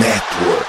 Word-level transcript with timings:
Network. 0.00 0.61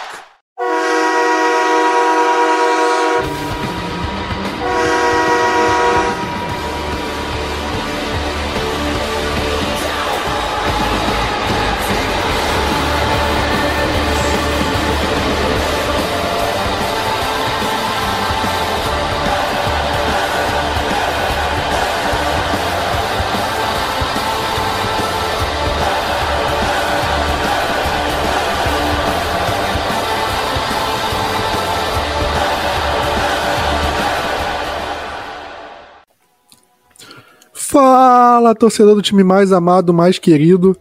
Fala, 38.43 38.53
torcedor 38.53 38.95
do 38.95 39.01
time 39.01 39.23
mais 39.23 39.53
amado, 39.53 39.93
mais 39.93 40.19
querido, 40.19 40.75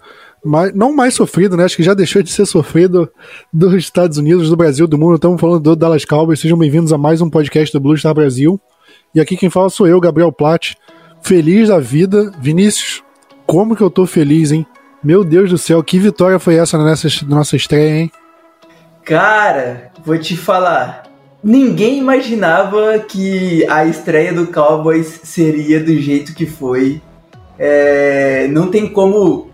mais, 0.44 0.74
não 0.74 0.92
mais 0.92 1.14
sofrido, 1.14 1.56
né? 1.56 1.62
Acho 1.62 1.76
que 1.76 1.82
já 1.84 1.94
deixou 1.94 2.20
de 2.20 2.32
ser 2.32 2.44
sofrido 2.44 3.08
dos 3.52 3.72
Estados 3.74 4.18
Unidos, 4.18 4.50
do 4.50 4.56
Brasil, 4.56 4.88
do 4.88 4.98
mundo. 4.98 5.14
Estamos 5.14 5.40
falando 5.40 5.60
do 5.60 5.76
Dallas 5.76 6.04
Cowboys. 6.04 6.40
Sejam 6.40 6.58
bem-vindos 6.58 6.92
a 6.92 6.98
mais 6.98 7.20
um 7.20 7.30
podcast 7.30 7.72
do 7.72 7.78
Blue 7.78 7.96
Star 7.96 8.14
Brasil. 8.14 8.60
E 9.14 9.20
aqui 9.20 9.36
quem 9.36 9.48
fala 9.48 9.70
sou 9.70 9.86
eu, 9.86 10.00
Gabriel 10.00 10.32
Platt. 10.32 10.74
Feliz 11.22 11.68
da 11.68 11.78
vida. 11.78 12.32
Vinícius, 12.40 13.04
como 13.46 13.76
que 13.76 13.82
eu 13.82 13.90
tô 13.90 14.06
feliz, 14.06 14.50
hein? 14.50 14.66
Meu 15.00 15.22
Deus 15.22 15.48
do 15.48 15.56
céu, 15.56 15.84
que 15.84 16.00
vitória 16.00 16.40
foi 16.40 16.56
essa 16.56 16.76
nessa 16.82 17.06
nossa 17.26 17.54
estreia, 17.54 18.00
hein? 18.00 18.12
Cara, 19.04 19.92
vou 20.04 20.18
te 20.18 20.36
falar. 20.36 21.04
Ninguém 21.44 21.98
imaginava 21.98 22.98
que 22.98 23.64
a 23.70 23.84
estreia 23.84 24.32
do 24.32 24.48
Cowboys 24.48 25.20
seria 25.22 25.78
do 25.78 25.96
jeito 25.96 26.34
que 26.34 26.44
foi. 26.44 27.00
É, 27.58 28.48
não 28.48 28.70
tem 28.70 28.88
como 28.88 29.50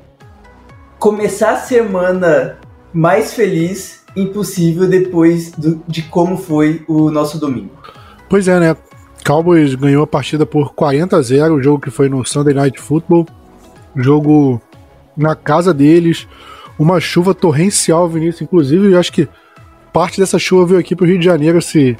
começar 0.98 1.52
a 1.52 1.56
semana 1.56 2.58
mais 2.92 3.34
feliz 3.34 4.04
impossível 4.16 4.88
depois 4.88 5.52
do, 5.52 5.82
de 5.86 6.02
como 6.02 6.36
foi 6.36 6.82
o 6.88 7.10
nosso 7.10 7.38
domingo. 7.38 7.70
Pois 8.28 8.48
é, 8.48 8.58
né? 8.58 8.76
Cowboys 9.24 9.74
ganhou 9.74 10.02
a 10.04 10.06
partida 10.06 10.46
por 10.46 10.74
40 10.74 11.16
a 11.16 11.22
0, 11.22 11.54
o 11.54 11.62
jogo 11.62 11.80
que 11.82 11.90
foi 11.90 12.08
no 12.08 12.24
Sunday 12.24 12.54
Night 12.54 12.80
Football. 12.80 13.26
Jogo 13.94 14.60
na 15.16 15.34
casa 15.34 15.74
deles, 15.74 16.26
uma 16.78 17.00
chuva 17.00 17.34
torrencial, 17.34 18.08
Vinícius. 18.08 18.42
Inclusive, 18.42 18.92
eu 18.92 18.98
acho 18.98 19.12
que 19.12 19.28
parte 19.92 20.20
dessa 20.20 20.38
chuva 20.38 20.66
veio 20.66 20.80
aqui 20.80 20.94
pro 20.94 21.06
Rio 21.06 21.18
de 21.18 21.24
Janeiro 21.24 21.58
esse, 21.58 21.96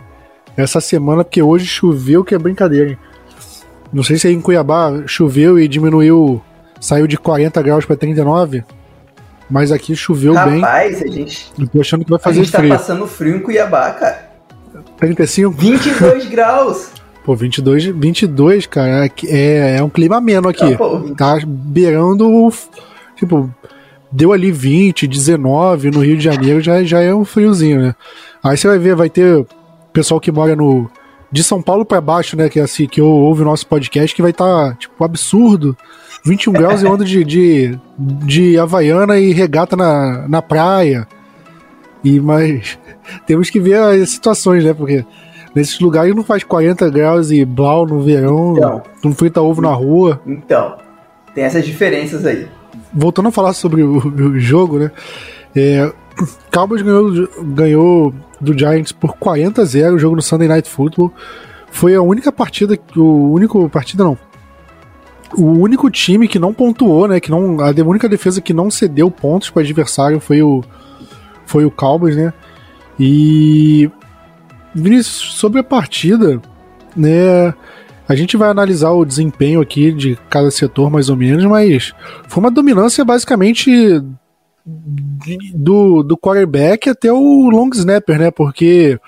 essa 0.56 0.80
semana, 0.80 1.24
porque 1.24 1.42
hoje 1.42 1.66
choveu 1.66 2.24
que 2.24 2.34
é 2.34 2.38
brincadeira, 2.38 2.90
hein? 2.90 2.98
Não 3.92 4.02
sei 4.02 4.18
se 4.18 4.26
aí 4.28 4.34
em 4.34 4.40
Cuiabá 4.40 4.92
choveu 5.06 5.58
e 5.58 5.66
diminuiu, 5.66 6.42
saiu 6.80 7.06
de 7.06 7.16
40 7.16 7.60
graus 7.62 7.84
para 7.84 7.96
39, 7.96 8.62
mas 9.50 9.72
aqui 9.72 9.96
choveu 9.96 10.34
Rapaz, 10.34 10.52
bem. 10.52 10.60
Rapaz, 10.60 11.02
a 11.02 11.06
gente. 11.06 11.52
Eu 11.58 11.66
tô 11.68 11.80
achando 11.80 12.04
que 12.04 12.10
vai 12.10 12.18
A 12.18 12.22
fazer 12.22 12.40
gente 12.40 12.52
tá 12.52 12.58
frio. 12.58 12.70
passando 12.70 13.06
frio 13.06 13.36
em 13.36 13.40
Cuiabá, 13.40 13.90
cara. 13.92 14.28
35? 14.98 15.50
22 15.50 16.26
graus. 16.30 16.90
Pô, 17.24 17.34
22, 17.34 17.84
22, 17.86 18.66
cara, 18.66 19.06
é, 19.06 19.10
é, 19.26 19.76
é 19.76 19.82
um 19.82 19.90
clima 19.90 20.16
ameno 20.16 20.48
aqui. 20.48 20.70
Tá, 20.72 20.76
pô, 20.78 21.00
Tá 21.16 21.38
beirando, 21.46 22.50
tipo, 23.16 23.52
deu 24.10 24.32
ali 24.32 24.50
20, 24.50 25.06
19 25.06 25.90
no 25.90 26.00
Rio 26.02 26.16
de 26.16 26.24
Janeiro, 26.24 26.60
já, 26.60 26.82
já 26.82 27.00
é 27.00 27.14
um 27.14 27.24
friozinho, 27.24 27.80
né? 27.82 27.94
Aí 28.42 28.56
você 28.56 28.68
vai 28.68 28.78
ver, 28.78 28.94
vai 28.94 29.10
ter 29.10 29.44
pessoal 29.92 30.20
que 30.20 30.32
mora 30.32 30.56
no 30.56 30.90
de 31.30 31.42
São 31.44 31.60
Paulo 31.62 31.84
pra 31.84 32.00
baixo, 32.00 32.36
né, 32.36 32.48
que 32.48 32.58
é 32.58 32.62
assim, 32.62 32.86
que 32.86 33.00
ouve 33.00 33.42
o 33.42 33.44
nosso 33.44 33.66
podcast, 33.66 34.14
que 34.14 34.22
vai 34.22 34.30
estar, 34.30 34.76
tipo, 34.76 35.02
absurdo. 35.04 35.76
21 36.24 36.52
graus 36.54 36.82
e 36.82 36.86
onda 36.86 37.04
de, 37.04 37.22
de, 37.24 37.78
de 37.98 38.58
Havaiana 38.58 39.18
e 39.18 39.32
regata 39.32 39.76
na, 39.76 40.26
na 40.28 40.42
praia. 40.42 41.06
E, 42.02 42.18
mas 42.20 42.78
temos 43.26 43.50
que 43.50 43.60
ver 43.60 43.78
as 43.78 44.10
situações, 44.10 44.64
né, 44.64 44.72
porque 44.72 45.04
nesses 45.54 45.78
lugares 45.80 46.14
não 46.14 46.22
faz 46.24 46.42
40 46.44 46.88
graus 46.90 47.30
e 47.30 47.44
blau 47.44 47.86
no 47.86 48.00
verão, 48.00 48.54
Então. 48.56 48.82
não 49.04 49.12
frita 49.12 49.40
ovo 49.42 49.60
na 49.60 49.72
rua 49.72 50.20
Então, 50.26 50.76
tem 51.34 51.44
essas 51.44 51.64
diferenças 51.64 52.24
aí. 52.24 52.46
voltando 52.92 53.28
a 53.28 53.32
falar 53.32 53.52
sobre 53.52 53.82
o, 53.82 53.96
o 54.06 54.38
jogo, 54.40 54.78
né? 54.78 54.90
É, 55.56 55.90
Cowboys 56.52 56.82
ganhou, 56.82 57.28
ganhou 57.54 58.14
do 58.40 58.56
Giants 58.56 58.92
por 58.92 59.16
40 59.16 59.62
a 59.62 59.64
0 59.64 59.96
o 59.96 59.98
jogo 59.98 60.16
no 60.16 60.22
Sunday 60.22 60.48
Night 60.48 60.68
Football. 60.68 61.12
Foi 61.70 61.94
a 61.94 62.02
única 62.02 62.32
partida, 62.32 62.78
o 62.96 63.32
único 63.32 63.68
partida 63.68 64.04
não. 64.04 64.18
O 65.36 65.44
único 65.44 65.90
time 65.90 66.26
que 66.26 66.38
não 66.38 66.54
pontuou, 66.54 67.06
né? 67.06 67.20
Que 67.20 67.30
não, 67.30 67.58
a 67.60 67.70
única 67.84 68.08
defesa 68.08 68.40
que 68.40 68.54
não 68.54 68.70
cedeu 68.70 69.10
pontos 69.10 69.50
para 69.50 69.62
adversário 69.62 70.20
foi 70.20 70.42
o 70.42 70.64
foi 71.44 71.64
o 71.64 71.70
Cowboys, 71.70 72.16
né? 72.16 72.32
E 72.98 73.90
Vinícius, 74.74 75.34
sobre 75.34 75.60
a 75.60 75.64
partida, 75.64 76.40
né? 76.96 77.54
A 78.08 78.14
gente 78.14 78.36
vai 78.36 78.48
analisar 78.48 78.90
o 78.90 79.04
desempenho 79.04 79.60
aqui 79.60 79.92
de 79.92 80.18
cada 80.30 80.50
setor 80.50 80.90
mais 80.90 81.10
ou 81.10 81.16
menos, 81.16 81.44
mas 81.44 81.92
foi 82.26 82.42
uma 82.42 82.50
dominância 82.50 83.04
basicamente 83.04 84.02
de- 85.24 85.52
do, 85.54 86.02
do 86.02 86.16
quarterback 86.16 86.88
até 86.90 87.12
o 87.12 87.48
long 87.48 87.70
snapper, 87.72 88.18
né? 88.18 88.30
Porque 88.30 88.98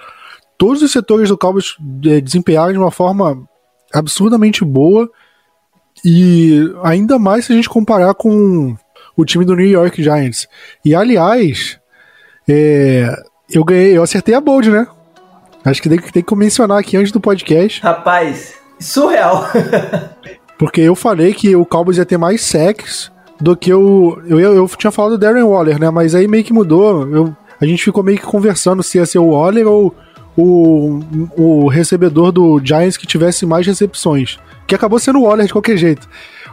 todos 0.56 0.82
os 0.82 0.90
setores 0.92 1.28
do 1.28 1.38
Cowboys 1.38 1.76
eh, 2.04 2.20
desempenharam 2.20 2.72
de 2.72 2.78
uma 2.78 2.90
forma 2.90 3.42
absurdamente 3.92 4.64
boa 4.64 5.10
e 6.04 6.72
ainda 6.82 7.18
mais 7.18 7.44
se 7.44 7.52
a 7.52 7.56
gente 7.56 7.68
comparar 7.68 8.14
com 8.14 8.74
o 9.16 9.24
time 9.24 9.44
do 9.44 9.56
New 9.56 9.66
York 9.66 10.02
Giants. 10.02 10.48
E 10.84 10.94
aliás, 10.94 11.78
é, 12.48 13.06
eu 13.50 13.64
ganhei, 13.64 13.96
eu 13.96 14.02
acertei 14.02 14.34
a 14.34 14.40
bold, 14.40 14.70
né? 14.70 14.86
Acho 15.64 15.82
que 15.82 15.88
tem, 15.88 15.98
que 15.98 16.12
tem 16.12 16.22
que 16.22 16.34
mencionar 16.34 16.78
aqui 16.78 16.96
antes 16.96 17.12
do 17.12 17.20
podcast. 17.20 17.82
Rapaz, 17.82 18.54
surreal. 18.78 19.46
Porque 20.58 20.80
eu 20.80 20.94
falei 20.94 21.34
que 21.34 21.54
o 21.56 21.66
Cowboys 21.66 21.98
ia 21.98 22.06
ter 22.06 22.16
mais 22.18 22.42
sacks 22.42 23.10
do 23.40 23.56
que 23.56 23.72
o. 23.72 24.20
Eu, 24.26 24.38
eu, 24.38 24.54
eu 24.54 24.68
tinha 24.76 24.90
falado 24.90 25.12
do 25.12 25.18
Darren 25.18 25.44
Waller, 25.44 25.78
né? 25.78 25.90
Mas 25.90 26.14
aí 26.14 26.28
meio 26.28 26.44
que 26.44 26.52
mudou. 26.52 27.08
Eu, 27.08 27.36
a 27.60 27.66
gente 27.66 27.84
ficou 27.84 28.02
meio 28.02 28.18
que 28.18 28.24
conversando 28.24 28.82
se 28.82 28.98
ia 28.98 29.06
ser 29.06 29.18
o 29.18 29.30
Waller 29.30 29.66
ou 29.66 29.94
o, 30.36 31.00
o 31.36 31.68
recebedor 31.68 32.32
do 32.32 32.60
Giants 32.62 32.96
que 32.96 33.06
tivesse 33.06 33.44
mais 33.44 33.66
recepções. 33.66 34.38
Que 34.66 34.74
acabou 34.74 34.98
sendo 34.98 35.18
o 35.18 35.24
Waller 35.24 35.46
de 35.46 35.52
qualquer 35.52 35.76
jeito. 35.76 36.08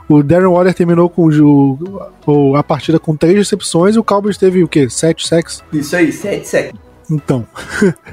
O 0.09 0.23
Darren 0.23 0.47
Waller 0.47 0.73
terminou 0.73 1.09
com 1.09 1.27
o, 2.25 2.55
a 2.55 2.63
partida 2.63 2.99
com 2.99 3.15
três 3.15 3.35
recepções 3.35 3.95
e 3.95 3.99
o 3.99 4.03
Cowboys 4.03 4.37
teve 4.37 4.63
o 4.63 4.67
quê? 4.67 4.89
Sete 4.89 5.27
sacks? 5.27 5.63
Isso 5.71 5.95
aí, 5.95 6.11
7 6.11 6.47
seconds. 6.47 6.87
Então, 7.09 7.45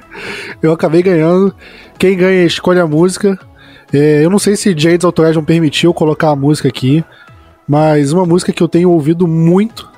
eu 0.62 0.72
acabei 0.72 1.02
ganhando. 1.02 1.54
Quem 1.98 2.16
ganha 2.16 2.44
escolhe 2.44 2.80
a 2.80 2.86
música. 2.86 3.38
É, 3.92 4.24
eu 4.24 4.30
não 4.30 4.38
sei 4.38 4.56
se 4.56 4.76
Jades 4.76 5.04
Autorization 5.04 5.44
permitiu 5.44 5.94
colocar 5.94 6.30
a 6.30 6.36
música 6.36 6.68
aqui, 6.68 7.04
mas 7.68 8.12
uma 8.12 8.24
música 8.26 8.52
que 8.52 8.62
eu 8.62 8.68
tenho 8.68 8.90
ouvido 8.90 9.26
muito 9.26 9.88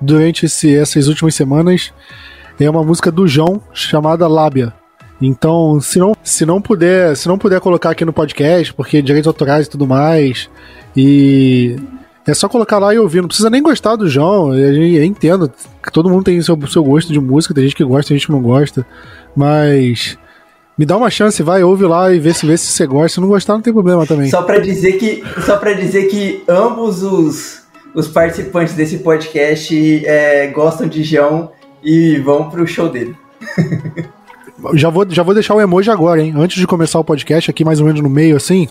durante 0.00 0.46
esse- 0.46 0.74
essas 0.76 1.08
últimas 1.08 1.34
semanas 1.34 1.92
é 2.60 2.68
uma 2.68 2.82
música 2.84 3.10
do 3.10 3.26
João 3.26 3.60
chamada 3.72 4.26
Lábia. 4.28 4.72
Então, 5.20 5.80
se 5.80 5.98
não, 5.98 6.14
se 6.22 6.44
não 6.44 6.60
puder, 6.60 7.16
se 7.16 7.28
não 7.28 7.38
puder 7.38 7.60
colocar 7.60 7.90
aqui 7.90 8.04
no 8.04 8.12
podcast, 8.12 8.74
porque 8.74 9.00
direitos 9.00 9.28
autorais 9.28 9.66
e 9.66 9.70
tudo 9.70 9.86
mais, 9.86 10.50
e 10.96 11.76
é 12.26 12.34
só 12.34 12.48
colocar 12.48 12.78
lá 12.78 12.92
e 12.92 12.98
ouvir. 12.98 13.20
Não 13.20 13.28
precisa 13.28 13.48
nem 13.50 13.62
gostar 13.62 13.96
do 13.96 14.08
João. 14.08 14.54
Eu, 14.54 14.74
eu 14.74 15.04
entendo 15.04 15.50
que 15.82 15.92
todo 15.92 16.10
mundo 16.10 16.24
tem 16.24 16.40
seu, 16.42 16.58
seu 16.66 16.82
gosto 16.82 17.12
de 17.12 17.20
música, 17.20 17.54
tem 17.54 17.64
gente 17.64 17.76
que 17.76 17.84
gosta, 17.84 18.08
tem 18.08 18.18
gente 18.18 18.26
que 18.26 18.32
não 18.32 18.42
gosta. 18.42 18.84
Mas 19.36 20.18
me 20.76 20.84
dá 20.84 20.96
uma 20.96 21.10
chance, 21.10 21.42
vai, 21.42 21.62
ouve 21.62 21.84
lá 21.84 22.12
e 22.12 22.18
vê 22.18 22.34
se, 22.34 22.46
vê 22.46 22.56
se 22.56 22.66
você 22.66 22.86
gosta. 22.86 23.14
Se 23.14 23.20
não 23.20 23.28
gostar, 23.28 23.54
não 23.54 23.60
tem 23.60 23.72
problema 23.72 24.06
também. 24.06 24.28
Só 24.28 24.42
pra 24.42 24.58
dizer 24.58 24.92
que, 24.94 25.22
só 25.44 25.56
pra 25.56 25.72
dizer 25.72 26.04
que 26.04 26.42
ambos 26.48 27.02
os, 27.02 27.62
os 27.94 28.08
participantes 28.08 28.74
desse 28.74 28.98
podcast 28.98 30.04
é, 30.04 30.48
gostam 30.48 30.88
de 30.88 31.04
João 31.04 31.52
e 31.82 32.18
vão 32.18 32.50
pro 32.50 32.66
show 32.66 32.88
dele. 32.88 33.16
Já 34.72 34.88
vou, 34.88 35.04
já 35.10 35.22
vou 35.22 35.34
deixar 35.34 35.54
o 35.54 35.60
emoji 35.60 35.90
agora, 35.90 36.22
hein? 36.22 36.32
Antes 36.34 36.58
de 36.58 36.66
começar 36.66 36.98
o 36.98 37.04
podcast, 37.04 37.50
aqui 37.50 37.62
mais 37.64 37.80
ou 37.80 37.86
menos 37.86 38.00
no 38.00 38.08
meio, 38.08 38.34
assim. 38.34 38.66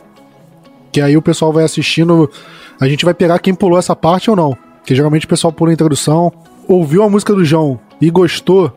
Que 0.91 0.99
aí 0.99 1.15
o 1.15 1.21
pessoal 1.21 1.53
vai 1.53 1.63
assistindo. 1.63 2.31
A 2.79 2.87
gente 2.87 3.05
vai 3.05 3.13
pegar 3.13 3.37
quem 3.37 3.53
pulou 3.53 3.77
essa 3.77 3.95
parte 3.95 4.27
ou 4.27 4.35
não. 4.35 4.57
Que 4.83 4.95
geralmente 4.95 5.25
o 5.25 5.29
pessoal 5.29 5.53
pula 5.53 5.69
a 5.69 5.73
introdução. 5.73 6.31
Ouviu 6.67 7.03
a 7.03 7.09
música 7.09 7.33
do 7.33 7.45
João 7.45 7.79
e 8.01 8.09
gostou, 8.09 8.71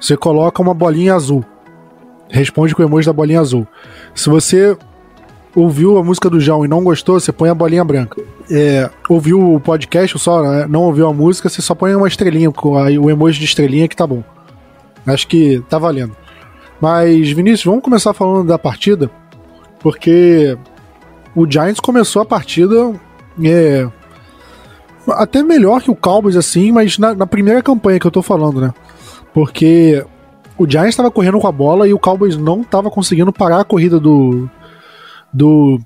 você 0.00 0.16
coloca 0.16 0.62
uma 0.62 0.74
bolinha 0.74 1.14
azul. 1.14 1.44
Responde 2.28 2.74
com 2.74 2.82
o 2.82 2.86
emoji 2.86 3.06
da 3.06 3.12
bolinha 3.12 3.40
azul. 3.40 3.66
Se 4.14 4.28
você 4.28 4.76
ouviu 5.54 5.96
a 5.98 6.02
música 6.02 6.28
do 6.28 6.40
João 6.40 6.64
e 6.64 6.68
não 6.68 6.82
gostou, 6.82 7.20
você 7.20 7.32
põe 7.32 7.48
a 7.48 7.54
bolinha 7.54 7.84
branca. 7.84 8.20
É, 8.50 8.90
ouviu 9.08 9.54
o 9.54 9.60
podcast 9.60 10.18
só, 10.18 10.42
né? 10.42 10.66
não 10.68 10.82
ouviu 10.82 11.06
a 11.06 11.12
música, 11.12 11.48
você 11.48 11.62
só 11.62 11.74
põe 11.74 11.94
uma 11.94 12.08
estrelinha, 12.08 12.50
com 12.50 12.72
o 12.72 13.10
emoji 13.10 13.38
de 13.38 13.44
estrelinha 13.44 13.88
que 13.88 13.96
tá 13.96 14.06
bom. 14.06 14.22
Acho 15.06 15.28
que 15.28 15.62
tá 15.68 15.78
valendo. 15.78 16.16
Mas, 16.80 17.30
Vinícius, 17.30 17.64
vamos 17.64 17.82
começar 17.82 18.12
falando 18.12 18.48
da 18.48 18.58
partida, 18.58 19.10
porque 19.80 20.58
o 21.34 21.50
Giants 21.50 21.80
começou 21.80 22.22
a 22.22 22.26
partida 22.26 22.92
é, 23.42 23.88
até 25.08 25.42
melhor 25.42 25.82
que 25.82 25.90
o 25.90 25.96
Cowboys, 25.96 26.36
assim, 26.36 26.72
mas 26.72 26.98
na, 26.98 27.14
na 27.14 27.26
primeira 27.26 27.62
campanha 27.62 28.00
que 28.00 28.06
eu 28.06 28.10
tô 28.10 28.22
falando, 28.22 28.60
né? 28.60 28.72
Porque 29.32 30.04
o 30.58 30.68
Giants 30.68 30.90
estava 30.90 31.10
correndo 31.10 31.40
com 31.40 31.46
a 31.46 31.52
bola 31.52 31.88
e 31.88 31.94
o 31.94 31.98
Cowboys 31.98 32.36
não 32.36 32.60
estava 32.62 32.90
conseguindo 32.90 33.32
parar 33.32 33.60
a 33.60 33.64
corrida 33.64 33.98
do, 33.98 34.48
do 35.32 35.80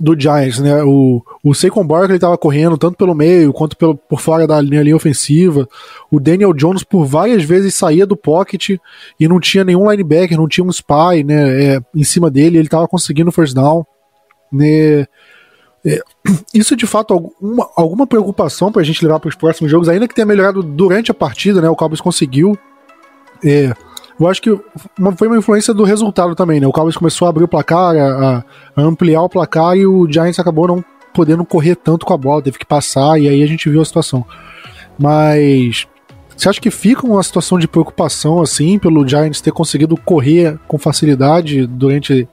do 0.00 0.18
Giants, 0.18 0.58
né? 0.58 0.82
O, 0.82 1.22
o 1.42 1.54
Saquon 1.54 1.86
Barkley 1.86 2.16
estava 2.16 2.36
correndo 2.36 2.76
tanto 2.76 2.96
pelo 2.96 3.14
meio 3.14 3.52
quanto 3.52 3.76
pelo, 3.76 3.96
por 3.96 4.20
fora 4.20 4.46
da 4.46 4.60
linha, 4.60 4.82
linha 4.82 4.96
ofensiva. 4.96 5.68
O 6.10 6.20
Daniel 6.20 6.52
Jones 6.52 6.82
por 6.82 7.04
várias 7.04 7.44
vezes 7.44 7.74
saía 7.74 8.06
do 8.06 8.16
pocket 8.16 8.78
e 9.18 9.28
não 9.28 9.40
tinha 9.40 9.64
nenhum 9.64 9.90
linebacker, 9.90 10.36
não 10.36 10.48
tinha 10.48 10.64
um 10.64 10.70
spy, 10.70 11.24
né? 11.24 11.64
É, 11.64 11.80
em 11.94 12.04
cima 12.04 12.30
dele, 12.30 12.58
ele 12.58 12.66
estava 12.66 12.88
conseguindo 12.88 13.32
first 13.32 13.54
down, 13.54 13.84
né? 14.52 15.06
É, 15.84 16.00
isso 16.52 16.76
de 16.76 16.86
fato 16.86 17.14
alguma, 17.14 17.68
alguma 17.76 18.06
preocupação 18.06 18.72
para 18.72 18.82
a 18.82 18.84
gente 18.84 19.04
levar 19.04 19.20
para 19.20 19.28
os 19.28 19.36
próximos 19.36 19.70
jogos, 19.70 19.88
ainda 19.88 20.08
que 20.08 20.14
tenha 20.14 20.26
melhorado 20.26 20.62
durante 20.62 21.10
a 21.10 21.14
partida, 21.14 21.60
né? 21.60 21.68
O 21.68 21.76
Cowboys 21.76 22.00
conseguiu. 22.00 22.56
É, 23.44 23.72
eu 24.18 24.26
acho 24.26 24.40
que 24.40 24.58
uma, 24.98 25.14
foi 25.14 25.28
uma 25.28 25.36
influência 25.36 25.74
do 25.74 25.84
resultado 25.84 26.34
também, 26.34 26.58
né? 26.58 26.66
O 26.66 26.72
Cowboys 26.72 26.96
começou 26.96 27.26
a 27.26 27.28
abrir 27.28 27.44
o 27.44 27.48
placar, 27.48 27.94
a, 27.94 28.44
a, 28.74 28.82
ampliar 28.82 29.22
o 29.22 29.28
placar 29.28 29.76
e 29.76 29.86
o 29.86 30.10
Giants 30.10 30.38
acabou 30.38 30.66
não 30.66 30.84
podendo 31.12 31.44
correr 31.44 31.76
tanto 31.76 32.06
com 32.06 32.14
a 32.14 32.16
bola, 32.16 32.42
teve 32.42 32.58
que 32.58 32.64
passar 32.64 33.18
e 33.20 33.28
aí 33.28 33.42
a 33.42 33.46
gente 33.46 33.68
viu 33.68 33.80
a 33.80 33.84
situação. 33.84 34.24
Mas 34.98 35.86
você 36.34 36.48
acha 36.48 36.60
que 36.60 36.70
fica 36.70 37.06
uma 37.06 37.22
situação 37.22 37.58
de 37.58 37.68
preocupação 37.68 38.40
assim 38.40 38.78
pelo 38.78 39.06
Giants 39.06 39.42
ter 39.42 39.52
conseguido 39.52 39.96
correr 39.98 40.58
com 40.66 40.78
facilidade 40.78 41.66
durante, 41.66 42.26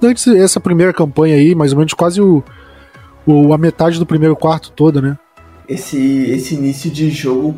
durante 0.00 0.36
essa 0.36 0.60
primeira 0.60 0.92
campanha 0.92 1.34
aí, 1.34 1.54
mais 1.54 1.72
ou 1.72 1.78
menos 1.78 1.94
quase 1.94 2.20
o, 2.20 2.44
o 3.26 3.52
a 3.52 3.58
metade 3.58 3.98
do 3.98 4.06
primeiro 4.06 4.36
quarto 4.36 4.70
todo, 4.70 5.02
né? 5.02 5.18
Esse, 5.68 5.98
esse 6.30 6.54
início 6.54 6.90
de 6.90 7.10
jogo 7.10 7.56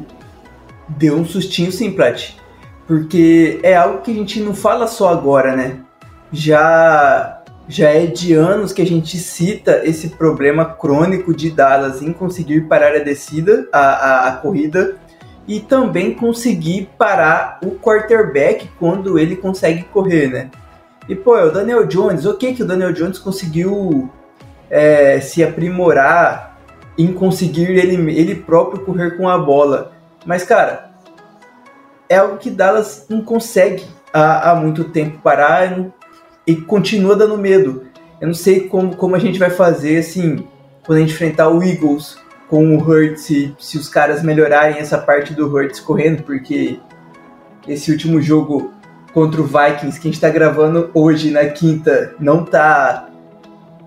deu 0.89 1.17
um 1.17 1.27
sustinho 1.27 1.71
sim, 1.71 1.91
Plat 1.91 2.46
porque 2.87 3.59
é 3.63 3.77
algo 3.77 4.01
que 4.03 4.11
a 4.11 4.15
gente 4.15 4.41
não 4.41 4.55
fala 4.55 4.87
só 4.87 5.09
agora, 5.09 5.57
né? 5.57 5.79
Já 6.33 7.43
já 7.69 7.89
é 7.89 8.07
de 8.07 8.33
anos 8.33 8.73
que 8.73 8.81
a 8.81 8.87
gente 8.87 9.19
cita 9.19 9.83
esse 9.85 10.11
problema 10.11 10.65
crônico 10.65 11.35
de 11.35 11.51
Dallas 11.51 12.01
em 12.01 12.13
conseguir 12.13 12.69
parar 12.69 12.95
a 12.95 13.01
descida, 13.01 13.69
a, 13.73 13.79
a, 13.79 14.29
a 14.29 14.33
corrida, 14.37 14.97
e 15.49 15.59
também 15.59 16.15
conseguir 16.15 16.91
parar 16.97 17.59
o 17.65 17.73
quarterback 17.73 18.69
quando 18.79 19.19
ele 19.19 19.37
consegue 19.37 19.83
correr, 19.85 20.29
né? 20.29 20.51
E 21.09 21.15
pô, 21.15 21.37
é 21.37 21.45
o 21.45 21.53
Daniel 21.53 21.87
Jones, 21.87 22.27
ok 22.27 22.55
que 22.55 22.63
o 22.63 22.67
Daniel 22.67 22.93
Jones 22.93 23.19
conseguiu 23.19 24.11
é, 24.69 25.21
se 25.21 25.43
aprimorar 25.43 26.59
em 26.99 27.13
conseguir 27.13 27.71
ele, 27.71 27.95
ele 28.13 28.35
próprio 28.35 28.85
correr 28.85 29.17
com 29.17 29.29
a 29.29 29.39
bola, 29.39 29.93
mas 30.25 30.43
cara, 30.43 30.86
é 32.09 32.17
algo 32.17 32.37
que 32.39 32.51
Dallas 32.51 33.07
não 33.09 33.23
consegue 33.23 33.85
há, 34.13 34.51
há 34.51 34.55
muito 34.55 34.85
tempo 34.85 35.19
parar 35.19 35.87
e 36.47 36.57
continua 36.57 37.17
dando 37.17 37.37
medo. 37.37 37.85
Eu 38.21 38.29
não 38.29 38.35
sei 38.35 38.69
como, 38.69 38.97
como 38.97 39.15
a 39.15 39.19
gente 39.19 39.39
vai 39.39 39.51
fazer 39.51 39.99
assim 39.99 40.47
quando 40.85 40.99
a 40.99 41.01
gente 41.01 41.13
enfrentar 41.13 41.49
o 41.49 41.63
Eagles 41.63 42.17
com 42.49 42.77
o 42.77 42.81
Hurts, 42.81 43.23
se, 43.23 43.55
se 43.59 43.77
os 43.77 43.89
caras 43.89 44.23
melhorarem 44.23 44.79
essa 44.79 44.97
parte 44.97 45.35
do 45.35 45.53
Hurts 45.53 45.81
correndo, 45.81 46.23
porque 46.23 46.79
esse 47.67 47.91
último 47.91 48.23
jogo 48.23 48.73
contra 49.13 49.41
o 49.41 49.45
Vikings, 49.45 50.01
que 50.01 50.09
a 50.09 50.11
gente 50.11 50.21
tá 50.21 50.31
gravando 50.31 50.91
hoje 50.95 51.31
na 51.31 51.47
quinta, 51.47 52.15
não 52.21 52.45
tá. 52.45 53.09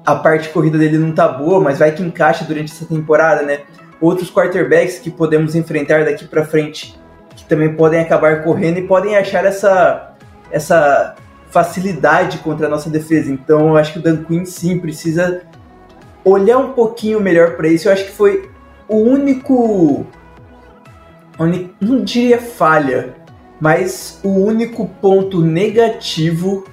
A 0.06 0.16
parte 0.16 0.50
corrida 0.50 0.77
dele 0.77 0.98
não 0.98 1.13
tá 1.13 1.27
boa, 1.27 1.60
mas 1.62 1.77
vai 1.80 1.92
que 1.92 2.01
encaixa 2.01 2.44
durante 2.44 2.71
essa 2.71 2.86
temporada, 2.86 3.44
né? 3.44 3.60
Outros 4.01 4.31
quarterbacks 4.31 4.98
que 4.98 5.12
podemos 5.12 5.56
enfrentar 5.56 6.04
daqui 6.04 6.25
para 6.27 6.44
frente 6.45 7.00
também 7.50 7.74
podem 7.74 8.00
acabar 8.00 8.44
correndo 8.44 8.78
e 8.78 8.88
podem 8.88 9.18
achar 9.18 9.44
essa, 9.44 10.13
essa 10.51 11.16
facilidade 11.50 12.38
contra 12.38 12.68
a 12.68 12.69
nossa 12.69 12.90
defesa. 12.90 13.31
Então 13.31 13.69
eu 13.69 13.78
acho 13.78 13.94
que 13.94 14.00
o 14.00 14.01
Dan 14.01 14.24
Quinn 14.24 14.46
sim 14.46 14.80
precisa 14.80 15.42
olhar 16.24 16.60
um 16.60 16.74
pouquinho 16.74 17.19
melhor 17.19 17.57
para 17.57 17.68
isso. 17.68 17.88
Eu 17.88 17.94
acho 17.94 18.06
que 18.06 18.12
foi 18.12 18.50
o 18.88 18.98
único. 18.98 20.06
Não 21.81 22.04
diria 22.04 22.38
falha, 22.38 23.16
mas 23.60 24.19
o 24.24 24.30
único 24.30 24.88
ponto 25.02 25.42
negativo 25.42 26.66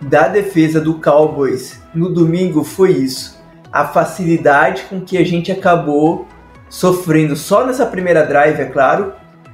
da 0.00 0.26
defesa 0.26 0.80
do 0.80 0.94
Cowboys 0.94 1.80
no 1.94 2.08
domingo 2.12 2.64
foi 2.64 2.90
isso. 2.90 3.40
A 3.72 3.86
facilidade 3.86 4.82
com 4.90 5.00
que 5.00 5.16
a 5.16 5.24
gente 5.24 5.50
acabou 5.52 6.26
sofrendo 6.68 7.36
só 7.36 7.64
nessa 7.64 7.86
primeira 7.86 8.26
drive, 8.26 8.60
é 8.60 8.64
claro, 8.64 9.12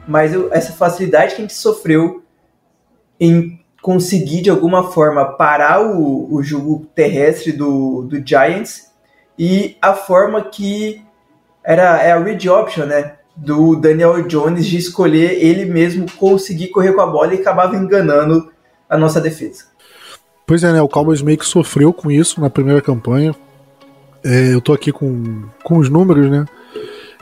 mas 0.08 0.32
eu, 0.32 0.48
essa 0.50 0.72
facilidade 0.72 1.34
que 1.34 1.42
a 1.42 1.44
gente 1.44 1.54
sofreu 1.54 2.22
em 3.20 3.60
conseguir 3.82 4.40
de 4.40 4.48
alguma 4.48 4.90
forma 4.90 5.36
parar 5.36 5.82
o, 5.82 6.34
o 6.34 6.42
jogo 6.42 6.86
terrestre 6.94 7.52
do, 7.52 8.02
do 8.02 8.26
Giants 8.26 8.90
e 9.38 9.76
a 9.82 9.92
forma 9.92 10.42
que 10.42 11.02
era 11.62 12.02
é 12.02 12.12
a 12.12 12.18
read 12.18 12.48
option, 12.48 12.86
né? 12.86 13.16
Do 13.36 13.76
Daniel 13.76 14.26
Jones 14.26 14.66
de 14.66 14.78
escolher 14.78 15.44
ele 15.44 15.66
mesmo 15.66 16.06
conseguir 16.12 16.68
correr 16.68 16.92
com 16.92 17.02
a 17.02 17.06
bola 17.06 17.34
e 17.34 17.40
acabava 17.40 17.76
enganando 17.76 18.50
a 18.88 18.96
nossa 18.96 19.20
defesa. 19.20 19.64
Pois 20.46 20.64
é, 20.64 20.72
né? 20.72 20.80
O 20.80 20.88
Cowboys 20.88 21.20
meio 21.20 21.36
que 21.36 21.44
sofreu 21.44 21.92
com 21.92 22.10
isso 22.10 22.40
na 22.40 22.48
primeira 22.48 22.80
campanha. 22.80 23.36
É, 24.24 24.54
eu 24.54 24.60
tô 24.60 24.72
aqui 24.72 24.90
com, 24.90 25.44
com 25.62 25.76
os 25.76 25.90
números, 25.90 26.30
né? 26.30 26.46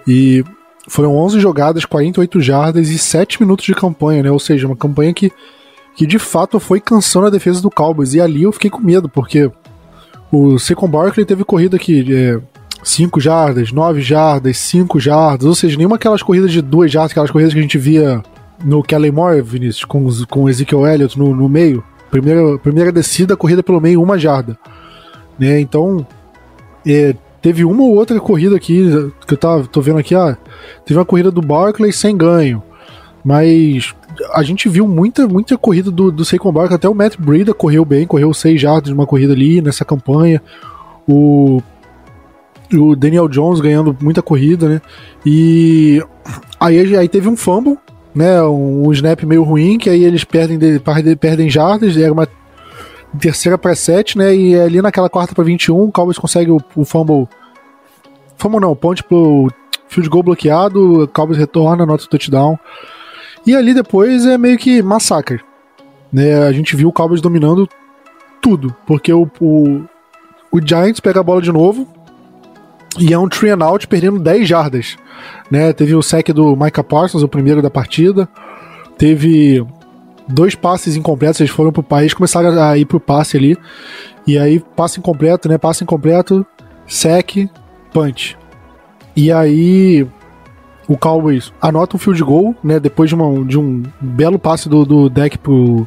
E 0.06 0.44
foram 0.88 1.17
11 1.17 1.41
jogadas, 1.41 1.85
48 1.85 2.41
jardas 2.41 2.88
e 2.88 2.99
7 2.99 3.41
minutos 3.43 3.65
de 3.65 3.75
campanha, 3.75 4.23
né? 4.23 4.31
Ou 4.31 4.38
seja, 4.38 4.67
uma 4.67 4.77
campanha 4.77 5.12
que, 5.12 5.33
que 5.94 6.06
de 6.06 6.19
fato 6.19 6.61
foi 6.61 6.81
cansando 6.81 7.27
a 7.27 7.31
defesa 7.31 7.61
do 7.61 7.71
Cowboys. 7.71 8.15
E 8.15 8.21
ali 8.21 8.44
eu 8.44 8.53
fiquei 8.53 8.71
com 8.71 8.81
medo, 8.81 9.09
porque 9.09 9.50
o 10.31 10.59
Saquon 10.59 10.88
Barkley 10.88 11.27
teve 11.27 11.44
corrida 11.44 11.77
aqui 11.77 12.03
de 12.03 12.41
5 12.83 13.21
jardas, 13.21 13.73
9 13.73 14.00
jardas, 14.00 14.59
5 14.59 15.00
jardas, 15.00 15.47
ou 15.47 15.55
seja, 15.55 15.77
nenhuma 15.77 15.97
aquelas 15.97 16.23
corridas 16.23 16.53
de 16.53 16.62
2 16.62 16.91
jardas, 16.91 17.11
aquelas 17.11 17.31
corridas 17.31 17.53
que 17.53 17.59
a 17.59 17.62
gente 17.62 17.79
via 17.79 18.23
no 18.65 18.82
Kelly 18.82 19.11
Moore, 19.11 19.43
Vinícius, 19.43 19.84
com, 19.84 20.08
com 20.29 20.44
o 20.44 20.49
Ezekiel 20.49 20.87
Elliott 20.87 21.19
no, 21.19 21.34
no 21.34 21.49
meio. 21.49 21.82
Primeira, 22.10 22.58
primeira 22.58 22.93
descida, 22.93 23.37
corrida 23.37 23.63
pelo 23.63 23.81
meio, 23.81 24.01
uma 24.01 24.17
jarda. 24.17 24.56
Né? 25.39 25.60
Então, 25.60 26.06
é, 26.87 27.15
Teve 27.46 27.65
uma 27.65 27.84
ou 27.84 27.94
outra 27.94 28.19
corrida 28.19 28.56
aqui, 28.56 28.91
que 29.24 29.34
eu 29.34 29.38
tava, 29.38 29.69
tô 29.69 29.81
vendo 29.81 30.00
aqui, 30.00 30.17
ah, 30.17 30.36
teve 30.84 30.98
uma 30.98 31.06
corrida 31.06 31.31
do 31.31 31.41
Barkley 31.41 31.93
sem 31.93 32.17
ganho. 32.17 32.60
Mas 33.24 33.94
a 34.34 34.43
gente 34.43 34.69
viu 34.69 34.88
muita, 34.88 35.29
muita 35.29 35.56
corrida 35.56 35.88
do, 35.88 36.10
do 36.10 36.24
Saquon 36.24 36.50
Barkley, 36.50 36.74
até 36.74 36.88
o 36.88 36.94
Matt 36.94 37.15
Breida 37.17 37.55
correu 37.55 37.84
bem, 37.84 38.05
correu 38.05 38.34
seis 38.34 38.60
jardas 38.60 38.88
de 38.88 38.94
uma 38.94 39.06
corrida 39.06 39.32
ali 39.32 39.62
nessa 39.62 39.84
campanha. 39.84 40.43
O, 41.06 41.62
o 42.74 42.96
Daniel 42.96 43.29
Jones 43.29 43.60
ganhando 43.60 43.96
muita 44.03 44.22
corrida, 44.22 44.69
né? 44.69 44.82
E 45.24 46.03
aí, 46.58 46.96
aí 46.96 47.08
teve 47.08 47.29
um 47.29 47.36
fumble, 47.36 47.79
né? 48.12 48.43
Um, 48.43 48.88
um 48.88 48.93
snap 48.93 49.22
meio 49.22 49.44
ruim, 49.44 49.79
que 49.79 49.88
aí 49.88 50.03
eles 50.03 50.24
perdem, 50.24 50.58
perdem 51.17 51.48
jardas, 51.48 51.96
era 51.96 52.12
uma 52.12 52.26
terceira 53.17 53.56
para 53.58 53.75
7, 53.75 54.19
né? 54.19 54.35
E 54.35 54.58
ali 54.58 54.81
naquela 54.81 55.08
quarta 55.08 55.35
para 55.35 55.44
21, 55.44 55.85
o 55.85 55.93
Cowboys 55.93 56.19
consegue 56.19 56.51
o, 56.51 56.61
o 56.75 56.85
fumble. 56.85 57.29
Fumble 58.37 58.61
não, 58.61 58.75
ponte 58.77 59.03
pro 59.03 59.51
field 59.89 60.08
goal 60.08 60.23
bloqueado, 60.23 61.03
o 61.03 61.08
Cowboys 61.08 61.39
retorna, 61.39 61.85
anota 61.85 62.05
o 62.05 62.08
touchdown. 62.08 62.58
E 63.46 63.55
ali 63.55 63.73
depois 63.73 64.27
é 64.27 64.37
meio 64.37 64.58
que 64.58 64.82
massacre. 64.82 65.41
Né? 66.13 66.46
A 66.46 66.53
gente 66.53 66.75
viu 66.75 66.89
o 66.89 66.93
Cowboys 66.93 67.20
dominando 67.20 67.69
tudo, 68.43 68.75
porque 68.87 69.13
o, 69.13 69.29
o, 69.41 69.85
o 70.51 70.61
Giants 70.65 71.01
pega 71.01 71.20
a 71.20 71.23
bola 71.23 71.41
de 71.41 71.53
novo 71.53 71.87
e 72.99 73.13
é 73.13 73.19
um 73.19 73.29
three 73.29 73.51
and 73.51 73.65
out 73.65 73.87
perdendo 73.87 74.19
10 74.19 74.49
jardas. 74.49 74.96
Né? 75.51 75.73
Teve 75.73 75.94
o 75.94 76.03
sec 76.03 76.29
do 76.29 76.56
Micah 76.56 76.82
Parsons, 76.82 77.23
o 77.23 77.29
primeiro 77.29 77.63
da 77.63 77.70
partida. 77.70 78.29
Teve 78.99 79.65
dois 80.29 80.55
passes 80.55 80.97
incompletos, 80.97 81.41
eles 81.41 81.53
foram 81.53 81.73
pro 81.73 81.83
país, 81.83 82.15
começaram 82.15 82.61
a 82.61 82.77
ir 82.77 82.85
pro 82.85 83.01
passe 83.01 83.37
ali. 83.37 83.56
E 84.27 84.37
aí, 84.39 84.61
passe 84.75 84.99
incompleto, 84.99 85.49
né? 85.49 85.56
Passe 85.56 85.85
incompleto, 85.85 86.45
sec, 86.87 87.49
punch. 87.93 88.37
E 89.15 89.31
aí, 89.31 90.06
o 90.89 90.97
Cowboys 90.97 91.53
anota 91.61 91.97
um 91.97 91.99
field 91.99 92.23
goal, 92.23 92.55
né? 92.63 92.79
Depois 92.81 93.09
de, 93.09 93.15
uma, 93.15 93.45
de 93.45 93.59
um 93.59 93.83
belo 94.01 94.39
passe 94.39 94.69
do, 94.69 94.85
do 94.85 95.09
deck 95.09 95.39
pro, 95.39 95.87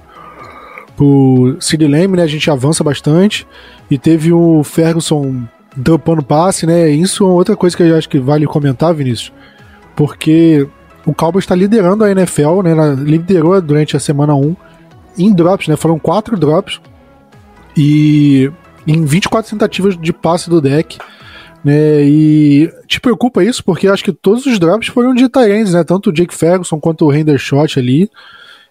pro 0.96 1.58
Lamb, 1.82 2.16
né? 2.16 2.24
A 2.24 2.28
gente 2.28 2.50
avança 2.50 2.84
bastante. 2.84 3.48
E 3.90 3.98
teve 3.98 4.32
o 4.34 4.64
Ferguson 4.64 5.44
dropando 5.76 6.24
passe, 6.24 6.66
né? 6.66 6.90
Isso 6.90 7.24
é 7.24 7.28
outra 7.28 7.56
coisa 7.56 7.76
que 7.76 7.84
eu 7.84 7.98
acho 7.98 8.10
que 8.10 8.20
vale 8.20 8.46
comentar, 8.46 8.94
Vinícius. 8.94 9.32
Porque 9.96 10.68
o 11.10 11.14
Cowboys 11.14 11.44
está 11.44 11.56
liderando 11.56 12.04
a 12.04 12.12
NFL, 12.12 12.62
né? 12.62 12.74
Liderou 12.96 13.60
durante 13.60 13.98
a 13.98 14.00
semana 14.00 14.36
1 14.36 14.56
em 15.18 15.34
drops, 15.34 15.68
né? 15.68 15.76
Foram 15.76 15.98
quatro 15.98 16.38
drops 16.38 16.80
e 17.76 18.52
em 18.86 19.04
24 19.04 19.50
tentativas 19.50 19.98
de 19.98 20.14
passe 20.14 20.50
do 20.50 20.62
deck. 20.62 21.00
Né, 21.62 22.04
e 22.04 22.72
te 22.88 23.02
preocupa 23.02 23.44
isso? 23.44 23.62
Porque 23.66 23.90
acho 23.90 24.02
que 24.02 24.14
todos 24.14 24.46
os 24.46 24.58
drops 24.58 24.88
foram 24.88 25.14
de 25.14 25.28
Tyrants, 25.28 25.74
né? 25.74 25.84
Tanto 25.84 26.10
o 26.10 26.14
Jake 26.14 26.34
Ferguson 26.34 26.80
quanto 26.80 27.06
o 27.06 27.10
Render 27.10 27.38
Shot 27.38 27.78
ali. 27.80 28.10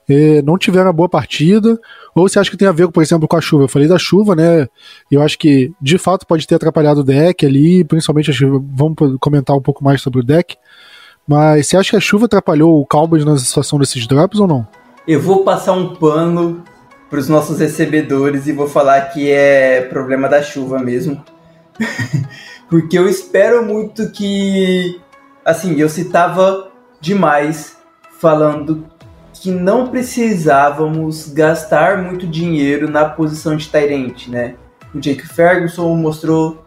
É, 0.09 0.41
não 0.41 0.57
tiveram 0.57 0.93
boa 0.93 1.09
partida. 1.09 1.79
Ou 2.15 2.29
você 2.29 2.39
acha 2.39 2.51
que 2.51 2.57
tem 2.57 2.69
a 2.69 2.73
ver, 2.73 2.89
por 2.89 3.03
exemplo, 3.03 3.29
com 3.29 3.37
a 3.37 3.41
chuva? 3.41 3.65
Eu 3.65 3.69
falei 3.69 3.89
da 3.89 3.99
chuva, 3.99 4.35
né? 4.35 4.67
Eu 5.11 5.23
acho 5.23 5.37
que 5.39 5.71
de 5.83 5.99
fato 5.99 6.27
pode 6.27 6.47
ter 6.47 6.55
atrapalhado 6.55 7.01
o 7.01 7.05
deck 7.05 7.45
ali, 7.45 7.85
principalmente 7.85 8.33
vamos 8.75 8.97
comentar 9.21 9.55
um 9.55 9.61
pouco 9.61 9.85
mais 9.85 10.01
sobre 10.01 10.21
o 10.21 10.25
deck. 10.25 10.57
Mas 11.29 11.67
você 11.67 11.77
acha 11.77 11.91
que 11.91 11.97
a 11.97 12.01
chuva 12.01 12.25
atrapalhou 12.25 12.81
o 12.81 12.87
Cowboys 12.87 13.23
na 13.23 13.37
situação 13.37 13.79
desses 13.79 14.07
drops 14.07 14.41
ou 14.41 14.49
não? 14.49 14.67
Eu 15.07 15.21
vou 15.21 15.45
passar 15.45 15.75
um 15.75 15.95
pano 15.95 16.65
para 17.11 17.19
os 17.19 17.29
nossos 17.29 17.59
recebedores 17.59 18.47
e 18.47 18.53
vou 18.53 18.67
falar 18.67 19.03
que 19.13 19.31
é 19.31 19.83
problema 19.83 20.27
da 20.27 20.43
chuva 20.43 20.79
mesmo. 20.79 21.23
Porque 22.71 22.99
eu 22.99 23.07
espero 23.07 23.63
muito 23.63 24.11
que. 24.11 24.99
Assim, 25.45 25.79
eu 25.79 25.89
citava 25.89 26.71
demais 26.99 27.77
falando 28.19 28.87
que 29.35 29.51
não 29.51 29.89
precisávamos 29.89 31.29
gastar 31.29 32.03
muito 32.03 32.27
dinheiro 32.27 32.91
na 32.91 33.05
posição 33.05 33.55
de 33.55 33.69
Tyrant, 33.69 34.29
né? 34.29 34.55
O 34.95 34.99
Jake 34.99 35.27
Ferguson 35.27 35.95
mostrou 35.95 36.65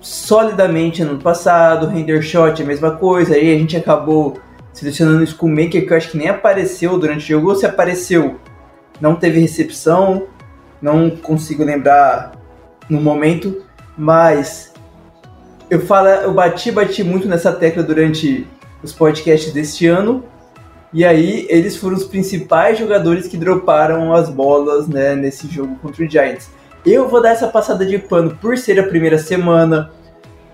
solidamente 0.00 1.02
ano 1.02 1.18
passado, 1.18 1.86
o 1.86 1.96
Hendershot 1.96 2.62
a 2.62 2.66
mesma 2.66 2.92
coisa, 2.92 3.34
aí 3.34 3.54
a 3.54 3.58
gente 3.58 3.76
acabou 3.76 4.38
selecionando 4.72 5.22
o 5.22 5.26
Schoolmaker 5.26 5.86
que 5.86 5.92
eu 5.92 5.96
acho 5.96 6.10
que 6.10 6.18
nem 6.18 6.28
apareceu 6.28 6.98
durante 6.98 7.24
o 7.24 7.26
jogo, 7.26 7.50
ou 7.50 7.54
se 7.54 7.66
apareceu, 7.66 8.40
não 9.00 9.14
teve 9.14 9.40
recepção, 9.40 10.26
não 10.80 11.10
consigo 11.10 11.64
lembrar 11.64 12.32
no 12.88 13.00
momento, 13.00 13.62
mas 13.96 14.72
eu 15.68 15.80
falo, 15.80 16.08
eu 16.08 16.32
bati, 16.32 16.72
bati 16.72 17.04
muito 17.04 17.28
nessa 17.28 17.52
tecla 17.52 17.82
durante 17.82 18.46
os 18.82 18.92
podcasts 18.92 19.52
deste 19.52 19.86
ano. 19.86 20.24
E 20.92 21.04
aí 21.04 21.46
eles 21.48 21.76
foram 21.76 21.96
os 21.96 22.04
principais 22.04 22.76
jogadores 22.76 23.28
que 23.28 23.36
droparam 23.36 24.12
as 24.12 24.28
bolas 24.28 24.88
né, 24.88 25.14
nesse 25.14 25.46
jogo 25.46 25.76
contra 25.76 26.04
o 26.04 26.10
Giants. 26.10 26.50
Eu 26.84 27.08
vou 27.08 27.20
dar 27.20 27.30
essa 27.30 27.46
passada 27.46 27.84
de 27.84 27.98
pano 27.98 28.36
por 28.40 28.56
ser 28.56 28.80
a 28.80 28.86
primeira 28.86 29.18
semana, 29.18 29.90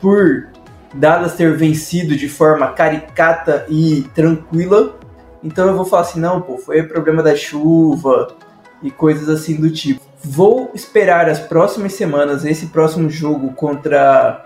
por 0.00 0.48
Dallas 0.92 1.34
ter 1.34 1.56
vencido 1.56 2.16
de 2.16 2.28
forma 2.28 2.68
caricata 2.72 3.64
e 3.68 4.02
tranquila. 4.14 4.98
Então 5.42 5.68
eu 5.68 5.76
vou 5.76 5.84
falar 5.84 6.02
assim, 6.02 6.20
não, 6.20 6.40
pô, 6.40 6.58
foi 6.58 6.82
problema 6.82 7.22
da 7.22 7.36
chuva 7.36 8.28
e 8.82 8.90
coisas 8.90 9.28
assim 9.28 9.56
do 9.56 9.70
tipo. 9.70 10.00
Vou 10.24 10.72
esperar 10.74 11.28
as 11.28 11.38
próximas 11.38 11.92
semanas, 11.92 12.44
esse 12.44 12.66
próximo 12.66 13.08
jogo 13.08 13.52
contra 13.52 14.42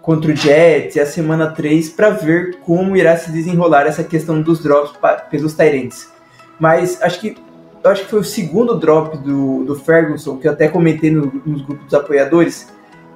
contra 0.00 0.32
o 0.32 0.34
Jets 0.36 0.96
e 0.96 1.00
a 1.00 1.04
semana 1.04 1.50
3 1.50 1.90
para 1.90 2.08
ver 2.08 2.60
como 2.60 2.96
irá 2.96 3.14
se 3.18 3.30
desenrolar 3.30 3.82
essa 3.82 4.02
questão 4.02 4.40
dos 4.40 4.62
drops 4.62 4.92
pelos 5.30 5.52
Tyrants. 5.52 6.10
Mas 6.58 7.02
acho 7.02 7.20
que 7.20 7.36
eu 7.82 7.90
acho 7.90 8.04
que 8.04 8.10
foi 8.10 8.20
o 8.20 8.24
segundo 8.24 8.74
drop 8.78 9.16
do, 9.18 9.64
do 9.64 9.74
Ferguson, 9.74 10.36
que 10.36 10.48
eu 10.48 10.52
até 10.52 10.68
comentei 10.68 11.10
no, 11.10 11.32
nos 11.44 11.62
grupos 11.62 11.84
dos 11.84 11.94
apoiadores, 11.94 12.68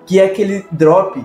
que 0.07 0.21
é 0.21 0.26
aquele 0.26 0.64
drop 0.71 1.25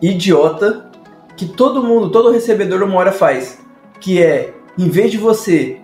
idiota 0.00 0.90
que 1.36 1.46
todo 1.46 1.82
mundo, 1.82 2.10
todo 2.10 2.30
recebedor 2.30 2.82
uma 2.82 2.96
hora 2.96 3.12
faz, 3.12 3.58
que 4.00 4.22
é, 4.22 4.52
em 4.76 4.88
vez 4.88 5.10
de 5.10 5.18
você 5.18 5.80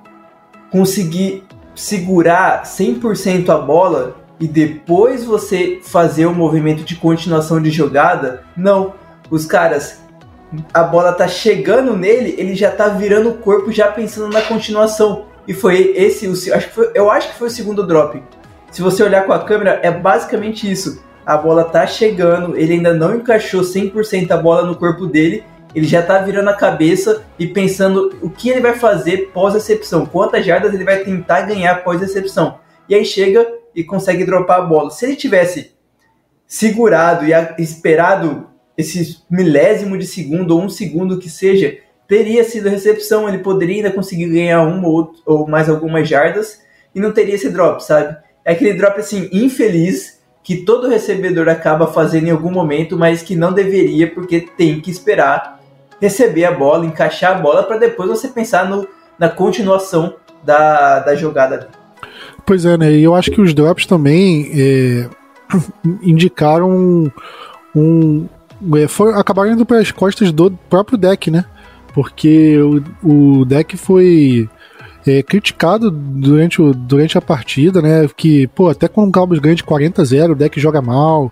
conseguir 0.70 1.44
segurar 1.74 2.64
100% 2.64 3.48
a 3.48 3.58
bola, 3.58 4.16
e 4.40 4.48
depois 4.48 5.24
você 5.24 5.80
fazer 5.82 6.26
o 6.26 6.34
movimento 6.34 6.84
de 6.84 6.96
continuação 6.96 7.62
de 7.62 7.70
jogada, 7.70 8.44
não. 8.56 8.94
Os 9.30 9.46
caras, 9.46 10.02
a 10.72 10.82
bola 10.82 11.12
tá 11.12 11.28
chegando 11.28 11.96
nele, 11.96 12.34
ele 12.36 12.54
já 12.54 12.70
tá 12.70 12.88
virando 12.88 13.30
o 13.30 13.34
corpo 13.34 13.70
já 13.72 13.88
pensando 13.88 14.32
na 14.32 14.42
continuação. 14.42 15.26
E 15.46 15.52
foi 15.52 15.92
esse, 15.96 16.26
o, 16.26 16.32
acho 16.32 16.68
que 16.68 16.74
foi, 16.74 16.90
eu 16.94 17.10
acho 17.10 17.32
que 17.32 17.38
foi 17.38 17.48
o 17.48 17.50
segundo 17.50 17.86
drop. 17.86 18.22
Se 18.70 18.82
você 18.82 19.02
olhar 19.02 19.26
com 19.26 19.32
a 19.32 19.44
câmera, 19.44 19.80
é 19.82 19.90
basicamente 19.90 20.70
isso. 20.70 21.02
A 21.24 21.36
bola 21.36 21.64
tá 21.64 21.86
chegando, 21.86 22.56
ele 22.56 22.74
ainda 22.74 22.92
não 22.92 23.16
encaixou 23.16 23.62
100% 23.62 24.30
a 24.30 24.36
bola 24.36 24.66
no 24.66 24.76
corpo 24.76 25.06
dele, 25.06 25.44
ele 25.74 25.86
já 25.86 26.02
tá 26.02 26.18
virando 26.18 26.50
a 26.50 26.54
cabeça 26.54 27.24
e 27.38 27.46
pensando 27.46 28.16
o 28.22 28.30
que 28.30 28.48
ele 28.48 28.60
vai 28.60 28.74
fazer 28.74 29.30
pós-recepção, 29.32 30.06
quantas 30.06 30.44
jardas 30.44 30.72
ele 30.72 30.84
vai 30.84 30.98
tentar 30.98 31.42
ganhar 31.42 31.82
pós-recepção. 31.82 32.58
E 32.88 32.94
aí 32.94 33.04
chega 33.04 33.46
e 33.74 33.82
consegue 33.82 34.24
dropar 34.24 34.60
a 34.60 34.62
bola. 34.62 34.90
Se 34.90 35.04
ele 35.04 35.16
tivesse 35.16 35.72
segurado 36.46 37.24
e 37.26 37.32
esperado 37.62 38.48
esse 38.76 39.22
milésimo 39.30 39.96
de 39.98 40.06
segundo 40.06 40.52
ou 40.56 40.62
um 40.62 40.68
segundo 40.68 41.18
que 41.18 41.30
seja, 41.30 41.78
teria 42.14 42.44
sido 42.44 42.68
recepção, 42.68 43.28
ele 43.28 43.38
poderia 43.38 43.74
ainda 43.78 43.90
conseguir 43.90 44.28
ganhar 44.28 44.62
uma 44.62 44.86
ou, 44.86 45.12
ou 45.26 45.48
mais 45.48 45.68
algumas 45.68 46.08
jardas 46.08 46.62
e 46.94 47.00
não 47.00 47.10
teria 47.10 47.34
esse 47.34 47.50
drop, 47.50 47.82
sabe? 47.82 48.16
É 48.44 48.52
aquele 48.52 48.74
drop 48.74 49.00
assim, 49.00 49.28
infeliz, 49.32 50.20
que 50.40 50.58
todo 50.58 50.88
recebedor 50.88 51.48
acaba 51.48 51.88
fazendo 51.88 52.28
em 52.28 52.30
algum 52.30 52.52
momento, 52.52 52.96
mas 52.96 53.20
que 53.20 53.34
não 53.34 53.52
deveria, 53.52 54.08
porque 54.08 54.42
tem 54.56 54.80
que 54.80 54.92
esperar 54.92 55.60
receber 56.00 56.44
a 56.44 56.52
bola, 56.52 56.86
encaixar 56.86 57.36
a 57.36 57.40
bola, 57.40 57.64
para 57.64 57.78
depois 57.78 58.08
você 58.08 58.28
pensar 58.28 58.68
no, 58.68 58.86
na 59.18 59.28
continuação 59.28 60.14
da, 60.44 61.00
da 61.00 61.16
jogada. 61.16 61.68
Pois 62.46 62.64
é, 62.64 62.78
né? 62.78 62.92
E 62.92 63.02
eu 63.02 63.12
acho 63.12 63.32
que 63.32 63.40
os 63.40 63.52
drops 63.52 63.86
também 63.86 64.52
é, 64.54 65.08
indicaram 66.00 66.70
um. 66.70 67.10
um 67.74 68.28
é, 68.76 68.86
foi, 68.86 69.12
acabaram 69.14 69.50
indo 69.50 69.66
para 69.66 69.78
as 69.78 69.90
costas 69.90 70.30
do 70.30 70.52
próprio 70.70 70.96
deck, 70.96 71.28
né? 71.28 71.44
Porque 71.94 72.58
o, 72.58 73.40
o 73.40 73.44
deck 73.44 73.76
foi 73.76 74.48
é, 75.06 75.22
criticado 75.22 75.90
durante, 75.90 76.60
o, 76.60 76.72
durante 76.72 77.16
a 77.16 77.22
partida, 77.22 77.80
né? 77.80 78.08
Que, 78.16 78.46
pô, 78.48 78.68
até 78.68 78.88
quando 78.88 79.08
o 79.08 79.12
Cowboys 79.12 79.40
ganha 79.40 79.54
de 79.54 79.62
40 79.62 80.02
a 80.02 80.04
0, 80.04 80.32
o 80.32 80.36
deck 80.36 80.58
joga 80.60 80.82
mal. 80.82 81.30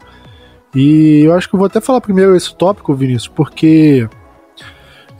E 0.74 1.22
eu 1.24 1.34
acho 1.34 1.48
que 1.48 1.54
eu 1.54 1.58
vou 1.58 1.66
até 1.66 1.80
falar 1.80 2.00
primeiro 2.00 2.36
esse 2.36 2.54
tópico, 2.54 2.94
Vinícius, 2.94 3.28
porque 3.28 4.08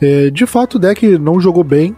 é, 0.01 0.29
de 0.29 0.45
fato 0.45 0.75
o 0.75 0.79
deck 0.79 1.17
não 1.17 1.39
jogou 1.39 1.63
bem. 1.63 1.95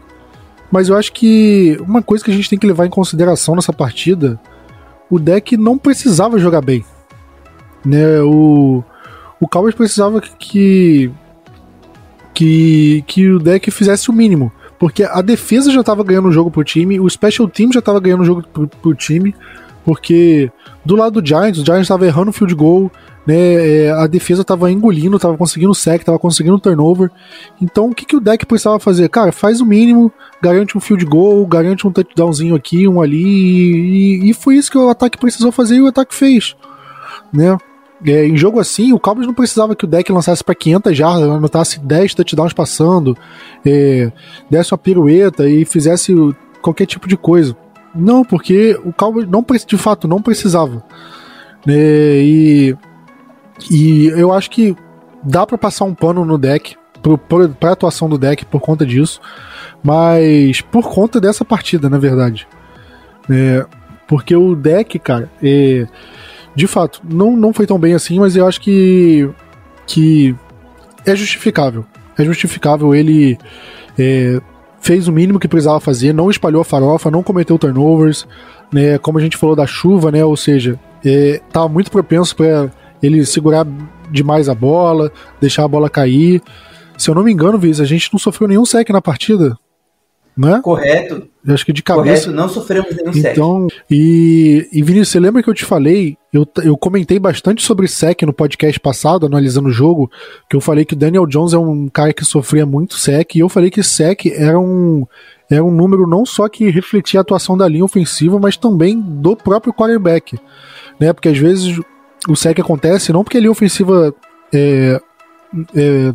Mas 0.71 0.89
eu 0.89 0.97
acho 0.97 1.13
que 1.13 1.77
uma 1.79 2.01
coisa 2.01 2.23
que 2.23 2.31
a 2.31 2.33
gente 2.33 2.49
tem 2.49 2.59
que 2.59 2.67
levar 2.67 2.85
em 2.85 2.89
consideração 2.89 3.55
nessa 3.55 3.71
partida, 3.71 4.39
o 5.09 5.19
deck 5.19 5.55
não 5.55 5.77
precisava 5.77 6.39
jogar 6.39 6.61
bem. 6.61 6.83
Né? 7.85 8.19
O, 8.21 8.83
o 9.39 9.47
Cowboys 9.47 9.75
precisava 9.75 10.19
que, 10.19 10.35
que, 10.35 11.11
que 12.35 13.29
o 13.31 13.39
deck 13.39 13.71
fizesse 13.71 14.09
o 14.09 14.13
mínimo. 14.13 14.51
Porque 14.77 15.03
a 15.03 15.21
defesa 15.21 15.71
já 15.71 15.79
estava 15.79 16.03
ganhando 16.03 16.27
o 16.27 16.31
jogo 16.31 16.51
pro 16.51 16.63
time, 16.63 16.99
o 16.99 17.09
Special 17.09 17.47
Team 17.47 17.71
já 17.71 17.79
estava 17.79 17.99
ganhando 17.99 18.21
o 18.21 18.25
jogo 18.25 18.43
pro, 18.51 18.67
pro 18.67 18.93
time, 18.93 19.33
porque 19.85 20.51
do 20.83 20.95
lado 20.95 21.21
do 21.21 21.27
Giants, 21.27 21.59
o 21.59 21.65
Giants 21.65 21.85
estava 21.85 22.05
errando 22.05 22.29
o 22.29 22.33
field 22.33 22.53
goal, 22.53 22.91
né, 23.25 23.85
é, 23.85 23.91
a 23.91 24.05
defesa 24.05 24.41
estava 24.41 24.71
engolindo, 24.71 25.15
estava 25.15 25.37
conseguindo 25.37 25.73
sec, 25.73 26.01
estava 26.01 26.19
conseguindo 26.19 26.59
turnover. 26.59 27.09
Então, 27.61 27.89
o 27.89 27.95
que, 27.95 28.05
que 28.05 28.15
o 28.15 28.19
deck 28.19 28.45
precisava 28.45 28.79
fazer? 28.79 29.09
Cara, 29.09 29.31
faz 29.31 29.61
o 29.61 29.65
mínimo, 29.65 30.11
garante 30.41 30.77
um 30.77 30.81
field 30.81 31.05
goal, 31.05 31.45
garante 31.47 31.87
um 31.87 31.91
touchdownzinho 31.91 32.55
aqui, 32.55 32.87
um 32.87 33.01
ali, 33.01 33.23
e, 33.23 34.29
e 34.29 34.33
foi 34.33 34.55
isso 34.55 34.69
que 34.69 34.77
o 34.77 34.89
ataque 34.89 35.17
precisou 35.17 35.51
fazer 35.51 35.77
e 35.77 35.81
o 35.81 35.87
ataque 35.87 36.13
fez, 36.13 36.55
né? 37.33 37.57
É, 38.03 38.25
em 38.25 38.35
jogo 38.35 38.59
assim, 38.59 38.91
o 38.91 38.99
Cowboys 38.99 39.27
não 39.27 39.33
precisava 39.33 39.75
que 39.75 39.85
o 39.85 39.87
deck 39.87 40.11
lançasse 40.11 40.43
para 40.43 40.55
500 40.55 40.97
jardas, 40.97 41.29
anotasse 41.29 41.79
10 41.79 42.13
touchdowns 42.13 42.53
passando, 42.53 43.17
é, 43.65 44.11
desse 44.49 44.73
uma 44.73 44.77
pirueta 44.77 45.47
e 45.47 45.63
fizesse 45.65 46.13
qualquer 46.61 46.85
tipo 46.85 47.07
de 47.07 47.15
coisa. 47.15 47.55
Não, 47.95 48.25
porque 48.25 48.77
o 48.83 48.91
Cowboys 48.91 49.27
não, 49.27 49.45
de 49.65 49.77
fato 49.77 50.07
não 50.07 50.21
precisava. 50.21 50.83
É, 51.67 52.21
e 52.21 52.75
e 53.71 54.07
eu 54.07 54.31
acho 54.33 54.49
que 54.49 54.75
dá 55.23 55.45
para 55.45 55.57
passar 55.57 55.85
um 55.85 55.93
pano 55.93 56.25
no 56.25 56.37
deck, 56.37 56.75
pro, 57.01 57.17
pra 57.17 57.71
atuação 57.71 58.09
do 58.09 58.17
deck 58.17 58.45
por 58.45 58.59
conta 58.59 58.85
disso, 58.85 59.19
mas 59.83 60.61
por 60.61 60.89
conta 60.89 61.21
dessa 61.21 61.45
partida, 61.45 61.89
na 61.89 61.97
verdade. 61.97 62.47
É, 63.29 63.65
porque 64.07 64.35
o 64.35 64.55
deck, 64.55 64.99
cara, 64.99 65.29
é, 65.41 65.87
de 66.55 66.67
fato, 66.67 67.01
não, 67.03 67.35
não 67.35 67.53
foi 67.53 67.67
tão 67.67 67.77
bem 67.77 67.93
assim, 67.93 68.19
mas 68.19 68.35
eu 68.35 68.47
acho 68.47 68.61
que, 68.61 69.29
que 69.85 70.35
é 71.05 71.15
justificável. 71.15 71.85
É 72.17 72.23
justificável 72.23 72.95
ele 72.95 73.37
é, 73.99 74.39
fez 74.79 75.07
o 75.07 75.11
mínimo 75.11 75.39
que 75.39 75.47
precisava 75.47 75.79
fazer, 75.79 76.13
não 76.13 76.29
espalhou 76.29 76.61
a 76.61 76.65
farofa, 76.65 77.11
não 77.11 77.23
cometeu 77.23 77.57
turnovers, 77.57 78.27
né? 78.71 78.97
Como 78.97 79.17
a 79.17 79.21
gente 79.21 79.35
falou 79.35 79.55
da 79.55 79.67
chuva, 79.67 80.11
né? 80.11 80.23
Ou 80.23 80.37
seja, 80.37 80.79
é, 81.03 81.41
tava 81.51 81.67
muito 81.67 81.91
propenso 81.91 82.35
para 82.35 82.71
ele 83.01 83.25
segurar 83.25 83.65
demais 84.11 84.47
a 84.47 84.55
bola, 84.55 85.11
deixar 85.41 85.65
a 85.65 85.67
bola 85.67 85.89
cair. 85.89 86.41
se 86.97 87.09
eu 87.09 87.15
não 87.15 87.23
me 87.23 87.31
engano, 87.31 87.57
Viz, 87.57 87.79
a 87.79 87.85
gente 87.85 88.09
não 88.13 88.19
sofreu 88.19 88.47
nenhum 88.47 88.65
sec 88.65 88.89
na 88.89 89.01
partida. 89.01 89.57
Né? 90.37 90.59
Correto. 90.61 91.29
Eu 91.45 91.53
acho 91.53 91.65
que 91.65 91.71
de 91.71 91.81
cabeça. 91.81 92.25
Correto, 92.25 92.31
não 92.31 92.49
sofremos 92.49 92.95
nenhum 92.95 93.11
então, 93.15 93.67
sec. 93.69 93.81
E, 93.89 94.67
e 94.71 94.83
Vinícius, 94.83 95.09
você 95.09 95.19
lembra 95.19 95.41
que 95.41 95.49
eu 95.49 95.53
te 95.53 95.65
falei? 95.65 96.17
Eu, 96.35 96.45
eu 96.65 96.75
comentei 96.75 97.17
bastante 97.17 97.63
sobre 97.63 97.87
sec 97.87 98.23
no 98.23 98.33
podcast 98.33 98.77
passado, 98.77 99.25
analisando 99.25 99.69
o 99.69 99.71
jogo, 99.71 100.11
que 100.49 100.55
eu 100.57 100.59
falei 100.59 100.83
que 100.83 100.93
o 100.93 100.97
Daniel 100.97 101.25
Jones 101.25 101.53
é 101.53 101.57
um 101.57 101.87
cara 101.87 102.11
que 102.11 102.25
sofria 102.25 102.65
muito 102.65 102.95
sec, 102.95 103.35
e 103.35 103.39
eu 103.39 103.47
falei 103.47 103.71
que 103.71 103.81
sec 103.81 104.25
era 104.25 104.59
um, 104.59 105.07
era 105.49 105.63
um 105.63 105.71
número 105.71 106.05
não 106.05 106.25
só 106.25 106.49
que 106.49 106.69
refletia 106.69 107.21
a 107.21 107.21
atuação 107.21 107.57
da 107.57 107.65
linha 107.69 107.85
ofensiva, 107.85 108.37
mas 108.37 108.57
também 108.57 108.99
do 108.99 109.33
próprio 109.33 109.73
quarterback. 109.73 110.37
Né? 110.99 111.13
Porque 111.13 111.29
às 111.29 111.37
vezes 111.37 111.79
o 112.27 112.35
sec 112.35 112.59
acontece 112.59 113.13
não 113.13 113.23
porque 113.23 113.37
a 113.37 113.39
linha 113.39 113.51
ofensiva 113.51 114.13
é, 114.53 114.99
é, 115.73 116.13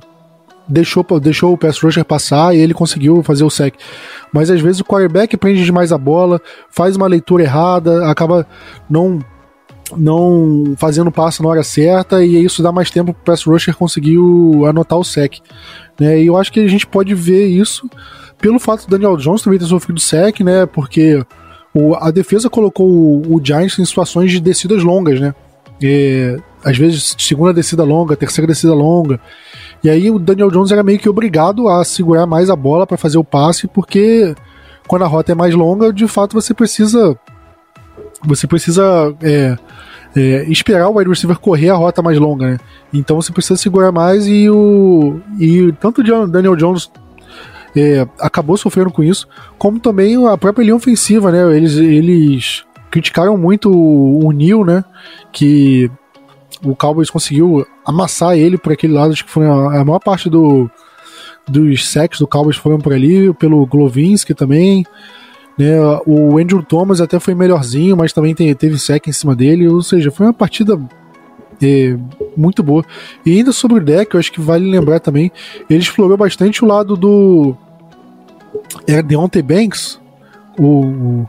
deixou, 0.68 1.02
deixou 1.18 1.54
o 1.54 1.56
pass 1.56 1.78
rusher 1.78 2.04
passar 2.04 2.54
e 2.54 2.58
ele 2.58 2.74
conseguiu 2.74 3.22
fazer 3.22 3.44
o 3.44 3.48
sec. 3.48 3.74
Mas 4.34 4.50
às 4.50 4.60
vezes 4.60 4.82
o 4.82 4.84
quarterback 4.84 5.34
prende 5.38 5.64
demais 5.64 5.92
a 5.92 5.96
bola, 5.98 6.38
faz 6.68 6.94
uma 6.94 7.06
leitura 7.06 7.42
errada, 7.42 8.06
acaba 8.10 8.46
não 8.86 9.18
não 9.96 10.74
fazendo 10.76 11.10
passo 11.10 11.42
na 11.42 11.48
hora 11.48 11.62
certa 11.62 12.24
e 12.24 12.44
isso 12.44 12.62
dá 12.62 12.72
mais 12.72 12.90
tempo 12.90 13.12
para 13.12 13.20
o 13.20 13.24
pass 13.24 13.44
rusher 13.44 13.74
conseguir 13.74 14.18
anotar 14.68 14.98
o 14.98 15.04
sec. 15.04 15.38
Né? 15.98 16.22
E 16.22 16.26
eu 16.26 16.36
acho 16.36 16.52
que 16.52 16.60
a 16.60 16.68
gente 16.68 16.86
pode 16.86 17.14
ver 17.14 17.46
isso 17.46 17.88
pelo 18.38 18.58
fato 18.58 18.86
do 18.86 18.90
Daniel 18.90 19.16
Jones 19.16 19.42
também 19.42 19.58
ter 19.58 19.66
sofrido 19.66 20.00
sec, 20.00 20.40
né? 20.40 20.64
Porque 20.66 21.22
o, 21.74 21.94
a 21.94 22.10
defesa 22.10 22.48
colocou 22.48 22.88
o, 22.88 23.36
o 23.36 23.44
Giants 23.44 23.78
em 23.78 23.84
situações 23.84 24.30
de 24.32 24.40
descidas 24.40 24.82
longas, 24.82 25.20
né? 25.20 25.34
E, 25.82 26.38
às 26.64 26.76
vezes 26.76 27.16
segunda 27.18 27.52
descida 27.52 27.84
longa, 27.84 28.16
terceira 28.16 28.46
descida 28.46 28.74
longa. 28.74 29.20
E 29.82 29.88
aí 29.88 30.10
o 30.10 30.18
Daniel 30.18 30.50
Jones 30.50 30.72
era 30.72 30.82
meio 30.82 30.98
que 30.98 31.08
obrigado 31.08 31.68
a 31.68 31.84
segurar 31.84 32.26
mais 32.26 32.50
a 32.50 32.56
bola 32.56 32.86
para 32.86 32.98
fazer 32.98 33.18
o 33.18 33.24
passe, 33.24 33.66
porque 33.66 34.34
quando 34.86 35.04
a 35.04 35.08
rota 35.08 35.32
é 35.32 35.34
mais 35.34 35.54
longa, 35.54 35.92
de 35.92 36.06
fato 36.06 36.34
você 36.34 36.52
precisa 36.52 37.16
você 38.22 38.46
precisa 38.46 39.14
é, 39.22 39.56
é, 40.16 40.44
esperar 40.50 40.88
o 40.88 40.98
wide 40.98 41.10
receiver 41.10 41.38
correr 41.38 41.70
a 41.70 41.74
rota 41.74 42.02
mais 42.02 42.18
longa, 42.18 42.52
né? 42.52 42.58
Então 42.92 43.20
você 43.20 43.32
precisa 43.32 43.56
segurar 43.56 43.92
mais 43.92 44.26
e 44.26 44.48
o 44.50 45.20
e 45.38 45.72
tanto 45.80 46.00
o 46.00 46.26
Daniel 46.26 46.56
Jones 46.56 46.90
é, 47.76 48.06
acabou 48.18 48.56
sofrendo 48.56 48.90
com 48.90 49.02
isso, 49.02 49.28
como 49.58 49.78
também 49.78 50.26
a 50.26 50.36
própria 50.36 50.64
linha 50.64 50.76
ofensiva, 50.76 51.30
né? 51.30 51.56
Eles, 51.56 51.76
eles 51.76 52.64
criticaram 52.90 53.36
muito 53.36 53.70
o, 53.70 54.26
o 54.26 54.32
Neil, 54.32 54.64
né? 54.64 54.84
Que 55.32 55.90
o 56.62 56.74
Cowboys 56.74 57.10
conseguiu 57.10 57.66
amassar 57.84 58.36
ele 58.36 58.58
por 58.58 58.72
aquele 58.72 58.92
lado, 58.92 59.12
acho 59.12 59.24
que 59.24 59.30
foi 59.30 59.46
a, 59.46 59.80
a 59.80 59.84
maior 59.84 60.00
parte 60.00 60.28
do, 60.28 60.70
dos 61.48 61.88
sacks 61.88 62.18
do 62.18 62.26
Cowboys 62.26 62.56
foram 62.56 62.78
por 62.78 62.92
ali, 62.92 63.32
pelo 63.34 63.64
Glovinski 63.66 64.34
também. 64.34 64.84
Né, 65.58 65.76
o 66.06 66.38
Andrew 66.38 66.62
Thomas 66.62 67.00
até 67.00 67.18
foi 67.20 67.34
melhorzinho, 67.34 67.96
mas 67.96 68.12
também 68.12 68.34
teve 68.34 68.78
sec 68.78 69.06
em 69.06 69.12
cima 69.12 69.36
dele, 69.36 69.68
ou 69.68 69.82
seja, 69.82 70.10
foi 70.10 70.26
uma 70.26 70.32
partida 70.32 70.80
é, 71.62 71.96
muito 72.36 72.62
boa. 72.62 72.84
E 73.24 73.36
ainda 73.36 73.52
sobre 73.52 73.78
o 73.78 73.84
deck, 73.84 74.14
eu 74.14 74.20
acho 74.20 74.32
que 74.32 74.40
vale 74.40 74.70
lembrar 74.70 75.00
também, 75.00 75.30
ele 75.68 75.80
explorou 75.80 76.16
bastante 76.16 76.64
o 76.64 76.68
lado 76.68 76.96
do. 76.96 77.54
Era 78.86 79.02
Deontay 79.02 79.42
Banks, 79.42 80.00
o, 80.58 80.64
o 80.64 81.28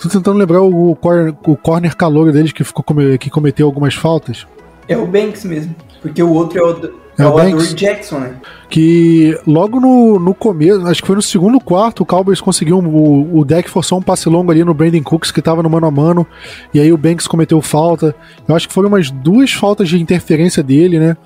Tô 0.00 0.08
tentando 0.08 0.38
lembrar 0.38 0.62
o, 0.62 0.94
corner, 0.96 1.34
o 1.46 1.56
corner 1.56 1.96
calor 1.96 2.32
deles 2.32 2.52
que, 2.52 2.64
ficou, 2.64 2.84
que 3.18 3.30
cometeu 3.30 3.66
algumas 3.66 3.94
faltas. 3.94 4.46
É 4.90 4.96
o 4.96 5.06
Banks 5.06 5.44
mesmo. 5.44 5.72
Porque 6.02 6.20
o 6.20 6.32
outro 6.32 6.58
é 6.58 6.62
o, 6.62 6.84
é, 7.16 7.22
é 7.22 7.26
o, 7.26 7.34
Banks, 7.36 7.74
Jackson, 7.76 8.18
né? 8.18 8.34
Que 8.68 9.38
logo 9.46 9.78
no, 9.78 10.18
no 10.18 10.34
começo, 10.34 10.84
acho 10.88 11.00
que 11.00 11.06
foi 11.06 11.14
no 11.14 11.22
segundo 11.22 11.60
quarto, 11.60 12.02
o 12.02 12.06
Cowboys 12.06 12.40
conseguiu. 12.40 12.78
O, 12.78 13.38
o 13.38 13.44
deck 13.44 13.70
forçou 13.70 13.98
um 13.98 14.02
passe 14.02 14.28
longo 14.28 14.50
ali 14.50 14.64
no 14.64 14.74
Brandon 14.74 15.02
Cooks, 15.02 15.30
que 15.30 15.40
tava 15.40 15.62
no 15.62 15.70
mano 15.70 15.86
a 15.86 15.90
mano. 15.92 16.26
E 16.74 16.80
aí 16.80 16.92
o 16.92 16.96
Banks 16.96 17.28
cometeu 17.28 17.62
falta. 17.62 18.16
Eu 18.48 18.56
acho 18.56 18.66
que 18.66 18.74
foram 18.74 18.88
umas 18.88 19.12
duas 19.12 19.52
faltas 19.52 19.88
de 19.88 20.00
interferência 20.00 20.60
dele, 20.60 20.98
né? 20.98 21.16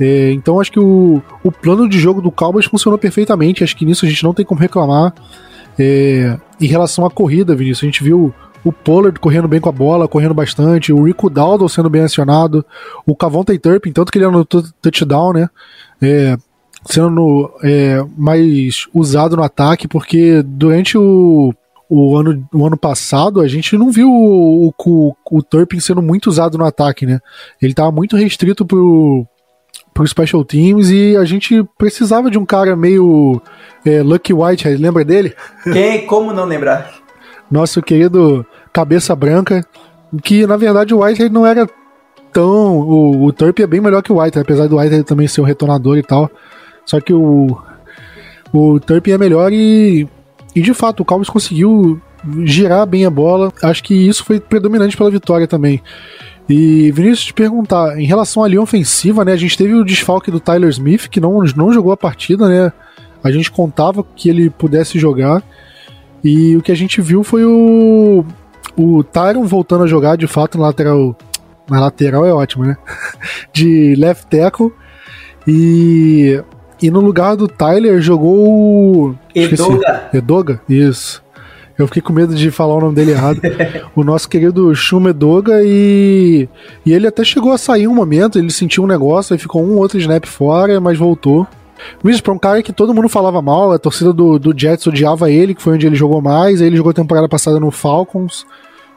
É, 0.00 0.32
então 0.32 0.60
acho 0.60 0.72
que 0.72 0.80
o, 0.80 1.22
o 1.44 1.52
plano 1.52 1.88
de 1.88 2.00
jogo 2.00 2.20
do 2.20 2.32
Cowboys 2.32 2.66
funcionou 2.66 2.98
perfeitamente. 2.98 3.62
Acho 3.62 3.76
que 3.76 3.84
nisso 3.84 4.06
a 4.06 4.08
gente 4.08 4.24
não 4.24 4.34
tem 4.34 4.44
como 4.44 4.60
reclamar. 4.60 5.14
É, 5.78 6.36
em 6.60 6.66
relação 6.66 7.06
à 7.06 7.10
corrida, 7.10 7.54
Vinícius, 7.54 7.84
a 7.84 7.86
gente 7.86 8.02
viu 8.02 8.34
o 8.64 8.72
Pollard 8.72 9.18
correndo 9.20 9.48
bem 9.48 9.60
com 9.60 9.68
a 9.68 9.72
bola, 9.72 10.08
correndo 10.08 10.34
bastante, 10.34 10.92
o 10.92 11.04
Rico 11.04 11.30
Dowdle 11.30 11.68
sendo 11.68 11.90
bem 11.90 12.02
acionado, 12.02 12.64
o 13.06 13.14
Cavonte 13.14 13.58
Turpin, 13.58 13.92
tanto 13.92 14.10
que 14.10 14.18
ele 14.18 14.24
é 14.24 14.30
no 14.30 14.44
touchdown, 14.44 15.32
né? 15.32 15.48
É, 16.00 16.36
sendo 16.84 17.50
é, 17.62 18.04
mais 18.16 18.86
usado 18.94 19.36
no 19.36 19.42
ataque, 19.42 19.88
porque 19.88 20.42
durante 20.42 20.96
o, 20.96 21.52
o, 21.88 22.16
ano, 22.16 22.46
o 22.52 22.66
ano 22.66 22.76
passado 22.76 23.40
a 23.40 23.48
gente 23.48 23.76
não 23.76 23.90
viu 23.90 24.10
o, 24.10 24.68
o, 24.68 25.14
o 25.30 25.42
Turpin 25.42 25.80
sendo 25.80 26.02
muito 26.02 26.28
usado 26.28 26.58
no 26.58 26.64
ataque, 26.64 27.06
né? 27.06 27.20
Ele 27.60 27.72
estava 27.72 27.90
muito 27.90 28.16
restrito 28.16 28.64
pro, 28.64 29.26
pro 29.92 30.06
Special 30.06 30.44
Teams 30.44 30.90
e 30.90 31.16
a 31.16 31.24
gente 31.24 31.64
precisava 31.76 32.30
de 32.30 32.38
um 32.38 32.46
cara 32.46 32.76
meio 32.76 33.40
é, 33.84 34.02
Lucky 34.02 34.32
White, 34.32 34.68
lembra 34.68 35.04
dele? 35.04 35.34
Quem, 35.64 36.06
como 36.06 36.32
não 36.32 36.44
lembrar? 36.44 36.97
Nosso 37.50 37.80
querido 37.82 38.44
Cabeça 38.72 39.14
Branca, 39.16 39.64
que 40.22 40.46
na 40.46 40.56
verdade 40.56 40.94
o 40.94 41.02
White 41.02 41.28
não 41.28 41.46
era 41.46 41.68
tão. 42.32 42.78
O, 42.78 43.24
o 43.24 43.32
Turp 43.32 43.58
é 43.60 43.66
bem 43.66 43.80
melhor 43.80 44.02
que 44.02 44.12
o 44.12 44.20
White, 44.20 44.38
apesar 44.38 44.66
do 44.66 44.78
White 44.78 45.04
também 45.04 45.28
ser 45.28 45.40
um 45.40 45.44
retornador 45.44 45.96
e 45.96 46.02
tal. 46.02 46.30
Só 46.84 47.00
que 47.00 47.12
o, 47.12 47.58
o 48.52 48.80
Turp 48.80 49.08
é 49.08 49.18
melhor 49.18 49.52
e, 49.52 50.08
e 50.54 50.60
de 50.60 50.74
fato 50.74 51.00
o 51.00 51.04
Cowboys 51.04 51.28
conseguiu 51.28 52.00
girar 52.44 52.86
bem 52.86 53.04
a 53.04 53.10
bola. 53.10 53.52
Acho 53.62 53.82
que 53.82 53.94
isso 53.94 54.24
foi 54.24 54.40
predominante 54.40 54.96
pela 54.96 55.10
vitória 55.10 55.46
também. 55.46 55.82
E 56.48 56.90
Vinícius, 56.92 57.26
te 57.26 57.34
perguntar, 57.34 58.00
em 58.00 58.06
relação 58.06 58.42
à 58.42 58.48
linha 58.48 58.62
ofensiva, 58.62 59.22
né? 59.22 59.32
A 59.32 59.36
gente 59.36 59.56
teve 59.56 59.74
o 59.74 59.84
desfalque 59.84 60.30
do 60.30 60.40
Tyler 60.40 60.70
Smith, 60.70 61.08
que 61.08 61.20
não, 61.20 61.42
não 61.54 61.72
jogou 61.72 61.92
a 61.92 61.96
partida, 61.96 62.48
né? 62.48 62.72
A 63.22 63.30
gente 63.30 63.50
contava 63.50 64.02
que 64.16 64.30
ele 64.30 64.48
pudesse 64.48 64.98
jogar. 64.98 65.42
E 66.22 66.56
o 66.56 66.62
que 66.62 66.72
a 66.72 66.74
gente 66.74 67.00
viu 67.00 67.22
foi 67.22 67.44
o, 67.44 68.24
o 68.76 69.04
Tyron 69.04 69.44
voltando 69.44 69.84
a 69.84 69.86
jogar 69.86 70.16
de 70.16 70.26
fato 70.26 70.58
na 70.58 70.66
lateral. 70.66 71.16
Na 71.68 71.80
lateral 71.80 72.26
é 72.26 72.32
ótimo, 72.32 72.64
né? 72.64 72.76
De 73.52 73.94
left 73.96 74.26
tackle. 74.26 74.72
E, 75.46 76.42
e 76.82 76.90
no 76.90 77.00
lugar 77.00 77.36
do 77.36 77.46
Tyler 77.46 78.00
jogou 78.00 79.08
o. 79.08 79.14
Edoga. 79.34 80.08
Edoga? 80.12 80.60
Isso. 80.68 81.22
Eu 81.78 81.86
fiquei 81.86 82.02
com 82.02 82.12
medo 82.12 82.34
de 82.34 82.50
falar 82.50 82.74
o 82.74 82.80
nome 82.80 82.94
dele 82.96 83.12
errado. 83.12 83.40
o 83.94 84.02
nosso 84.02 84.28
querido 84.28 84.74
Shumedoga 84.74 85.60
e, 85.62 86.48
e 86.84 86.92
ele 86.92 87.06
até 87.06 87.22
chegou 87.22 87.52
a 87.52 87.58
sair 87.58 87.86
um 87.86 87.94
momento, 87.94 88.36
ele 88.36 88.50
sentiu 88.50 88.82
um 88.82 88.86
negócio, 88.86 89.32
aí 89.32 89.38
ficou 89.38 89.62
um 89.62 89.76
outro 89.76 89.96
snap 89.98 90.26
fora, 90.26 90.80
mas 90.80 90.98
voltou. 90.98 91.46
Mesmo 92.02 92.22
pra 92.22 92.32
um 92.32 92.38
cara 92.38 92.62
que 92.62 92.72
todo 92.72 92.94
mundo 92.94 93.08
falava 93.08 93.40
mal, 93.42 93.72
a 93.72 93.78
torcida 93.78 94.12
do, 94.12 94.38
do 94.38 94.58
Jets 94.58 94.86
odiava 94.86 95.30
ele, 95.30 95.54
que 95.54 95.62
foi 95.62 95.74
onde 95.74 95.86
ele 95.86 95.96
jogou 95.96 96.20
mais, 96.20 96.60
aí 96.60 96.66
ele 96.66 96.76
jogou 96.76 96.90
a 96.90 96.94
temporada 96.94 97.28
passada 97.28 97.60
no 97.60 97.70
Falcons 97.70 98.46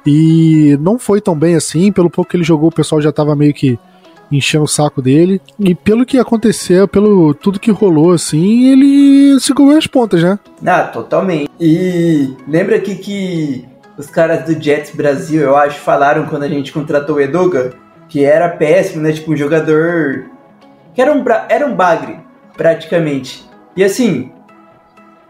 e 0.06 0.78
não 0.82 0.98
foi 0.98 1.22
tão 1.22 1.36
bem 1.36 1.56
assim, 1.56 1.92
pelo 1.92 2.10
pouco 2.10 2.32
que 2.32 2.38
ele 2.38 2.44
jogou 2.44 2.70
o 2.70 2.74
pessoal 2.74 3.02
já 3.02 3.12
tava 3.12 3.36
meio 3.36 3.54
que 3.54 3.78
enchendo 4.32 4.64
o 4.64 4.68
saco 4.68 5.02
dele. 5.02 5.42
E 5.60 5.76
pelo 5.76 6.06
que 6.06 6.18
aconteceu, 6.18 6.88
pelo 6.88 7.34
tudo 7.34 7.60
que 7.60 7.72
rolou, 7.72 8.14
assim, 8.14 8.68
ele 8.72 9.40
segurou 9.40 9.78
as 9.78 9.88
pontas, 9.88 10.24
né? 10.24 10.40
Ah, 10.66 10.84
totalmente. 10.84 11.50
E 11.60 12.34
lembra 12.48 12.78
aqui 12.78 12.96
que 12.96 13.66
os 13.98 14.08
caras 14.08 14.46
do 14.46 14.62
Jets 14.62 14.96
Brasil, 14.96 15.42
eu 15.42 15.56
acho, 15.56 15.80
falaram 15.80 16.26
quando 16.26 16.44
a 16.44 16.48
gente 16.48 16.72
contratou 16.72 17.18
o 17.18 17.22
Eduga, 17.22 17.74
que 18.08 18.24
era 18.24 18.50
péssimo, 18.50 19.02
né? 19.02 19.12
Tipo, 19.12 19.34
um 19.34 19.38
jogador. 19.38 20.26
que 20.94 21.02
era 21.02 21.14
um, 21.14 21.24
era 21.50 21.68
um 21.68 21.76
bagre, 21.76 22.20
praticamente. 22.56 23.46
E 23.76 23.84
assim, 23.84 24.32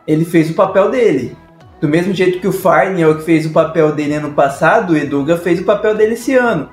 ele 0.08 0.26
fez 0.26 0.50
o 0.50 0.54
papel 0.54 0.90
dele. 0.90 1.38
Do 1.80 1.88
mesmo 1.88 2.14
jeito 2.14 2.40
que 2.40 2.48
o 2.48 2.52
Farnell 2.52 3.18
que 3.18 3.24
fez 3.24 3.46
o 3.46 3.52
papel 3.52 3.92
dele 3.94 4.16
ano 4.16 4.34
passado, 4.34 4.94
o 4.94 4.98
Eduga 4.98 5.38
fez 5.38 5.60
o 5.60 5.64
papel 5.66 5.96
dele 5.96 6.14
esse 6.14 6.36
ano 6.36 6.70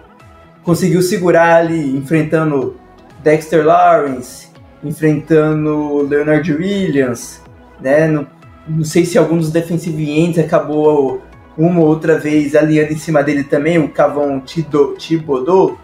conseguiu 0.69 1.01
segurar 1.01 1.57
ali, 1.57 1.97
enfrentando 1.97 2.77
Dexter 3.23 3.65
Lawrence, 3.65 4.49
enfrentando 4.85 6.03
Leonard 6.03 6.53
Williams, 6.53 7.43
né? 7.81 8.07
Não, 8.07 8.27
não 8.69 8.85
sei 8.85 9.07
se 9.07 9.17
algum 9.17 9.39
dos 9.39 9.51
defensive 9.51 10.11
ends 10.11 10.39
acabou 10.39 11.23
uma 11.57 11.81
ou 11.81 11.87
outra 11.87 12.19
vez 12.19 12.55
aliando 12.55 12.93
em 12.93 12.99
cima 12.99 13.23
dele 13.23 13.45
também, 13.45 13.79
o 13.79 13.89
Cavon 13.89 14.41
Thibodeau. 14.41 15.79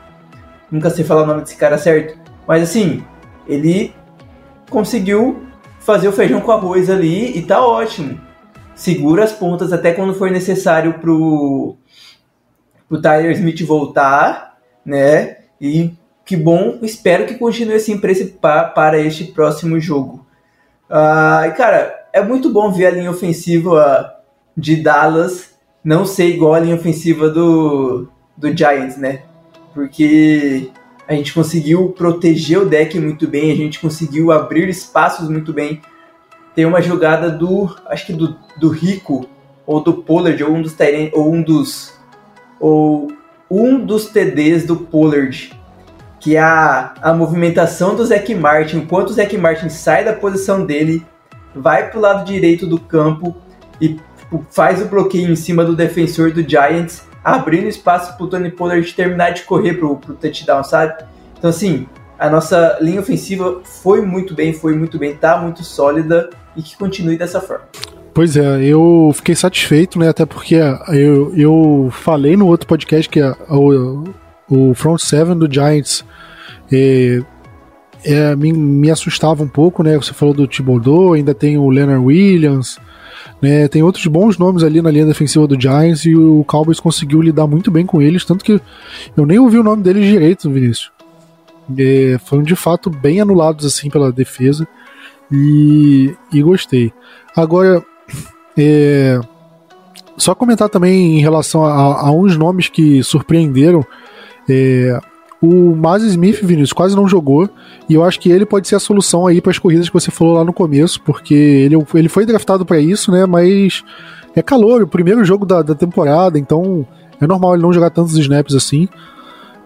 Nunca 0.70 0.90
sei 0.90 1.02
falar 1.02 1.22
o 1.22 1.26
nome 1.26 1.40
desse 1.40 1.56
cara 1.56 1.78
certo. 1.78 2.18
Mas 2.46 2.62
assim, 2.62 3.02
ele 3.48 3.94
conseguiu 4.70 5.44
fazer 5.80 6.08
o 6.08 6.12
feijão 6.12 6.40
com 6.40 6.50
arroz 6.50 6.88
ali 6.88 7.36
e 7.36 7.42
tá 7.42 7.64
ótimo. 7.64 8.20
Segura 8.74 9.24
as 9.24 9.32
pontas 9.32 9.72
até 9.72 9.92
quando 9.92 10.14
for 10.14 10.30
necessário 10.30 10.94
pro, 10.94 11.76
pro 12.88 13.00
Tyler 13.00 13.32
Smith 13.32 13.62
voltar 13.62 14.54
né? 14.84 15.38
E 15.60 15.92
que 16.24 16.36
bom, 16.36 16.78
espero 16.82 17.26
que 17.26 17.34
continue 17.34 17.74
assim 17.74 17.98
para, 17.98 18.12
esse, 18.12 18.38
para 18.74 18.98
este 19.00 19.24
próximo 19.24 19.80
jogo. 19.80 20.26
Uh, 20.86 21.54
cara, 21.56 22.08
é 22.12 22.22
muito 22.22 22.50
bom 22.50 22.70
ver 22.70 22.86
a 22.86 22.90
linha 22.90 23.10
ofensiva 23.10 24.14
de 24.56 24.76
Dallas 24.76 25.54
não 25.82 26.06
ser 26.06 26.26
igual 26.28 26.54
a 26.54 26.60
linha 26.60 26.76
ofensiva 26.76 27.28
do, 27.28 28.08
do 28.36 28.56
Giants, 28.56 28.96
né? 28.96 29.22
Porque 29.74 30.70
a 31.06 31.14
gente 31.14 31.32
conseguiu 31.32 31.90
proteger 31.90 32.58
o 32.58 32.66
deck 32.66 32.98
muito 32.98 33.28
bem, 33.28 33.52
a 33.52 33.56
gente 33.56 33.78
conseguiu 33.78 34.32
abrir 34.32 34.68
espaços 34.68 35.28
muito 35.28 35.52
bem. 35.52 35.80
Tem 36.54 36.64
uma 36.64 36.80
jogada 36.80 37.30
do, 37.30 37.74
acho 37.86 38.06
que 38.06 38.12
do, 38.12 38.36
do 38.58 38.68
Rico, 38.68 39.28
ou 39.66 39.82
do 39.82 39.94
Pollard, 39.94 40.42
ou 40.42 40.52
um 40.52 40.62
dos 40.62 40.76
ou 41.12 41.34
um 41.34 41.42
dos, 41.42 41.92
ou 42.60 43.12
um 43.50 43.84
dos 43.84 44.06
TDs 44.06 44.66
do 44.66 44.76
Pollard, 44.76 45.52
que 46.20 46.36
é 46.36 46.40
a, 46.40 46.94
a 47.02 47.12
movimentação 47.12 47.94
do 47.94 48.04
Zac 48.04 48.34
Martin, 48.34 48.78
enquanto 48.78 49.10
o 49.10 49.12
Zac 49.12 49.36
Martin 49.36 49.68
sai 49.68 50.04
da 50.04 50.12
posição 50.12 50.64
dele, 50.64 51.04
vai 51.54 51.90
para 51.90 51.98
o 51.98 52.02
lado 52.02 52.24
direito 52.24 52.66
do 52.66 52.78
campo 52.78 53.36
e 53.80 53.98
tipo, 54.34 54.46
faz 54.50 54.80
o 54.80 54.86
bloqueio 54.86 55.30
em 55.30 55.36
cima 55.36 55.64
do 55.64 55.76
defensor 55.76 56.32
do 56.32 56.48
Giants, 56.48 57.06
abrindo 57.24 57.66
espaço 57.66 58.16
para 58.16 58.24
o 58.24 58.28
Tony 58.28 58.50
Pollard 58.50 58.92
terminar 58.92 59.30
de 59.30 59.42
correr 59.42 59.74
para 59.74 59.86
o 59.86 59.96
touchdown, 59.96 60.62
sabe? 60.62 61.02
Então, 61.38 61.48
assim, 61.48 61.86
a 62.18 62.28
nossa 62.28 62.78
linha 62.80 63.00
ofensiva 63.00 63.60
foi 63.64 64.02
muito 64.02 64.34
bem, 64.34 64.52
foi 64.52 64.76
muito 64.76 64.98
bem, 64.98 65.16
tá 65.16 65.38
muito 65.38 65.64
sólida 65.64 66.28
e 66.54 66.62
que 66.62 66.76
continue 66.76 67.16
dessa 67.16 67.40
forma. 67.40 67.64
Pois 68.12 68.36
é, 68.36 68.62
eu 68.62 69.10
fiquei 69.14 69.34
satisfeito, 69.34 69.98
né? 69.98 70.08
Até 70.08 70.24
porque 70.24 70.54
eu, 70.88 71.34
eu 71.34 71.88
falei 71.90 72.36
no 72.36 72.46
outro 72.46 72.66
podcast 72.68 73.08
que 73.08 73.20
a, 73.20 73.36
o, 73.48 74.04
o 74.48 74.74
front 74.74 75.00
seven 75.00 75.36
do 75.36 75.52
Giants 75.52 76.04
é, 76.72 77.20
é, 78.04 78.36
me, 78.36 78.52
me 78.52 78.90
assustava 78.90 79.42
um 79.42 79.48
pouco, 79.48 79.82
né? 79.82 79.96
Você 79.96 80.12
falou 80.12 80.32
do 80.32 80.46
Thibodeau, 80.46 81.14
ainda 81.14 81.34
tem 81.34 81.58
o 81.58 81.68
Leonard 81.68 82.04
Williams, 82.04 82.78
né? 83.40 83.68
Tem 83.68 83.82
outros 83.82 84.06
bons 84.06 84.38
nomes 84.38 84.62
ali 84.62 84.80
na 84.80 84.90
linha 84.90 85.06
defensiva 85.06 85.46
do 85.46 85.60
Giants 85.60 86.04
e 86.04 86.14
o 86.14 86.44
Cowboys 86.44 86.80
conseguiu 86.80 87.20
lidar 87.20 87.46
muito 87.46 87.70
bem 87.70 87.86
com 87.86 88.00
eles, 88.00 88.24
tanto 88.24 88.44
que 88.44 88.60
eu 89.16 89.26
nem 89.26 89.38
ouvi 89.38 89.58
o 89.58 89.62
nome 89.62 89.82
deles 89.82 90.06
direito, 90.06 90.50
Vinícius. 90.50 90.92
É, 91.78 92.18
foram 92.24 92.42
de 92.42 92.54
fato 92.54 92.90
bem 92.90 93.20
anulados 93.20 93.64
assim 93.64 93.88
pela 93.88 94.12
defesa 94.12 94.66
e, 95.30 96.14
e 96.32 96.42
gostei. 96.42 96.92
Agora, 97.34 97.82
é, 98.56 99.18
só 100.16 100.34
comentar 100.34 100.68
também 100.68 101.18
em 101.18 101.20
relação 101.20 101.64
a, 101.64 102.06
a 102.06 102.10
uns 102.10 102.36
nomes 102.36 102.68
que 102.68 103.02
surpreenderam. 103.02 103.84
É, 104.48 105.00
o 105.40 105.74
Maz 105.74 106.02
Smith, 106.02 106.40
Vinícius, 106.42 106.72
quase 106.72 106.96
não 106.96 107.08
jogou. 107.08 107.48
E 107.88 107.94
eu 107.94 108.04
acho 108.04 108.18
que 108.18 108.30
ele 108.30 108.46
pode 108.46 108.66
ser 108.66 108.76
a 108.76 108.80
solução 108.80 109.26
aí 109.26 109.40
para 109.40 109.50
as 109.50 109.58
corridas 109.58 109.88
que 109.88 109.94
você 109.94 110.10
falou 110.10 110.34
lá 110.34 110.44
no 110.44 110.52
começo, 110.52 111.00
porque 111.02 111.34
ele, 111.34 111.76
ele 111.94 112.08
foi 112.08 112.24
draftado 112.24 112.64
para 112.64 112.78
isso, 112.78 113.10
né? 113.10 113.26
Mas 113.26 113.82
é 114.34 114.42
calor, 114.42 114.82
o 114.82 114.88
primeiro 114.88 115.24
jogo 115.24 115.44
da, 115.44 115.62
da 115.62 115.74
temporada, 115.74 116.38
então 116.38 116.86
é 117.20 117.26
normal 117.26 117.54
ele 117.54 117.62
não 117.62 117.72
jogar 117.72 117.90
tantos 117.90 118.16
snaps 118.16 118.54
assim. 118.54 118.88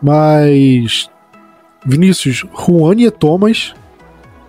Mas. 0.02 1.08
Vinícius, 1.84 2.44
Juan 2.66 2.96
e 2.96 3.10
Thomas. 3.10 3.74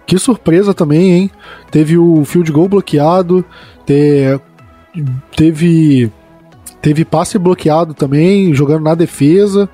Que 0.06 0.18
surpresa 0.18 0.74
também, 0.74 1.12
hein? 1.12 1.32
Teve 1.70 1.96
o 1.96 2.26
field 2.26 2.52
goal 2.52 2.68
bloqueado, 2.68 3.46
te, 3.86 4.40
teve 5.36 6.12
teve 6.82 7.06
passe 7.06 7.38
bloqueado 7.38 7.94
também, 7.94 8.54
jogando 8.56 8.86
na 8.86 8.96
defesa 8.96 9.70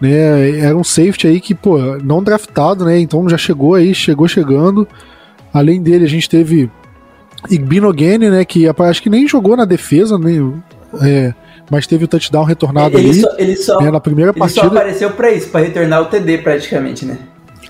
né? 0.00 0.58
Era 0.58 0.76
um 0.76 0.84
safety 0.84 1.26
aí 1.26 1.40
que, 1.40 1.54
pô, 1.54 1.78
não 2.02 2.22
draftado, 2.22 2.84
né? 2.84 2.98
Então 2.98 3.28
já 3.28 3.38
chegou 3.38 3.74
aí, 3.74 3.94
chegou 3.94 4.28
chegando. 4.28 4.86
Além 5.52 5.82
dele, 5.82 6.04
a 6.04 6.08
gente 6.08 6.28
teve 6.28 6.70
Igbinogene, 7.50 8.30
né? 8.30 8.44
Que 8.44 8.66
acho 8.68 9.02
que 9.02 9.10
nem 9.10 9.26
jogou 9.26 9.56
na 9.56 9.64
defesa, 9.64 10.18
né? 10.18 10.32
É, 11.02 11.34
mas 11.70 11.86
teve 11.86 12.04
o 12.04 12.08
touchdown 12.08 12.44
retornado 12.44 12.98
ele 12.98 13.10
ali. 13.10 13.20
Só, 13.20 13.34
ele 13.38 13.56
só, 13.56 13.80
né, 13.80 13.90
na 13.90 14.00
primeira 14.00 14.32
ele 14.32 14.38
partida. 14.38 14.62
só 14.62 14.66
apareceu 14.68 15.10
pra 15.10 15.30
isso, 15.32 15.48
pra 15.48 15.60
retornar 15.60 16.02
o 16.02 16.06
TD 16.06 16.38
praticamente, 16.38 17.04
né? 17.04 17.18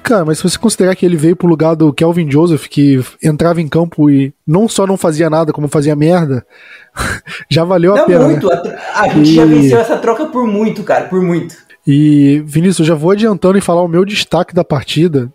Cara, 0.03 0.25
mas 0.25 0.39
se 0.39 0.45
você 0.45 0.57
considerar 0.57 0.95
que 0.95 1.05
ele 1.05 1.17
veio 1.17 1.35
pro 1.35 1.49
lugar 1.49 1.75
do 1.75 1.93
Kelvin 1.93 2.31
Joseph, 2.31 2.69
que 2.69 3.03
entrava 3.21 3.61
em 3.61 3.67
campo 3.67 4.09
e 4.09 4.33
não 4.47 4.69
só 4.69 4.87
não 4.87 4.97
fazia 4.97 5.29
nada, 5.29 5.53
como 5.53 5.67
fazia 5.67 5.97
merda, 5.97 6.47
já 7.51 7.65
valeu 7.65 7.93
não, 7.93 8.03
a 8.03 8.07
pena. 8.07 8.25
Muito. 8.25 8.47
Né? 8.47 8.79
A, 8.95 9.03
a 9.03 9.09
gente 9.09 9.33
e... 9.33 9.35
já 9.35 9.45
venceu 9.45 9.81
essa 9.81 9.97
troca 9.97 10.27
por 10.27 10.47
muito, 10.47 10.85
cara, 10.85 11.07
por 11.07 11.21
muito. 11.21 11.57
E, 11.87 12.43
Vinícius, 12.45 12.87
já 12.87 12.95
vou 12.95 13.13
adiantando 13.13 13.57
e 13.57 13.61
falar 13.61 13.83
o 13.83 13.89
meu 13.89 14.05
destaque 14.05 14.55
da 14.55 14.65
partida. 14.65 15.33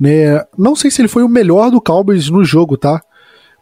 Né? 0.00 0.42
Não 0.56 0.74
sei 0.74 0.90
se 0.90 1.00
ele 1.00 1.08
foi 1.08 1.22
o 1.22 1.28
melhor 1.28 1.70
do 1.70 1.80
Cowboys 1.80 2.30
no 2.30 2.44
jogo, 2.44 2.76
tá? 2.76 3.02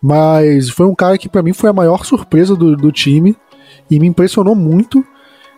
Mas 0.01 0.69
foi 0.69 0.87
um 0.87 0.95
cara 0.95 1.17
que 1.19 1.29
para 1.29 1.43
mim 1.43 1.53
foi 1.53 1.71
a 1.71 1.73
maior 1.73 2.05
surpresa 2.05 2.55
do, 2.55 2.77
do 2.77 2.93
time 2.93 3.37
e 3.91 3.99
me 3.99 4.07
impressionou 4.07 4.55
muito, 4.55 5.05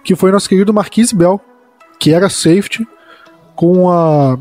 que 0.05 0.15
foi 0.15 0.31
nosso 0.31 0.49
querido 0.49 0.73
Marquise 0.73 1.15
Bell, 1.15 1.41
que 1.99 2.13
era 2.13 2.29
safety, 2.29 2.87
com 3.55 3.91
a 3.91 4.39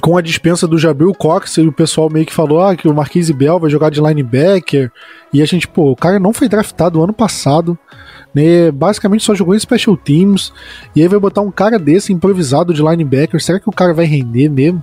com 0.00 0.16
a 0.16 0.20
dispensa 0.20 0.68
do 0.68 0.78
Jabril 0.78 1.12
Cox, 1.14 1.56
e 1.56 1.62
o 1.62 1.72
pessoal 1.72 2.10
meio 2.10 2.26
que 2.26 2.32
falou 2.32 2.62
ah, 2.62 2.76
que 2.76 2.86
o 2.86 2.94
Marquise 2.94 3.32
Bell 3.32 3.58
vai 3.58 3.70
jogar 3.70 3.90
de 3.90 4.00
linebacker, 4.00 4.92
e 5.32 5.40
a 5.40 5.46
gente, 5.46 5.66
pô, 5.66 5.90
o 5.90 5.96
cara 5.96 6.18
não 6.18 6.34
foi 6.34 6.48
draftado 6.48 7.02
ano 7.02 7.14
passado, 7.14 7.78
né? 8.36 8.70
Basicamente 8.70 9.24
só 9.24 9.34
jogou 9.34 9.54
em 9.54 9.58
special 9.58 9.96
teams. 9.96 10.52
E 10.94 11.00
aí 11.00 11.08
vai 11.08 11.18
botar 11.18 11.40
um 11.40 11.50
cara 11.50 11.78
desse 11.78 12.12
improvisado 12.12 12.74
de 12.74 12.82
linebacker. 12.82 13.42
Será 13.42 13.58
que 13.58 13.66
o 13.66 13.72
cara 13.72 13.94
vai 13.94 14.04
render 14.04 14.50
mesmo? 14.50 14.82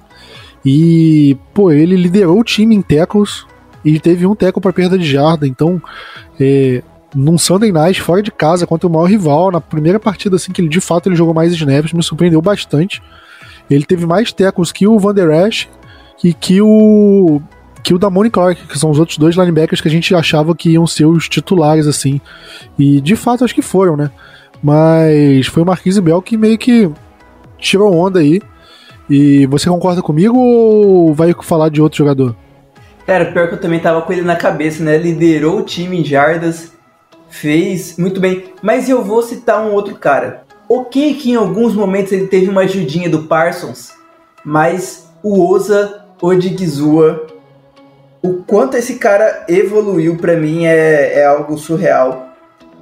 E, 0.66 1.38
pô, 1.54 1.72
ele 1.72 1.96
liderou 1.96 2.40
o 2.40 2.44
time 2.44 2.74
em 2.74 2.82
tackles 2.82 3.46
e 3.86 4.00
teve 4.00 4.26
um 4.26 4.34
tackle 4.34 4.60
para 4.60 4.74
perda 4.74 4.98
de 4.98 5.06
jarda. 5.06 5.46
Então, 5.46 5.80
é, 6.40 6.82
num 7.14 7.38
Sunday 7.38 7.72
Night 7.72 8.02
fora 8.02 8.24
de 8.24 8.32
casa 8.32 8.66
contra 8.66 8.88
o 8.88 8.92
maior 8.92 9.06
rival, 9.06 9.52
na 9.52 9.62
primeira 9.62 10.00
partida 10.00 10.36
assim 10.36 10.52
que 10.52 10.60
ele 10.60 10.70
de 10.70 10.82
fato 10.82 11.08
ele 11.08 11.16
jogou 11.16 11.34
mais 11.34 11.54
snaps, 11.54 11.94
me 11.94 12.02
surpreendeu 12.02 12.42
bastante. 12.42 13.04
Ele 13.70 13.86
teve 13.86 14.08
mais 14.08 14.34
tackles 14.34 14.72
que 14.72 14.88
o 14.88 14.98
Van 14.98 15.14
Der 15.14 15.30
Esch 15.30 15.68
e 16.24 16.34
que 16.34 16.60
o 16.60 17.40
que 17.84 17.94
o 17.94 18.00
da 18.00 18.08
Damone 18.08 18.30
Clark, 18.30 18.66
que 18.66 18.80
são 18.80 18.90
os 18.90 18.98
outros 18.98 19.18
dois 19.18 19.36
linebackers 19.36 19.82
que 19.82 19.88
a 19.88 19.92
gente 19.92 20.16
achava 20.16 20.56
que 20.56 20.72
iam 20.72 20.88
ser 20.88 21.06
os 21.06 21.28
titulares, 21.28 21.86
assim. 21.86 22.22
E 22.80 23.02
de 23.02 23.16
fato 23.16 23.44
acho 23.44 23.54
que 23.54 23.62
foram, 23.62 23.98
né? 23.98 24.10
Mas 24.64 25.48
foi 25.48 25.62
o 25.62 25.66
Marquise 25.66 26.00
Bell 26.00 26.22
que 26.22 26.38
meio 26.38 26.58
que 26.58 26.90
tirou 27.58 27.94
onda 27.94 28.20
aí. 28.20 28.42
E 29.10 29.46
você 29.48 29.70
concorda 29.70 30.02
comigo 30.02 30.38
ou 30.38 31.14
vai 31.14 31.36
falar 31.44 31.68
de 31.68 31.82
outro 31.82 31.98
jogador? 31.98 32.34
Cara, 33.06 33.26
pior 33.26 33.50
que 33.50 33.56
eu 33.56 33.60
também 33.60 33.82
tava 33.82 34.02
com 34.02 34.14
ele 34.14 34.22
na 34.22 34.38
cabeça, 34.38 34.82
né? 34.82 34.98
Liderou 34.98 35.60
o 35.60 35.64
time 35.64 36.00
em 36.00 36.06
jardas, 36.06 36.72
fez 37.30 37.98
muito 37.98 38.22
bem. 38.22 38.46
Mas 38.62 38.88
eu 38.88 39.04
vou 39.04 39.22
citar 39.22 39.62
um 39.62 39.74
outro 39.74 39.96
cara. 39.96 40.44
Ok 40.70 41.16
que 41.16 41.32
em 41.32 41.36
alguns 41.36 41.76
momentos 41.76 42.14
ele 42.14 42.28
teve 42.28 42.50
uma 42.50 42.62
ajudinha 42.62 43.10
do 43.10 43.24
Parsons, 43.24 43.92
mas 44.46 45.12
o 45.22 45.46
Oza 45.46 46.06
Odigizua 46.22 47.28
o 48.24 48.36
quanto 48.36 48.78
esse 48.78 48.96
cara 48.96 49.44
evoluiu 49.50 50.16
para 50.16 50.38
mim 50.38 50.66
é, 50.66 51.20
é 51.20 51.26
algo 51.26 51.58
surreal, 51.58 52.34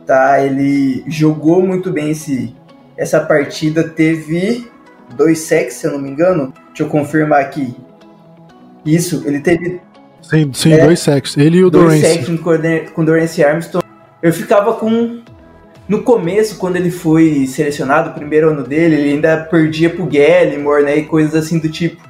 tá? 0.06 0.40
Ele 0.40 1.04
jogou 1.08 1.64
muito 1.64 1.92
bem 1.92 2.12
esse, 2.12 2.56
essa 2.96 3.20
partida, 3.20 3.84
teve 3.84 4.70
dois 5.18 5.40
sacks, 5.40 5.78
se 5.78 5.88
eu 5.88 5.94
não 5.94 6.00
me 6.00 6.12
engano. 6.12 6.54
Deixa 6.68 6.84
eu 6.84 6.88
confirmar 6.88 7.42
aqui. 7.42 7.76
Isso, 8.86 9.24
ele 9.26 9.40
teve. 9.40 9.82
Sim, 10.22 10.52
sim 10.54 10.74
é, 10.74 10.86
dois 10.86 11.00
sacks. 11.00 11.36
Ele 11.36 11.58
e 11.58 11.64
o 11.64 11.72
dois 11.72 12.00
Dois 12.00 12.02
sacks 12.02 12.40
com 12.92 13.02
o 13.02 13.06
Dorance 13.06 13.44
Armstrong. 13.44 13.86
Eu 14.22 14.32
ficava 14.32 14.76
com. 14.76 15.22
No 15.88 16.04
começo, 16.04 16.58
quando 16.58 16.76
ele 16.76 16.92
foi 16.92 17.48
selecionado, 17.48 18.12
o 18.12 18.14
primeiro 18.14 18.52
ano 18.52 18.64
dele, 18.64 18.96
ele 18.96 19.10
ainda 19.14 19.38
perdia 19.38 19.90
pro 19.90 20.06
Gallimore, 20.06 20.84
né? 20.84 20.98
E 20.98 21.06
coisas 21.06 21.34
assim 21.34 21.58
do 21.58 21.68
tipo. 21.68 22.02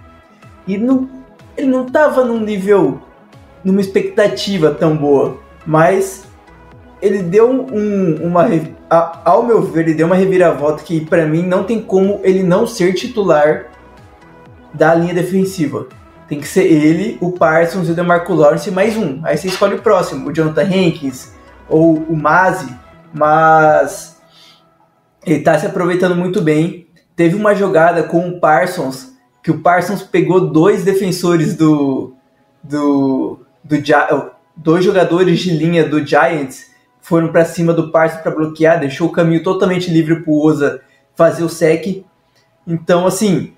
E 0.68 0.78
não, 0.78 1.10
ele 1.58 1.68
não 1.68 1.86
tava 1.86 2.24
num 2.24 2.40
nível 2.40 3.02
numa 3.64 3.82
expectativa 3.82 4.72
tão 4.72 4.96
boa, 4.96 5.40
mas 5.66 6.26
ele 7.02 7.24
deu 7.24 7.50
um, 7.50 8.16
uma 8.22 8.48
ao 9.24 9.44
meu 9.44 9.62
ver 9.62 9.82
ele 9.82 9.94
deu 9.94 10.06
uma 10.06 10.16
reviravolta 10.16 10.84
que 10.84 11.04
para 11.06 11.26
mim 11.26 11.44
não 11.44 11.64
tem 11.64 11.82
como 11.82 12.20
ele 12.24 12.44
não 12.44 12.68
ser 12.68 12.94
titular 12.94 13.68
da 14.74 14.94
linha 14.94 15.14
defensiva. 15.14 15.88
Tem 16.28 16.40
que 16.40 16.48
ser 16.48 16.64
ele, 16.64 17.18
o 17.20 17.32
Parsons 17.32 17.90
e 17.90 17.92
o 17.92 17.96
DeMarco 17.96 18.34
Lawrence 18.34 18.72
mais 18.72 18.96
um. 18.96 19.20
Aí 19.24 19.38
você 19.38 19.48
escolhe 19.48 19.76
o 19.76 19.82
próximo, 19.82 20.30
o 20.30 20.34
Jonathan 20.34 20.64
Hankins 20.64 21.34
ou 21.68 21.98
o 21.98 22.16
Mazi, 22.16 22.74
mas 23.14 24.22
ele 25.26 25.42
tá 25.42 25.58
se 25.60 25.66
aproveitando 25.66 26.16
muito 26.16 26.42
bem. 26.42 26.88
Teve 27.16 27.36
uma 27.36 27.54
jogada 27.54 28.04
com 28.04 28.30
o 28.30 28.40
Parsons 28.40 29.12
que 29.44 29.52
o 29.52 29.60
Parsons 29.60 30.04
pegou 30.04 30.52
dois 30.52 30.84
defensores 30.84 31.56
do 31.56 32.14
do 32.64 33.40
do 33.64 33.78
dois 34.56 34.84
jogadores 34.84 35.40
de 35.40 35.52
linha 35.52 35.88
do 35.88 36.06
Giants 36.06 36.72
foram 37.02 37.30
para 37.30 37.46
cima 37.46 37.74
do 37.74 37.92
Parsons 37.92 38.22
para 38.22 38.32
bloquear, 38.32 38.80
deixou 38.80 39.08
o 39.08 39.12
caminho 39.12 39.44
totalmente 39.44 39.90
livre 39.90 40.22
para 40.22 40.32
o 40.32 40.46
Oza 40.46 40.82
fazer 41.16 41.44
o 41.44 41.50
sec. 41.50 42.04
Então, 42.66 43.08
assim, 43.08 43.54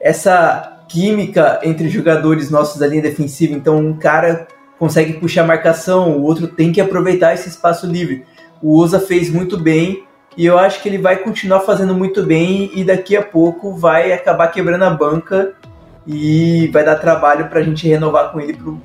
essa 0.00 0.84
química 0.88 1.60
entre 1.62 1.88
jogadores 1.88 2.50
nossos 2.50 2.78
da 2.78 2.86
linha 2.86 3.02
defensiva, 3.02 3.54
então 3.54 3.78
um 3.78 3.96
cara 3.96 4.46
consegue 4.78 5.14
puxar 5.14 5.42
a 5.42 5.46
marcação, 5.46 6.16
o 6.16 6.22
outro 6.22 6.48
tem 6.48 6.72
que 6.72 6.80
aproveitar 6.80 7.34
esse 7.34 7.48
espaço 7.48 7.86
livre. 7.86 8.24
O 8.62 8.78
Oza 8.78 9.00
fez 9.00 9.30
muito 9.30 9.58
bem 9.58 10.04
e 10.36 10.44
eu 10.44 10.58
acho 10.58 10.82
que 10.82 10.88
ele 10.88 10.98
vai 10.98 11.16
continuar 11.16 11.60
fazendo 11.60 11.94
muito 11.94 12.22
bem 12.22 12.70
e 12.74 12.84
daqui 12.84 13.16
a 13.16 13.22
pouco 13.22 13.74
vai 13.74 14.12
acabar 14.12 14.48
quebrando 14.48 14.84
a 14.84 14.90
banca 14.90 15.54
e 16.06 16.68
vai 16.68 16.84
dar 16.84 16.96
trabalho 16.96 17.48
pra 17.48 17.62
gente 17.62 17.88
renovar 17.88 18.32
com 18.32 18.40
ele 18.40 18.54
pro. 18.54 18.80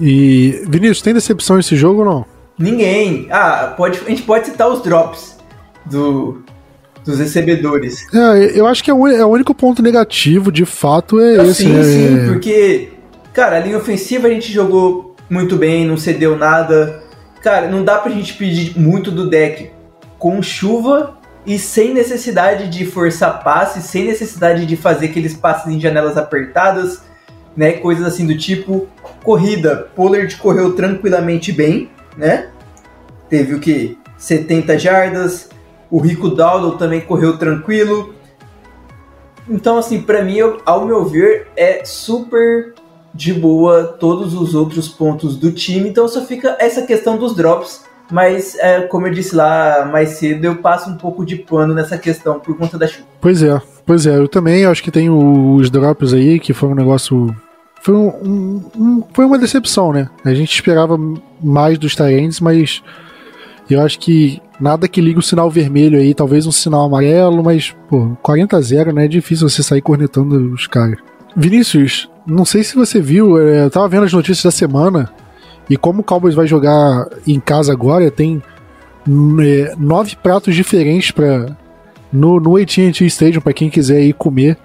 E 0.00 0.62
Vinícius, 0.68 1.02
tem 1.02 1.14
decepção 1.14 1.58
esse 1.58 1.76
jogo 1.76 2.00
ou 2.00 2.04
não? 2.04 2.26
Ninguém. 2.58 3.28
Ah, 3.30 3.74
pode, 3.76 4.00
a 4.04 4.08
gente 4.08 4.22
pode 4.22 4.46
citar 4.46 4.68
os 4.68 4.82
drops 4.82 5.36
do, 5.84 6.42
dos 7.04 7.18
recebedores. 7.18 8.06
É, 8.14 8.58
eu 8.58 8.66
acho 8.66 8.82
que 8.82 8.90
é 8.90 8.94
o, 8.94 9.06
é 9.06 9.24
o 9.24 9.28
único 9.28 9.54
ponto 9.54 9.82
negativo, 9.82 10.50
de 10.50 10.64
fato, 10.64 11.20
é 11.20 11.40
ah, 11.40 11.44
esse. 11.44 11.64
Sim, 11.64 11.72
né? 11.72 11.82
sim, 11.82 12.32
porque, 12.32 12.90
cara, 13.32 13.56
a 13.56 13.60
linha 13.60 13.78
ofensiva 13.78 14.28
a 14.28 14.30
gente 14.30 14.52
jogou 14.52 15.14
muito 15.28 15.56
bem, 15.56 15.86
não 15.86 15.96
cedeu 15.96 16.36
nada. 16.36 17.02
Cara, 17.42 17.68
não 17.68 17.84
dá 17.84 17.98
pra 17.98 18.10
gente 18.10 18.34
pedir 18.34 18.78
muito 18.78 19.10
do 19.10 19.28
deck 19.28 19.70
com 20.18 20.40
chuva 20.40 21.18
e 21.46 21.58
sem 21.58 21.92
necessidade 21.92 22.68
de 22.68 22.86
forçar 22.86 23.42
passe, 23.42 23.82
sem 23.82 24.04
necessidade 24.04 24.64
de 24.64 24.76
fazer 24.76 25.06
aqueles 25.06 25.34
passes 25.34 25.70
em 25.70 25.78
janelas 25.78 26.16
apertadas, 26.16 27.02
né? 27.56 27.72
Coisas 27.72 28.04
assim 28.04 28.26
do 28.26 28.36
tipo 28.36 28.86
corrida. 29.22 29.88
Pollard 29.94 30.36
correu 30.36 30.72
tranquilamente 30.74 31.52
bem, 31.52 31.90
né? 32.16 32.48
Teve 33.28 33.54
o 33.54 33.60
que 33.60 33.98
70 34.16 34.78
jardas. 34.78 35.48
O 35.90 35.98
Rico 35.98 36.28
Dowdle 36.28 36.76
também 36.76 37.00
correu 37.00 37.38
tranquilo. 37.38 38.14
Então 39.48 39.78
assim, 39.78 40.00
para 40.00 40.22
mim, 40.22 40.38
ao 40.64 40.86
meu 40.86 41.04
ver, 41.04 41.48
é 41.56 41.84
super 41.84 42.74
de 43.12 43.32
boa 43.32 43.84
todos 43.84 44.34
os 44.34 44.54
outros 44.54 44.88
pontos 44.88 45.36
do 45.36 45.52
time. 45.52 45.88
Então 45.88 46.08
só 46.08 46.24
fica 46.24 46.56
essa 46.58 46.82
questão 46.82 47.16
dos 47.16 47.34
drops 47.34 47.84
mas, 48.10 48.56
é, 48.58 48.82
como 48.82 49.06
eu 49.06 49.12
disse 49.12 49.34
lá 49.34 49.88
mais 49.90 50.10
cedo, 50.10 50.44
eu 50.44 50.56
passo 50.56 50.90
um 50.90 50.96
pouco 50.96 51.24
de 51.24 51.36
pano 51.36 51.74
nessa 51.74 51.96
questão 51.96 52.38
por 52.38 52.56
conta 52.56 52.78
da 52.78 52.86
chuva. 52.86 53.06
Pois 53.20 53.42
é, 53.42 53.60
pois 53.86 54.06
é. 54.06 54.16
Eu 54.16 54.28
também 54.28 54.64
acho 54.66 54.82
que 54.82 54.90
tem 54.90 55.08
os 55.10 55.70
drops 55.70 56.12
aí, 56.12 56.38
que 56.38 56.52
foi 56.52 56.68
um 56.68 56.74
negócio. 56.74 57.34
Foi, 57.84 57.94
um, 57.94 58.08
um, 58.08 58.62
um 58.76 59.04
foi 59.12 59.26
uma 59.26 59.38
decepção, 59.38 59.92
né? 59.92 60.08
A 60.24 60.32
gente 60.32 60.54
esperava 60.54 60.98
mais 61.42 61.76
dos 61.78 61.94
Tyrants, 61.94 62.40
mas 62.40 62.82
eu 63.68 63.82
acho 63.82 63.98
que 63.98 64.40
nada 64.58 64.88
que 64.88 65.02
liga 65.02 65.18
o 65.18 65.22
sinal 65.22 65.50
vermelho 65.50 65.98
aí, 65.98 66.14
talvez 66.14 66.46
um 66.46 66.50
sinal 66.50 66.86
amarelo, 66.86 67.44
mas, 67.44 67.76
pô, 67.90 68.16
40 68.22 68.56
a 68.56 68.60
0, 68.62 68.92
né? 68.94 69.04
É 69.04 69.08
difícil 69.08 69.46
você 69.46 69.62
sair 69.62 69.82
cornetando 69.82 70.54
os 70.54 70.66
caras. 70.66 70.98
Vinícius, 71.36 72.08
não 72.26 72.46
sei 72.46 72.64
se 72.64 72.74
você 72.74 73.02
viu, 73.02 73.38
é, 73.38 73.66
eu 73.66 73.70
tava 73.70 73.86
vendo 73.86 74.04
as 74.04 74.12
notícias 74.14 74.44
da 74.44 74.50
semana. 74.50 75.10
E 75.68 75.76
como 75.76 76.00
o 76.00 76.04
Cowboys 76.04 76.34
vai 76.34 76.46
jogar 76.46 77.06
em 77.26 77.38
casa 77.38 77.70
agora, 77.70 78.10
tem 78.10 78.42
é, 79.42 79.74
nove 79.76 80.16
pratos 80.16 80.54
diferentes 80.54 81.10
para 81.10 81.54
no, 82.10 82.40
no 82.40 82.56
AT&T 82.56 83.04
Stadium 83.04 83.42
para 83.42 83.52
quem 83.52 83.68
quiser 83.68 84.00
ir 84.00 84.14
comer. 84.14 84.56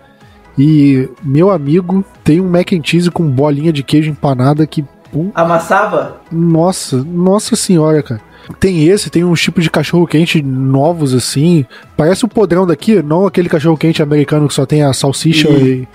E 0.60 1.08
meu 1.24 1.50
amigo 1.50 2.04
tem 2.22 2.42
um 2.42 2.50
mac 2.50 2.74
and 2.74 2.82
cheese 2.84 3.10
com 3.10 3.24
bolinha 3.32 3.72
de 3.72 3.82
queijo 3.82 4.12
empanada 4.12 4.68
que 4.68 4.84
pum, 5.10 5.32
amassava. 5.34 6.20
Nossa, 6.30 7.02
nossa 7.02 7.56
senhora, 7.56 8.04
cara. 8.04 8.22
Tem 8.60 8.86
esse, 8.86 9.10
tem 9.10 9.24
uns 9.24 9.42
tipos 9.42 9.64
de 9.64 9.70
cachorro 9.70 10.06
quente 10.06 10.42
novos 10.42 11.14
assim. 11.14 11.66
Parece 11.96 12.26
o 12.26 12.28
podrão 12.28 12.68
daqui, 12.68 13.02
não 13.02 13.26
aquele 13.26 13.48
cachorro 13.48 13.78
quente 13.78 14.04
americano 14.04 14.50
que 14.50 14.54
só 14.54 14.66
tem 14.66 14.84
a 14.84 14.92
salsicha 14.92 15.50
e, 15.50 15.88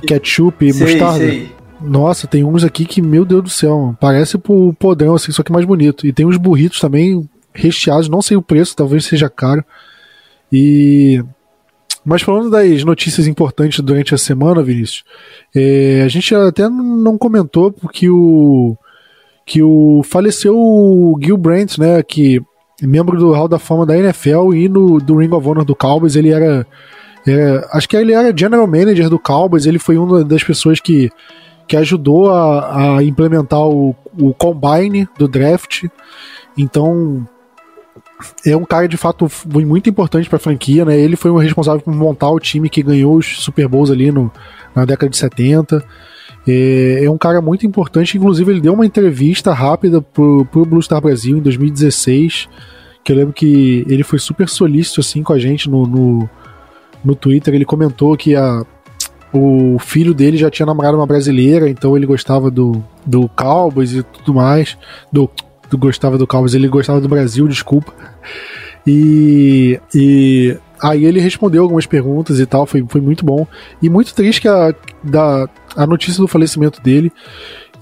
e 0.00 0.06
ketchup 0.06 0.64
e 0.64 0.72
sei, 0.72 0.86
mostarda. 0.86 1.18
Sei. 1.18 1.52
Nossa, 1.80 2.28
tem 2.28 2.44
uns 2.44 2.62
aqui 2.62 2.84
que, 2.84 3.02
meu 3.02 3.24
Deus 3.24 3.42
do 3.42 3.50
céu, 3.50 3.96
parece 4.00 4.36
o 4.36 4.72
podrão, 4.72 5.16
assim, 5.16 5.32
só 5.32 5.42
que 5.42 5.52
mais 5.52 5.64
bonito. 5.64 6.06
E 6.06 6.12
tem 6.12 6.24
uns 6.24 6.36
burritos 6.36 6.78
também 6.78 7.28
recheados, 7.52 8.08
não 8.08 8.22
sei 8.22 8.36
o 8.36 8.42
preço, 8.42 8.76
talvez 8.76 9.04
seja 9.04 9.28
caro. 9.28 9.64
E. 10.52 11.24
Mas 12.06 12.22
falando 12.22 12.48
das 12.48 12.84
notícias 12.84 13.26
importantes 13.26 13.80
durante 13.80 14.14
a 14.14 14.18
semana, 14.18 14.62
Vinícius, 14.62 15.02
é, 15.52 16.02
a 16.04 16.08
gente 16.08 16.32
até 16.36 16.68
não 16.68 17.18
comentou 17.18 17.72
porque 17.72 18.08
o. 18.08 18.76
que 19.44 19.60
o. 19.60 20.02
faleceu 20.04 20.56
o 20.56 21.18
Gil 21.20 21.36
Brandt, 21.36 21.80
né? 21.80 22.00
Que 22.04 22.40
é 22.80 22.86
membro 22.86 23.18
do 23.18 23.32
Hall 23.32 23.48
da 23.48 23.58
Fama 23.58 23.84
da 23.84 23.98
NFL 23.98 24.54
e 24.54 24.68
no, 24.68 25.00
do 25.00 25.16
Ring 25.16 25.32
of 25.32 25.48
Honor 25.48 25.64
do 25.64 25.74
Cowboys, 25.74 26.14
ele 26.14 26.30
era. 26.30 26.64
É, 27.26 27.66
acho 27.72 27.88
que 27.88 27.96
ele 27.96 28.12
era 28.12 28.36
General 28.36 28.68
Manager 28.68 29.10
do 29.10 29.18
Cowboys, 29.18 29.66
ele 29.66 29.80
foi 29.80 29.98
uma 29.98 30.22
das 30.22 30.44
pessoas 30.44 30.78
que 30.78 31.10
que 31.66 31.76
ajudou 31.76 32.30
a, 32.30 32.98
a 32.98 33.02
implementar 33.02 33.66
o, 33.66 33.96
o 34.16 34.32
combine 34.32 35.08
do 35.18 35.26
draft. 35.26 35.86
Então, 36.56 37.26
é 38.44 38.56
um 38.56 38.64
cara 38.64 38.88
de 38.88 38.96
fato 38.96 39.30
muito 39.46 39.90
importante 39.90 40.28
para 40.28 40.36
a 40.36 40.40
franquia, 40.40 40.84
né? 40.84 40.98
Ele 40.98 41.16
foi 41.16 41.30
o 41.30 41.36
responsável 41.36 41.80
por 41.80 41.94
montar 41.94 42.30
o 42.30 42.40
time 42.40 42.68
que 42.68 42.82
ganhou 42.82 43.16
os 43.16 43.42
Super 43.42 43.68
Bowls 43.68 43.90
ali 43.90 44.10
no, 44.10 44.30
na 44.74 44.84
década 44.84 45.10
de 45.10 45.16
70. 45.16 45.84
É, 46.46 47.04
é 47.04 47.10
um 47.10 47.18
cara 47.18 47.40
muito 47.40 47.66
importante, 47.66 48.16
inclusive 48.16 48.52
ele 48.52 48.60
deu 48.60 48.72
uma 48.72 48.86
entrevista 48.86 49.52
rápida 49.52 50.00
pro, 50.00 50.44
pro 50.46 50.64
Blue 50.64 50.82
Star 50.82 51.00
Brasil 51.00 51.36
em 51.36 51.40
2016, 51.40 52.48
que 53.02 53.12
eu 53.12 53.16
lembro 53.16 53.32
que 53.32 53.84
ele 53.88 54.04
foi 54.04 54.18
super 54.18 54.48
solícito 54.48 55.00
assim 55.00 55.22
com 55.22 55.32
a 55.32 55.38
gente 55.38 55.68
no, 55.68 55.86
no, 55.86 56.30
no 57.04 57.14
Twitter, 57.16 57.52
ele 57.52 57.64
comentou 57.64 58.16
que 58.16 58.36
a, 58.36 58.64
o 59.32 59.76
filho 59.78 60.14
dele 60.14 60.36
já 60.36 60.48
tinha 60.50 60.66
namorado 60.66 60.96
uma 60.96 61.06
brasileira, 61.06 61.68
então 61.68 61.96
ele 61.96 62.06
gostava 62.06 62.50
do, 62.50 62.82
do 63.04 63.28
Cowboys 63.28 63.92
e 63.92 64.02
tudo 64.02 64.34
mais. 64.34 64.78
Do, 65.12 65.28
gostava 65.72 66.18
do 66.18 66.26
Cowboys, 66.26 66.54
ele 66.54 66.68
gostava 66.68 67.00
do 67.00 67.08
Brasil, 67.08 67.48
desculpa. 67.48 67.92
E, 68.86 69.80
e 69.94 70.56
aí 70.80 71.04
ele 71.04 71.20
respondeu 71.20 71.62
algumas 71.62 71.86
perguntas 71.86 72.38
e 72.38 72.46
tal, 72.46 72.66
foi, 72.66 72.84
foi 72.88 73.00
muito 73.00 73.24
bom. 73.24 73.46
E 73.82 73.88
muito 73.88 74.14
triste 74.14 74.40
que 74.40 74.48
a, 74.48 74.74
da, 75.02 75.48
a 75.74 75.86
notícia 75.86 76.20
do 76.20 76.28
falecimento 76.28 76.80
dele. 76.80 77.12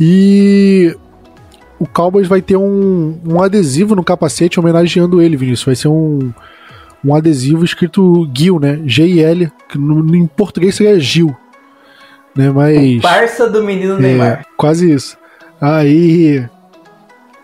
E 0.00 0.96
o 1.78 1.86
Cowboys 1.86 2.26
vai 2.26 2.40
ter 2.40 2.56
um, 2.56 3.18
um 3.26 3.42
adesivo 3.42 3.94
no 3.94 4.02
capacete 4.04 4.58
homenageando 4.58 5.20
ele, 5.20 5.36
Vinícius. 5.36 5.66
Vai 5.66 5.76
ser 5.76 5.88
um, 5.88 6.32
um 7.04 7.14
adesivo 7.14 7.64
escrito 7.64 8.28
Gil, 8.34 8.58
né? 8.58 8.80
G-I-L, 8.86 9.52
que 9.68 9.78
no, 9.78 10.14
em 10.16 10.26
português 10.26 10.74
seria 10.74 10.98
Gil. 10.98 11.36
Né? 12.34 12.50
Mas. 12.50 13.02
Parça 13.02 13.48
do 13.48 13.62
menino 13.62 13.98
é, 13.98 14.00
Neymar. 14.00 14.46
Quase 14.56 14.90
isso. 14.90 15.16
Aí. 15.60 16.44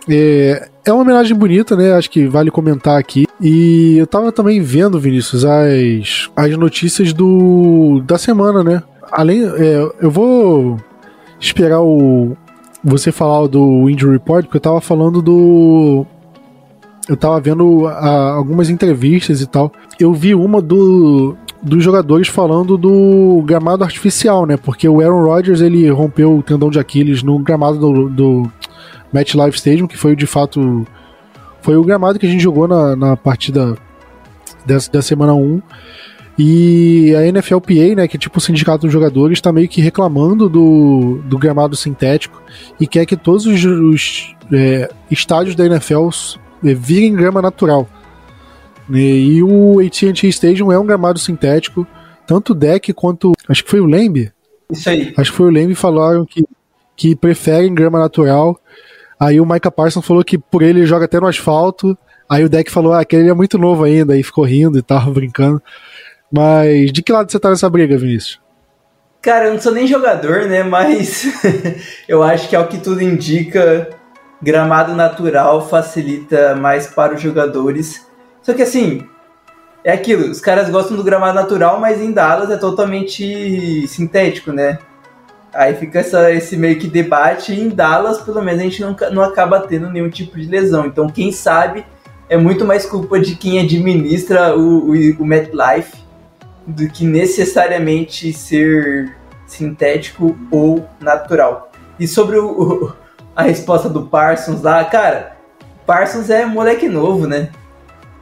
É, 0.08 0.68
é 0.84 0.92
uma 0.92 1.02
homenagem 1.02 1.36
bonita, 1.36 1.76
né? 1.76 1.92
Acho 1.92 2.10
que 2.10 2.26
vale 2.26 2.50
comentar 2.50 2.98
aqui. 2.98 3.26
E 3.40 3.96
eu 3.98 4.06
tava 4.06 4.32
também 4.32 4.60
vendo, 4.60 5.00
Vinícius, 5.00 5.44
as, 5.44 6.30
as 6.34 6.56
notícias 6.56 7.12
do 7.12 8.02
da 8.06 8.18
semana, 8.18 8.64
né? 8.64 8.82
Além. 9.12 9.44
É, 9.44 9.90
eu 10.00 10.10
vou 10.10 10.78
esperar 11.38 11.80
o. 11.80 12.36
Você 12.82 13.12
falar 13.12 13.46
do 13.46 13.90
Injury 13.90 14.12
Report, 14.12 14.44
porque 14.46 14.56
eu 14.56 14.60
tava 14.62 14.80
falando 14.80 15.20
do 15.20 16.06
eu 17.10 17.16
tava 17.16 17.40
vendo 17.40 17.88
a, 17.88 18.32
algumas 18.32 18.70
entrevistas 18.70 19.40
e 19.40 19.46
tal. 19.46 19.72
Eu 19.98 20.12
vi 20.12 20.34
uma 20.34 20.62
do 20.62 21.36
dos 21.62 21.84
jogadores 21.84 22.26
falando 22.28 22.78
do 22.78 23.42
gramado 23.44 23.84
artificial, 23.84 24.46
né? 24.46 24.56
Porque 24.56 24.88
o 24.88 25.00
Aaron 25.00 25.24
Rodgers 25.24 25.60
ele 25.60 25.90
rompeu 25.90 26.38
o 26.38 26.42
tendão 26.42 26.70
de 26.70 26.78
Aquiles 26.78 27.22
no 27.22 27.38
gramado 27.38 27.78
do, 27.78 28.08
do 28.08 28.52
MetLife 29.12 29.56
Stadium, 29.56 29.86
que 29.86 29.96
foi 29.96 30.14
de 30.14 30.26
fato 30.26 30.86
foi 31.62 31.76
o 31.76 31.84
gramado 31.84 32.18
que 32.18 32.26
a 32.26 32.28
gente 32.28 32.42
jogou 32.42 32.66
na, 32.66 32.96
na 32.96 33.16
partida 33.16 33.76
dessa, 34.64 34.90
da 34.90 35.02
semana 35.02 35.34
1. 35.34 35.60
E 36.38 37.14
a 37.14 37.30
NFLPA, 37.30 37.94
né, 37.96 38.08
que 38.08 38.16
é 38.16 38.20
tipo 38.20 38.38
o 38.38 38.40
sindicato 38.40 38.86
dos 38.86 38.92
jogadores, 38.92 39.36
está 39.36 39.52
meio 39.52 39.68
que 39.68 39.80
reclamando 39.80 40.48
do, 40.48 41.20
do 41.24 41.36
gramado 41.36 41.76
sintético 41.76 42.42
e 42.80 42.86
quer 42.86 43.04
que 43.04 43.16
todos 43.16 43.44
os, 43.44 43.62
os 43.62 44.34
é, 44.50 44.88
estádios 45.10 45.54
da 45.54 45.66
NFL 45.66 46.08
é, 46.64 46.72
virem 46.72 47.14
grama 47.14 47.42
natural. 47.42 47.86
E 48.88 49.42
o 49.42 49.80
AT&T 49.80 50.26
Stadium 50.28 50.72
é 50.72 50.78
um 50.78 50.86
gramado 50.86 51.18
sintético, 51.18 51.86
tanto 52.26 52.52
o 52.52 52.54
deck 52.54 52.92
quanto, 52.94 53.32
acho 53.46 53.62
que 53.62 53.70
foi 53.70 53.80
o 53.80 53.86
Lembe. 53.86 54.32
Isso 54.72 54.88
aí. 54.88 55.12
Acho 55.16 55.30
que 55.30 55.36
foi 55.36 55.46
o 55.46 55.50
Lembe 55.50 55.74
falaram 55.74 56.24
que, 56.24 56.42
que 56.96 57.14
preferem 57.14 57.74
grama 57.74 57.98
natural. 57.98 58.58
Aí 59.20 59.38
o 59.38 59.44
Micah 59.44 59.70
Parsons 59.70 60.06
falou 60.06 60.24
que 60.24 60.38
por 60.38 60.62
ele, 60.62 60.80
ele 60.80 60.86
joga 60.86 61.04
até 61.04 61.20
no 61.20 61.26
asfalto. 61.26 61.96
Aí 62.26 62.42
o 62.42 62.48
deck 62.48 62.70
falou, 62.70 62.94
ah, 62.94 63.04
que 63.04 63.14
ele 63.14 63.28
é 63.28 63.34
muito 63.34 63.58
novo 63.58 63.84
ainda, 63.84 64.14
aí 64.14 64.22
ficou 64.22 64.44
rindo 64.44 64.78
e 64.78 64.82
tava 64.82 65.10
brincando. 65.12 65.62
Mas 66.32 66.90
de 66.90 67.02
que 67.02 67.12
lado 67.12 67.30
você 67.30 67.38
tá 67.38 67.50
nessa 67.50 67.68
briga, 67.68 67.98
Vinícius? 67.98 68.40
Cara, 69.20 69.46
eu 69.46 69.52
não 69.52 69.60
sou 69.60 69.72
nem 69.72 69.86
jogador, 69.86 70.46
né? 70.46 70.62
Mas 70.62 71.26
eu 72.08 72.22
acho 72.22 72.48
que 72.48 72.56
é 72.56 72.58
o 72.58 72.68
que 72.68 72.78
tudo 72.78 73.02
indica 73.02 73.90
gramado 74.40 74.94
natural 74.94 75.68
facilita 75.68 76.54
mais 76.56 76.86
para 76.86 77.14
os 77.14 77.20
jogadores. 77.20 78.06
Só 78.40 78.54
que 78.54 78.62
assim, 78.62 79.06
é 79.84 79.92
aquilo, 79.92 80.30
os 80.30 80.40
caras 80.40 80.70
gostam 80.70 80.96
do 80.96 81.04
gramado 81.04 81.34
natural, 81.34 81.78
mas 81.78 82.00
em 82.00 82.12
Dallas 82.12 82.50
é 82.50 82.56
totalmente 82.56 83.86
sintético, 83.86 84.52
né? 84.52 84.78
Aí 85.52 85.74
fica 85.74 85.98
essa, 85.98 86.32
esse 86.32 86.56
meio 86.56 86.78
que 86.78 86.86
debate. 86.86 87.52
E 87.52 87.60
em 87.60 87.68
Dallas, 87.68 88.20
pelo 88.20 88.42
menos, 88.42 88.60
a 88.60 88.64
gente 88.64 88.80
não, 88.80 88.96
não 89.12 89.22
acaba 89.22 89.60
tendo 89.60 89.90
nenhum 89.90 90.08
tipo 90.08 90.38
de 90.38 90.46
lesão. 90.46 90.86
Então, 90.86 91.08
quem 91.08 91.32
sabe 91.32 91.84
é 92.28 92.36
muito 92.36 92.64
mais 92.64 92.86
culpa 92.86 93.18
de 93.18 93.34
quem 93.34 93.58
administra 93.58 94.56
o, 94.56 94.90
o, 94.90 94.92
o 95.18 95.24
MetLife 95.24 96.04
do 96.66 96.88
que 96.88 97.04
necessariamente 97.04 98.32
ser 98.32 99.16
sintético 99.46 100.38
ou 100.50 100.86
natural. 101.00 101.72
E 101.98 102.06
sobre 102.06 102.38
o, 102.38 102.46
o, 102.50 102.92
a 103.34 103.42
resposta 103.42 103.88
do 103.88 104.06
Parsons 104.06 104.62
lá, 104.62 104.84
cara, 104.84 105.36
Parsons 105.84 106.30
é 106.30 106.46
moleque 106.46 106.88
novo, 106.88 107.26
né? 107.26 107.50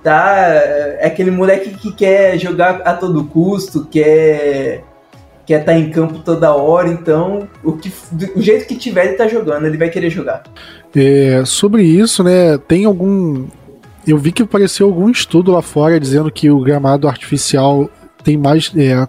Tá, 0.03 0.37
é 1.01 1.07
aquele 1.07 1.31
moleque 1.31 1.71
que 1.77 1.93
quer 1.93 2.39
jogar 2.39 2.81
a 2.85 2.95
todo 2.95 3.25
custo, 3.25 3.85
quer 3.85 4.85
quer 5.49 5.61
estar 5.61 5.73
tá 5.73 5.79
em 5.79 5.89
campo 5.89 6.19
toda 6.19 6.53
hora, 6.53 6.91
então 6.91 7.49
o, 7.65 7.73
que, 7.73 7.91
o 8.37 8.43
jeito 8.43 8.67
que 8.67 8.77
tiver 8.77 9.07
ele 9.07 9.17
tá 9.17 9.27
jogando, 9.27 9.67
ele 9.67 9.79
vai 9.79 9.89
querer 9.89 10.11
jogar. 10.11 10.43
É, 10.95 11.43
sobre 11.47 11.83
isso, 11.83 12.23
né, 12.23 12.59
tem 12.59 12.85
algum. 12.85 13.47
Eu 14.07 14.19
vi 14.19 14.31
que 14.31 14.43
apareceu 14.43 14.87
algum 14.87 15.09
estudo 15.09 15.53
lá 15.53 15.63
fora 15.63 15.99
dizendo 15.99 16.31
que 16.31 16.51
o 16.51 16.61
gramado 16.61 17.09
artificial 17.09 17.89
tem 18.23 18.37
mais. 18.37 18.71
É, 18.77 19.09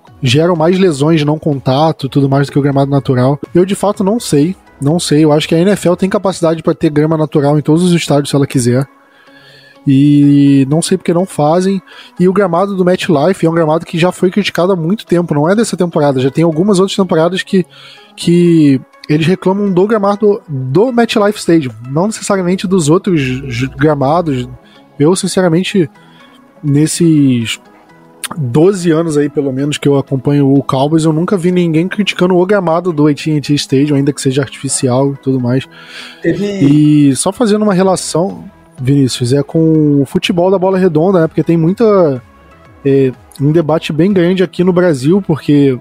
mais 0.56 0.80
lesões 0.80 1.20
de 1.20 1.26
não 1.26 1.38
contato 1.38 2.08
tudo 2.08 2.30
mais 2.30 2.48
do 2.48 2.54
que 2.54 2.60
o 2.60 2.62
gramado 2.62 2.90
natural. 2.90 3.38
Eu 3.54 3.66
de 3.66 3.76
fato 3.76 4.02
não 4.02 4.18
sei. 4.18 4.56
Não 4.82 4.98
sei. 4.98 5.26
Eu 5.26 5.34
acho 5.34 5.48
que 5.48 5.56
a 5.56 5.60
NFL 5.60 5.96
tem 5.96 6.10
capacidade 6.10 6.64
para 6.64 6.74
ter 6.74 6.90
grama 6.90 7.18
natural 7.18 7.60
em 7.60 7.62
todos 7.62 7.84
os 7.84 7.92
estádios 7.92 8.30
se 8.30 8.36
ela 8.36 8.48
quiser. 8.48 8.88
E 9.88 10.66
não 10.70 10.82
sei 10.82 10.98
porque 10.98 11.14
não 11.14 11.26
fazem. 11.26 11.82
E 12.20 12.28
o 12.28 12.34
gramado 12.34 12.76
do 12.76 12.86
MetLife 12.86 13.46
é 13.46 13.50
um 13.50 13.54
gramado 13.54 13.86
que 13.86 13.98
já 13.98 14.12
foi 14.12 14.30
criticado 14.30 14.72
há 14.72 14.76
muito 14.76 15.06
tempo, 15.06 15.34
não 15.34 15.50
é 15.50 15.56
dessa 15.56 15.78
temporada, 15.78 16.20
já 16.20 16.30
tem 16.30 16.44
algumas 16.44 16.80
outras 16.80 16.96
temporadas 16.96 17.44
que, 17.44 17.66
que 18.16 18.80
eles 19.08 19.26
reclamam 19.26 19.72
do 19.72 19.88
gramado 19.88 20.42
do 20.48 20.92
MetLife 20.92 21.40
Stadium, 21.40 21.74
não 21.90 22.08
necessariamente 22.08 22.68
dos 22.68 22.90
outros 22.90 23.22
gramados. 23.76 24.48
Eu, 25.00 25.16
sinceramente, 25.16 25.90
nesses 26.64 27.60
12 28.38 28.92
anos 28.92 29.18
aí, 29.18 29.30
pelo 29.30 29.52
menos, 29.52 29.78
que 29.78 29.88
eu 29.88 29.98
acompanho 29.98 30.54
o 30.54 30.62
Cowboys, 30.62 31.06
eu 31.06 31.14
nunca 31.14 31.38
vi 31.38 31.52
ninguém 31.52 31.88
criticando 31.88 32.38
o 32.38 32.46
gramado 32.46 32.94
do 32.94 33.08
AT&T 33.08 33.54
Stadium, 33.56 33.96
ainda 33.96 34.14
que 34.14 34.22
seja 34.22 34.42
artificial 34.42 35.14
e 35.14 35.18
tudo 35.18 35.40
mais. 35.40 35.68
Teve... 36.22 36.46
E 36.46 37.16
só 37.16 37.32
fazendo 37.32 37.64
uma 37.64 37.74
relação... 37.74 38.44
Vinícius, 38.82 39.34
é 39.34 39.44
com 39.44 40.02
o 40.02 40.06
futebol 40.06 40.50
da 40.50 40.58
bola 40.58 40.78
redonda, 40.78 41.22
né? 41.22 41.28
Porque 41.28 41.44
tem 41.44 41.58
muita. 41.58 42.22
É, 42.86 43.12
um 43.42 43.52
debate 43.52 43.92
bem 43.92 44.14
grande 44.14 44.42
aqui 44.42 44.64
no 44.64 44.72
Brasil, 44.72 45.22
porque 45.22 45.78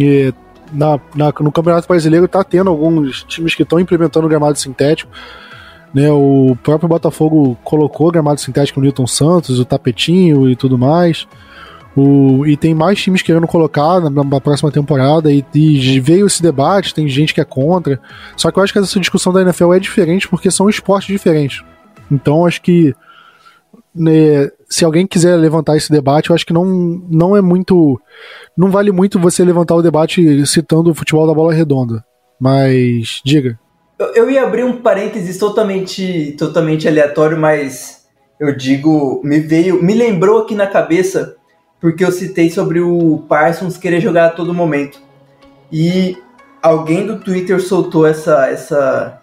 é, 0.00 0.32
na, 0.72 1.00
na, 1.14 1.32
no 1.40 1.52
Campeonato 1.52 1.88
Brasileiro 1.88 2.28
tá 2.28 2.42
tendo 2.44 2.70
alguns 2.70 3.24
times 3.24 3.54
que 3.54 3.62
estão 3.62 3.80
implementando 3.80 4.28
gramado 4.28 4.58
sintético. 4.58 5.10
Né, 5.94 6.10
o 6.10 6.56
próprio 6.62 6.88
Botafogo 6.88 7.56
colocou 7.64 8.10
gramado 8.10 8.40
sintético 8.40 8.80
no 8.80 8.84
Newton 8.84 9.06
Santos, 9.06 9.58
o 9.58 9.64
tapetinho 9.64 10.48
e 10.50 10.54
tudo 10.54 10.76
mais. 10.76 11.26
O, 11.96 12.44
e 12.46 12.58
tem 12.58 12.74
mais 12.74 13.00
times 13.00 13.22
querendo 13.22 13.46
colocar 13.46 14.00
na, 14.00 14.22
na 14.22 14.40
próxima 14.40 14.70
temporada, 14.70 15.32
e, 15.32 15.42
e, 15.54 15.98
veio 15.98 16.26
esse 16.26 16.42
debate, 16.42 16.94
tem 16.94 17.08
gente 17.08 17.32
que 17.32 17.40
é 17.40 17.44
contra. 17.44 17.98
Só 18.36 18.50
que 18.50 18.58
eu 18.58 18.62
acho 18.62 18.72
que 18.72 18.78
essa 18.78 19.00
discussão 19.00 19.32
da 19.32 19.40
NFL 19.40 19.72
é 19.72 19.80
diferente 19.80 20.28
porque 20.28 20.50
são 20.50 20.68
esportes 20.68 21.08
diferentes. 21.08 21.64
Então 22.10 22.46
acho 22.46 22.62
que 22.62 22.94
né, 23.94 24.50
se 24.68 24.84
alguém 24.84 25.06
quiser 25.06 25.36
levantar 25.36 25.76
esse 25.76 25.90
debate, 25.90 26.30
eu 26.30 26.34
acho 26.34 26.44
que 26.44 26.52
não, 26.52 26.64
não 26.64 27.36
é 27.36 27.40
muito. 27.40 28.00
Não 28.56 28.70
vale 28.70 28.92
muito 28.92 29.18
você 29.18 29.44
levantar 29.44 29.74
o 29.74 29.82
debate 29.82 30.46
citando 30.46 30.90
o 30.90 30.94
futebol 30.94 31.26
da 31.26 31.34
bola 31.34 31.52
redonda. 31.52 32.04
Mas 32.38 33.20
diga. 33.24 33.58
Eu, 33.98 34.06
eu 34.08 34.30
ia 34.30 34.42
abrir 34.42 34.64
um 34.64 34.82
parênteses 34.82 35.38
totalmente, 35.38 36.34
totalmente 36.38 36.86
aleatório, 36.86 37.38
mas 37.38 38.06
eu 38.38 38.54
digo, 38.54 39.22
me 39.24 39.40
veio, 39.40 39.82
me 39.82 39.94
lembrou 39.94 40.42
aqui 40.42 40.54
na 40.54 40.66
cabeça 40.66 41.36
porque 41.80 42.04
eu 42.04 42.12
citei 42.12 42.50
sobre 42.50 42.80
o 42.80 43.24
Parsons 43.28 43.78
querer 43.78 44.00
jogar 44.00 44.26
a 44.26 44.30
todo 44.30 44.52
momento. 44.52 45.00
E 45.72 46.18
alguém 46.62 47.06
do 47.06 47.20
Twitter 47.20 47.60
soltou 47.60 48.06
essa 48.06 48.46
essa 48.48 49.22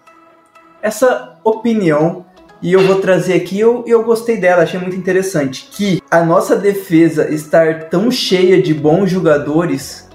essa 0.82 1.38
opinião 1.44 2.23
e 2.64 2.72
eu 2.72 2.80
vou 2.80 2.98
trazer 2.98 3.34
aqui, 3.34 3.60
eu, 3.60 3.84
eu 3.86 4.02
gostei 4.02 4.38
dela, 4.38 4.62
achei 4.62 4.80
muito 4.80 4.96
interessante, 4.96 5.68
que 5.70 6.02
a 6.10 6.24
nossa 6.24 6.56
defesa 6.56 7.28
estar 7.28 7.90
tão 7.90 8.10
cheia 8.10 8.62
de 8.62 8.72
bons 8.72 9.10
jogadores, 9.10 10.08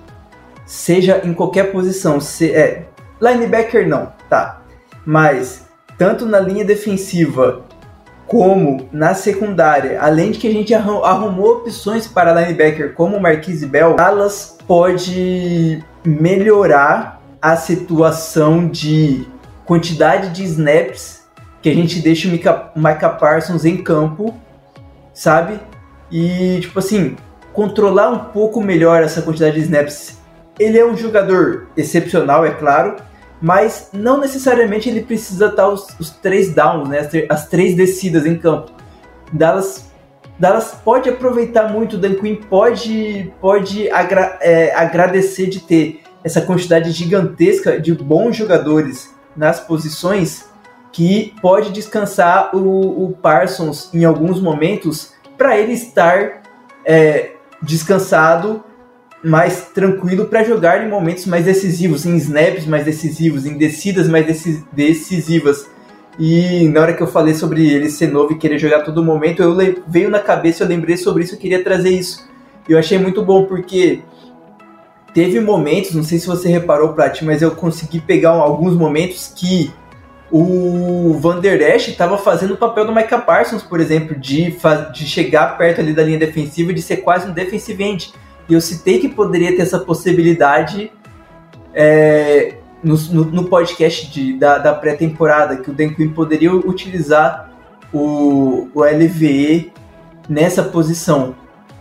seja 0.66 1.22
em 1.24 1.32
qualquer 1.32 1.72
posição, 1.72 2.20
se, 2.20 2.52
é, 2.52 2.88
linebacker 3.22 3.88
não, 3.88 4.12
tá, 4.28 4.64
mas 5.06 5.68
tanto 5.96 6.26
na 6.26 6.40
linha 6.40 6.66
defensiva 6.66 7.62
como 8.26 8.90
na 8.92 9.14
secundária, 9.14 10.02
além 10.02 10.32
de 10.32 10.40
que 10.40 10.48
a 10.48 10.52
gente 10.52 10.74
arrumou 10.74 11.58
opções 11.58 12.08
para 12.08 12.34
linebacker 12.34 12.96
como 12.96 13.20
Marquise 13.20 13.68
Bell, 13.68 13.94
Dallas 13.94 14.58
pode 14.68 15.84
melhorar 16.04 17.22
a 17.40 17.56
situação 17.56 18.68
de 18.68 19.28
quantidade 19.68 20.30
de 20.30 20.44
snaps 20.46 21.19
que 21.62 21.70
a 21.70 21.74
gente 21.74 22.00
deixa 22.00 22.28
o 22.28 22.32
Micah, 22.32 23.10
Parsons 23.10 23.66
em 23.66 23.78
campo, 23.78 24.34
sabe? 25.14 25.60
E, 26.12 26.60
tipo 26.62 26.80
assim, 26.80 27.16
controlar 27.54 28.10
um 28.10 28.20
pouco 28.32 28.62
melhor 28.62 29.04
essa 29.04 29.22
quantidade 29.22 29.56
de 29.56 29.62
snaps. 29.62 30.18
Ele 30.58 30.78
é 30.78 30.86
um 30.86 30.96
jogador 30.96 31.68
excepcional, 31.76 32.46
é 32.46 32.52
claro, 32.52 32.96
mas 33.42 33.90
não 33.94 34.20
necessariamente 34.20 34.90
ele 34.90 35.04
precisa 35.04 35.48
estar 35.48 35.68
os, 35.68 35.88
os 36.00 36.10
três 36.10 36.54
downs, 36.54 36.90
né? 36.90 37.00
As, 37.00 37.10
as, 37.30 37.48
três 37.48 37.76
descidas 37.76 38.26
em 38.26 38.38
campo. 38.38 38.72
Dallas, 39.32 39.90
Dallas 40.38 40.76
pode 40.84 41.10
aproveitar 41.10 41.72
muito, 41.72 41.98
Dan 41.98 42.16
Quinn 42.16 42.36
pode, 42.36 43.32
pode 43.40 43.90
agra, 43.92 44.38
é, 44.42 44.74
agradecer 44.74 45.48
de 45.48 45.60
ter 45.60 46.02
essa 46.24 46.42
quantidade 46.42 46.92
gigantesca 46.92 47.80
de 47.80 47.94
bons 47.94 48.36
jogadores 48.36 49.14
nas 49.36 49.60
posições 49.60 50.49
que 50.92 51.34
pode 51.42 51.72
descansar 51.72 52.56
o, 52.56 53.06
o 53.06 53.12
Parsons 53.14 53.90
em 53.94 54.06
alguns 54.06 54.42
momentos 54.42 55.14
para 55.38 55.58
ele 55.58 55.74
estar 55.74 56.42
é, 56.86 57.32
descansado, 57.62 58.64
mais 59.24 59.68
tranquilo 59.74 60.26
para 60.26 60.44
jogar 60.44 60.86
em 60.86 60.90
momentos 60.90 61.26
mais 61.26 61.46
decisivos, 61.46 62.06
em 62.06 62.16
snaps 62.16 62.66
mais 62.66 62.86
decisivos, 62.86 63.46
em 63.46 63.58
descidas 63.58 64.08
mais 64.08 64.26
decisivas. 64.72 65.68
E 66.18 66.68
na 66.70 66.82
hora 66.82 66.94
que 66.94 67.04
eu 67.04 67.08
falei 67.08 67.34
sobre 67.34 67.70
ele 67.70 67.90
ser 67.90 68.08
novo 68.08 68.34
e 68.34 68.38
querer 68.38 68.58
jogar 68.58 68.82
todo 68.82 69.04
momento, 69.04 69.42
eu 69.42 69.56
veio 69.88 70.10
na 70.10 70.20
cabeça, 70.20 70.64
eu 70.64 70.68
lembrei 70.68 70.98
sobre 70.98 71.24
isso, 71.24 71.36
eu 71.36 71.40
queria 71.40 71.64
trazer 71.64 71.92
isso. 71.92 72.28
Eu 72.68 72.78
achei 72.78 72.98
muito 72.98 73.24
bom 73.24 73.46
porque 73.46 74.02
teve 75.14 75.40
momentos, 75.40 75.94
não 75.94 76.04
sei 76.04 76.20
se 76.20 76.28
você 76.28 76.50
reparou, 76.50 76.94
Prat, 76.94 77.22
mas 77.24 77.42
eu 77.42 77.52
consegui 77.52 78.00
pegar 78.00 78.32
alguns 78.32 78.76
momentos 78.76 79.34
que 79.36 79.72
o 80.32 81.18
Van 81.20 81.40
Der 81.40 81.60
Esch 81.62 81.88
estava 81.88 82.18
fazendo 82.18 82.54
o 82.54 82.58
papel 82.58 82.86
do 82.86 82.94
Micah 82.94 83.20
Parsons, 83.20 83.64
por 83.64 83.80
exemplo, 83.80 84.16
de, 84.16 84.56
de 84.94 85.06
chegar 85.06 85.58
perto 85.58 85.82
ali 85.82 85.94
da 85.94 86.04
linha 86.04 86.20
defensiva 86.20 86.72
e 86.72 86.76
de 86.76 86.82
ser 86.82 86.98
quase 86.98 87.28
um 87.28 87.34
defensive 87.34 87.84
end. 87.84 88.14
E 88.48 88.54
eu 88.54 88.62
citei 88.62 89.00
que 89.00 89.10
poderia 89.10 89.56
ter 89.56 89.64
essa 89.64 89.80
possibilidade 89.80 90.92
é, 91.74 92.56
no, 92.84 92.96
no, 92.96 93.26
no, 93.26 93.44
podcast 93.46 94.10
de, 94.12 94.38
da, 94.38 94.58
da 94.58 94.74
pré-temporada, 94.74 95.58
que 95.58 95.70
o 95.70 95.74
Dan 95.74 95.90
Quinn 95.94 96.10
poderia 96.10 96.54
utilizar 96.54 97.52
o, 97.94 98.70
o 98.74 98.84
LVE 98.84 99.72
nessa 100.28 100.64
posição. 100.64 101.36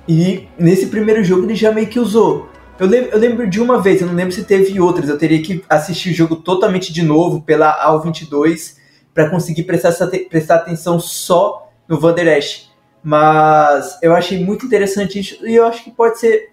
E 0.07 0.49
nesse 0.59 0.87
primeiro 0.87 1.23
jogo 1.23 1.45
ele 1.45 1.55
já 1.55 1.71
meio 1.71 1.87
que 1.87 2.01
usou. 2.01 2.49
Eu 2.79 2.87
lembro, 2.87 3.11
eu 3.11 3.19
lembro, 3.19 3.51
de 3.51 3.61
uma 3.61 3.81
vez, 3.81 4.01
eu 4.01 4.07
não 4.07 4.15
lembro 4.15 4.33
se 4.33 4.45
teve 4.45 4.81
outras. 4.81 5.09
Eu 5.09 5.19
teria 5.19 5.43
que 5.43 5.65
assistir 5.69 6.11
o 6.11 6.15
jogo 6.15 6.37
totalmente 6.37 6.93
de 6.93 7.03
novo 7.03 7.43
pela 7.43 7.77
AL22 7.85 8.77
para 9.13 9.29
conseguir 9.29 9.65
prestar, 9.65 9.93
prestar 10.31 10.57
atenção 10.57 11.01
só 11.01 11.69
no 11.89 11.99
Van 11.99 12.15
Der 12.15 12.39
Esch. 12.39 12.69
Mas 13.03 13.99
eu 14.01 14.15
achei 14.15 14.45
muito 14.45 14.67
interessante 14.67 15.19
isso 15.19 15.45
e 15.47 15.57
eu 15.57 15.67
acho 15.67 15.83
que 15.83 15.91
pode 15.91 16.21
ser 16.21 16.53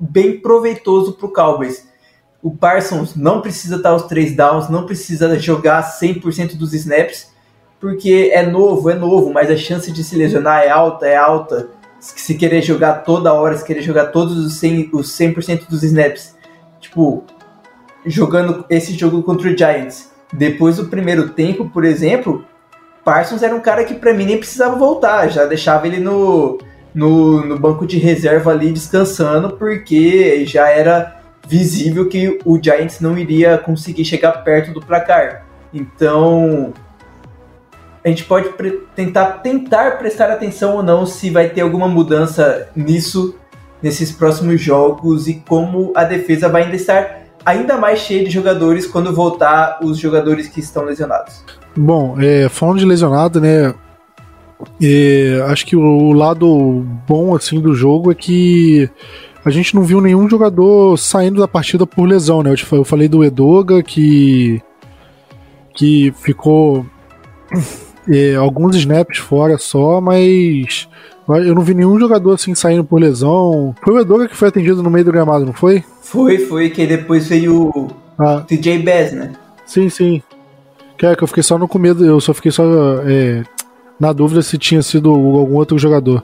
bem 0.00 0.40
proveitoso 0.40 1.12
para 1.12 1.26
o 1.26 1.32
Cowboys. 1.32 1.86
O 2.42 2.56
Parsons 2.56 3.14
não 3.14 3.42
precisa 3.42 3.76
estar 3.76 3.94
os 3.94 4.04
três 4.04 4.34
downs, 4.34 4.68
não 4.70 4.86
precisa 4.86 5.38
jogar 5.38 5.82
100% 6.00 6.56
dos 6.56 6.72
snaps, 6.72 7.32
porque 7.80 8.30
é 8.32 8.46
novo, 8.46 8.88
é 8.88 8.94
novo, 8.94 9.32
mas 9.32 9.50
a 9.50 9.56
chance 9.56 9.90
de 9.90 10.04
se 10.04 10.16
lesionar 10.16 10.62
é 10.62 10.70
alta, 10.70 11.06
é 11.06 11.16
alta 11.16 11.68
se 12.16 12.34
querer 12.34 12.62
jogar 12.62 13.04
toda 13.04 13.32
hora, 13.32 13.56
se 13.56 13.64
querer 13.64 13.82
jogar 13.82 14.06
todos 14.06 14.36
os 14.36 14.60
100%, 14.60 14.90
os 14.94 15.14
100 15.14 15.34
dos 15.68 15.82
snaps, 15.82 16.36
tipo, 16.80 17.24
jogando 18.04 18.64
esse 18.70 18.92
jogo 18.92 19.22
contra 19.22 19.48
o 19.48 19.56
Giants, 19.56 20.10
depois 20.32 20.76
do 20.76 20.86
primeiro 20.86 21.30
tempo, 21.30 21.68
por 21.68 21.84
exemplo, 21.84 22.44
Parsons 23.04 23.42
era 23.42 23.54
um 23.54 23.60
cara 23.60 23.84
que 23.84 23.94
para 23.94 24.12
mim 24.12 24.26
nem 24.26 24.38
precisava 24.38 24.76
voltar, 24.76 25.28
já 25.28 25.44
deixava 25.44 25.86
ele 25.86 25.98
no, 25.98 26.58
no, 26.94 27.44
no 27.44 27.58
banco 27.58 27.86
de 27.86 27.98
reserva 27.98 28.50
ali 28.50 28.72
descansando, 28.72 29.56
porque 29.56 30.44
já 30.46 30.68
era 30.68 31.20
visível 31.46 32.08
que 32.08 32.38
o 32.44 32.60
Giants 32.62 33.00
não 33.00 33.16
iria 33.16 33.58
conseguir 33.58 34.04
chegar 34.04 34.32
perto 34.44 34.72
do 34.72 34.80
placar. 34.80 35.46
Então, 35.72 36.72
a 38.06 38.08
gente 38.08 38.22
pode 38.22 38.50
tentar, 38.94 39.40
tentar 39.42 39.98
prestar 39.98 40.30
atenção 40.30 40.76
ou 40.76 40.82
não 40.82 41.04
se 41.04 41.28
vai 41.28 41.48
ter 41.48 41.62
alguma 41.62 41.88
mudança 41.88 42.68
nisso 42.76 43.34
nesses 43.82 44.12
próximos 44.12 44.60
jogos 44.60 45.26
e 45.26 45.34
como 45.34 45.92
a 45.96 46.04
defesa 46.04 46.48
vai 46.48 46.62
ainda 46.62 46.76
estar 46.76 47.24
ainda 47.44 47.76
mais 47.76 47.98
cheia 47.98 48.24
de 48.24 48.30
jogadores 48.30 48.86
quando 48.86 49.12
voltar 49.12 49.80
os 49.82 49.98
jogadores 49.98 50.46
que 50.46 50.60
estão 50.60 50.84
lesionados. 50.84 51.42
Bom, 51.76 52.16
é, 52.20 52.48
falando 52.48 52.78
de 52.78 52.84
lesionado, 52.84 53.40
né? 53.40 53.74
É, 54.80 55.44
acho 55.48 55.66
que 55.66 55.74
o 55.74 56.12
lado 56.12 56.86
bom 57.08 57.34
assim 57.34 57.60
do 57.60 57.74
jogo 57.74 58.12
é 58.12 58.14
que 58.14 58.88
a 59.44 59.50
gente 59.50 59.74
não 59.74 59.82
viu 59.82 60.00
nenhum 60.00 60.30
jogador 60.30 60.96
saindo 60.96 61.40
da 61.40 61.48
partida 61.48 61.84
por 61.84 62.04
lesão, 62.04 62.40
né? 62.40 62.50
Eu, 62.52 62.78
eu 62.78 62.84
falei 62.84 63.08
do 63.08 63.24
Edoga 63.24 63.82
que 63.82 64.62
que 65.74 66.14
ficou 66.22 66.86
é, 68.08 68.34
alguns 68.36 68.76
snaps 68.76 69.18
fora 69.18 69.58
só, 69.58 70.00
mas 70.00 70.88
eu 71.28 71.54
não 71.54 71.62
vi 71.62 71.74
nenhum 71.74 71.98
jogador 71.98 72.34
assim 72.34 72.54
saindo 72.54 72.84
por 72.84 73.00
lesão. 73.00 73.74
Foi 73.82 73.94
o 73.94 74.00
Edoga 74.00 74.28
que 74.28 74.36
foi 74.36 74.48
atendido 74.48 74.82
no 74.82 74.90
meio 74.90 75.04
do 75.04 75.12
gramado, 75.12 75.44
não 75.44 75.52
foi? 75.52 75.84
Foi, 76.00 76.38
foi, 76.38 76.70
que 76.70 76.86
depois 76.86 77.28
veio 77.28 77.68
o 77.68 77.88
ah. 78.18 78.44
TJ 78.46 78.78
Bass, 78.78 79.12
né? 79.12 79.32
Sim, 79.64 79.88
sim. 79.88 80.22
Que 80.96 81.06
é 81.06 81.16
que 81.16 81.22
eu 81.22 81.28
fiquei 81.28 81.42
só 81.42 81.58
no 81.58 81.68
medo, 81.78 82.04
eu 82.04 82.20
só 82.20 82.32
fiquei 82.32 82.50
só 82.50 82.64
é, 83.04 83.42
na 83.98 84.12
dúvida 84.12 84.40
se 84.40 84.56
tinha 84.56 84.82
sido 84.82 85.10
algum 85.10 85.56
outro 85.56 85.78
jogador. 85.78 86.22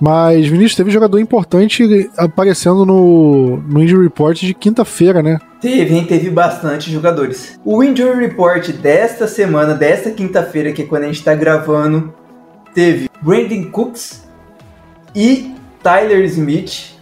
Mas, 0.00 0.46
Vinícius, 0.46 0.76
teve 0.76 0.90
jogador 0.90 1.18
importante 1.18 2.10
aparecendo 2.16 2.84
no, 2.84 3.56
no 3.58 3.82
Injury 3.82 4.04
Report 4.04 4.38
de 4.38 4.52
quinta-feira, 4.54 5.22
né? 5.22 5.38
Teve, 5.60 5.94
hein? 5.94 6.04
Teve 6.04 6.30
bastante 6.30 6.90
jogadores. 6.92 7.58
O 7.64 7.82
Injury 7.82 8.26
Report 8.26 8.68
desta 8.72 9.26
semana, 9.26 9.74
desta 9.74 10.10
quinta-feira, 10.10 10.72
que 10.72 10.82
é 10.82 10.84
quando 10.86 11.04
a 11.04 11.06
gente 11.06 11.24
tá 11.24 11.34
gravando, 11.34 12.12
teve 12.74 13.08
Brandon 13.22 13.70
Cooks 13.70 14.26
e 15.14 15.54
Tyler 15.82 16.24
Smith 16.24 16.96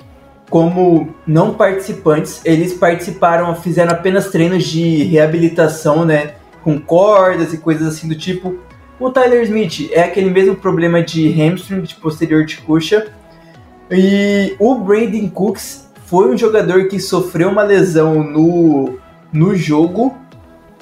como 0.48 1.12
não 1.26 1.54
participantes. 1.54 2.40
Eles 2.44 2.74
participaram, 2.74 3.56
fizeram 3.56 3.90
apenas 3.92 4.28
treinos 4.28 4.64
de 4.64 5.02
reabilitação, 5.02 6.04
né? 6.04 6.34
Com 6.62 6.80
cordas 6.80 7.52
e 7.52 7.58
coisas 7.58 7.88
assim 7.88 8.06
do 8.06 8.14
tipo. 8.14 8.56
O 9.04 9.10
Tyler 9.10 9.42
Smith 9.42 9.90
é 9.92 10.02
aquele 10.02 10.30
mesmo 10.30 10.56
problema 10.56 11.02
de 11.02 11.28
hamstring, 11.28 11.82
de 11.82 11.94
posterior 11.94 12.46
de 12.46 12.56
coxa. 12.56 13.08
E 13.90 14.56
o 14.58 14.76
Brandon 14.76 15.28
Cooks 15.28 15.92
foi 16.06 16.32
um 16.32 16.38
jogador 16.38 16.88
que 16.88 16.98
sofreu 16.98 17.50
uma 17.50 17.62
lesão 17.62 18.24
no, 18.24 18.98
no 19.30 19.54
jogo, 19.54 20.16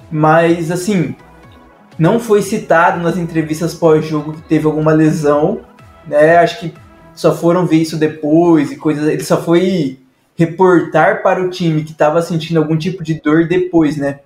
mas 0.09 0.71
assim, 0.71 1.17
não 1.99 2.21
foi 2.21 2.43
citado 2.43 3.03
nas 3.03 3.17
entrevistas 3.17 3.75
pós-jogo 3.75 4.35
que 4.35 4.43
teve 4.43 4.67
alguma 4.67 4.93
lesão, 4.93 5.63
né? 6.07 6.37
Acho 6.37 6.61
que 6.61 6.73
só 7.17 7.35
foram 7.35 7.67
ver 7.67 7.79
isso 7.79 7.97
depois 7.97 8.71
e 8.71 8.77
coisas. 8.77 9.09
Ele 9.09 9.25
só 9.25 9.43
foi 9.43 9.99
reportar 10.37 11.25
para 11.25 11.43
o 11.43 11.51
time 11.51 11.83
que 11.83 11.91
estava 11.91 12.23
sentindo 12.23 12.61
algum 12.61 12.79
tipo 12.79 13.03
de 13.03 13.15
dor 13.21 13.49
depois, 13.49 13.97
né? 13.97 14.21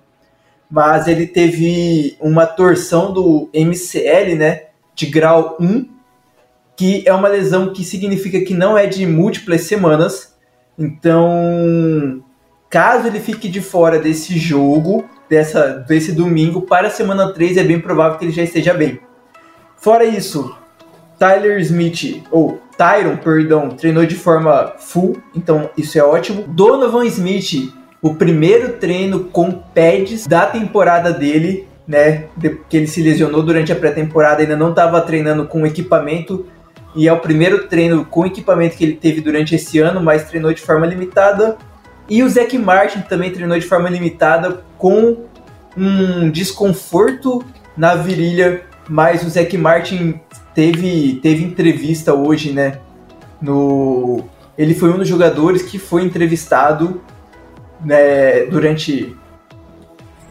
Mas 0.69 1.07
ele 1.07 1.25
teve 1.25 2.17
uma 2.19 2.45
torção 2.45 3.13
do 3.13 3.49
MCL, 3.53 4.35
né, 4.35 4.63
de 4.93 5.05
grau 5.05 5.57
1, 5.59 5.87
que 6.75 7.03
é 7.07 7.13
uma 7.13 7.27
lesão 7.27 7.73
que 7.73 7.83
significa 7.83 8.41
que 8.41 8.53
não 8.53 8.77
é 8.77 8.85
de 8.85 9.05
múltiplas 9.05 9.61
semanas. 9.61 10.35
Então, 10.77 12.23
caso 12.69 13.07
ele 13.07 13.19
fique 13.19 13.47
de 13.47 13.61
fora 13.61 13.97
desse 13.97 14.37
jogo, 14.37 15.05
dessa, 15.29 15.85
desse 15.87 16.11
domingo, 16.11 16.61
para 16.61 16.87
a 16.87 16.91
semana 16.91 17.33
3 17.33 17.57
é 17.57 17.63
bem 17.63 17.79
provável 17.79 18.17
que 18.17 18.25
ele 18.25 18.31
já 18.31 18.43
esteja 18.43 18.73
bem. 18.73 18.99
Fora 19.77 20.03
isso, 20.03 20.55
Tyler 21.17 21.59
Smith, 21.59 22.23
ou 22.29 22.59
Tyron, 22.77 23.17
perdão, 23.17 23.69
treinou 23.69 24.05
de 24.05 24.15
forma 24.15 24.73
full, 24.77 25.17
então 25.35 25.69
isso 25.75 25.97
é 25.97 26.03
ótimo. 26.03 26.43
Donovan 26.47 27.05
Smith 27.05 27.73
o 28.01 28.15
primeiro 28.15 28.73
treino 28.73 29.25
com 29.25 29.51
pads 29.51 30.27
da 30.27 30.45
temporada 30.45 31.11
dele, 31.11 31.67
né? 31.87 32.25
Que 32.69 32.77
ele 32.77 32.87
se 32.87 33.01
lesionou 33.01 33.41
durante 33.41 33.71
a 33.71 33.75
pré-temporada, 33.75 34.41
ainda 34.41 34.55
não 34.55 34.69
estava 34.69 35.01
treinando 35.01 35.45
com 35.45 35.65
equipamento. 35.65 36.45
E 36.95 37.07
é 37.07 37.13
o 37.13 37.19
primeiro 37.19 37.67
treino 37.67 38.05
com 38.05 38.25
equipamento 38.25 38.77
que 38.77 38.83
ele 38.83 38.93
teve 38.93 39.21
durante 39.21 39.55
esse 39.55 39.79
ano, 39.79 40.01
mas 40.01 40.27
treinou 40.27 40.53
de 40.53 40.61
forma 40.61 40.85
limitada. 40.85 41.57
E 42.09 42.23
o 42.23 42.29
Zac 42.29 42.57
Martin 42.57 43.01
também 43.01 43.31
treinou 43.31 43.59
de 43.59 43.65
forma 43.65 43.89
limitada 43.89 44.63
com 44.77 45.25
um 45.75 46.29
desconforto 46.29 47.43
na 47.75 47.95
virilha, 47.95 48.61
mas 48.89 49.23
o 49.23 49.29
Zac 49.29 49.55
Martin 49.57 50.19
teve, 50.55 51.19
teve 51.21 51.43
entrevista 51.43 52.13
hoje, 52.13 52.51
né? 52.51 52.79
No, 53.39 54.23
ele 54.57 54.73
foi 54.73 54.89
um 54.89 54.97
dos 54.97 55.07
jogadores 55.07 55.61
que 55.61 55.77
foi 55.77 56.03
entrevistado 56.03 57.01
né, 57.83 58.45
durante 58.45 59.15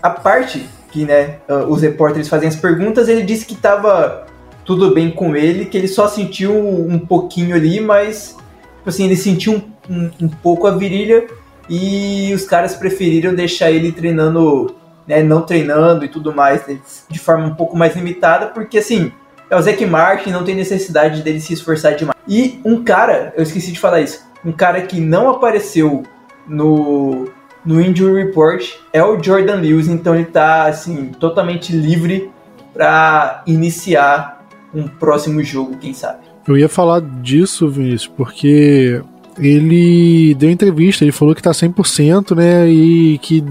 a 0.03 0.11
parte 0.11 0.67
que 0.91 1.05
né, 1.05 1.39
ah, 1.49 1.65
os 1.69 1.83
repórteres 1.83 2.29
fazem 2.29 2.49
as 2.49 2.57
perguntas, 2.57 3.09
ele 3.09 3.23
disse 3.23 3.45
que 3.45 3.55
estava 3.55 4.27
tudo 4.65 4.95
bem 4.95 5.11
com 5.11 5.37
ele, 5.37 5.67
que 5.67 5.77
ele 5.77 5.89
só 5.89 6.09
sentiu 6.09 6.53
um 6.53 6.99
pouquinho 6.99 7.55
ali, 7.55 7.81
mas 7.81 8.37
tipo 8.79 8.89
assim, 8.89 9.05
ele 9.05 9.17
sentiu 9.17 9.63
um, 9.89 9.95
um, 9.95 10.11
um 10.23 10.29
pouco 10.29 10.67
a 10.67 10.71
virilha 10.73 11.27
e 11.69 12.33
os 12.35 12.45
caras 12.45 12.75
preferiram 12.75 13.35
deixar 13.35 13.71
ele 13.71 13.93
treinando, 13.93 14.75
né, 15.07 15.23
não 15.23 15.43
treinando 15.43 16.05
e 16.05 16.09
tudo 16.09 16.35
mais, 16.35 16.67
né, 16.67 16.79
de 17.09 17.19
forma 17.19 17.47
um 17.47 17.55
pouco 17.55 17.77
mais 17.77 17.95
limitada, 17.95 18.47
porque 18.47 18.79
assim, 18.79 19.13
é 19.51 19.57
o 19.57 19.63
Zac 19.63 19.85
Martin, 19.87 20.31
não 20.31 20.45
tem 20.45 20.55
necessidade 20.55 21.23
dele 21.23 21.41
se 21.41 21.53
esforçar 21.53 21.95
demais. 21.95 22.17
E 22.27 22.61
um 22.65 22.83
cara, 22.83 23.33
eu 23.37 23.43
esqueci 23.43 23.71
de 23.71 23.79
falar 23.79 24.01
isso, 24.01 24.25
um 24.45 24.53
cara 24.53 24.83
que 24.83 25.01
não 25.01 25.29
apareceu 25.29 26.03
no, 26.49 27.29
no 27.67 27.81
Injury 27.81 28.25
Report 28.25 28.65
é 28.93 29.03
o 29.03 29.23
Jordan 29.23 29.57
Lewis, 29.57 29.89
então 29.89 30.15
ele 30.15 30.23
está 30.23 30.67
assim, 30.67 31.07
totalmente 31.19 31.73
livre 31.73 32.31
para 32.73 33.43
iniciar 33.47 34.47
um 34.73 34.87
próximo 34.87 35.43
jogo, 35.43 35.77
quem 35.79 35.93
sabe. 35.93 36.21
Eu 36.47 36.57
ia 36.57 36.69
falar 36.69 37.01
disso, 37.01 37.69
Vinícius, 37.69 38.07
porque 38.07 39.03
ele 39.39 40.35
deu 40.35 40.51
entrevista, 40.51 41.05
ele 41.05 41.13
falou 41.13 41.35
que 41.35 41.43
tá 41.43 41.51
100%, 41.51 42.37
né, 42.37 42.69
e 42.69 43.19
que 43.19 43.45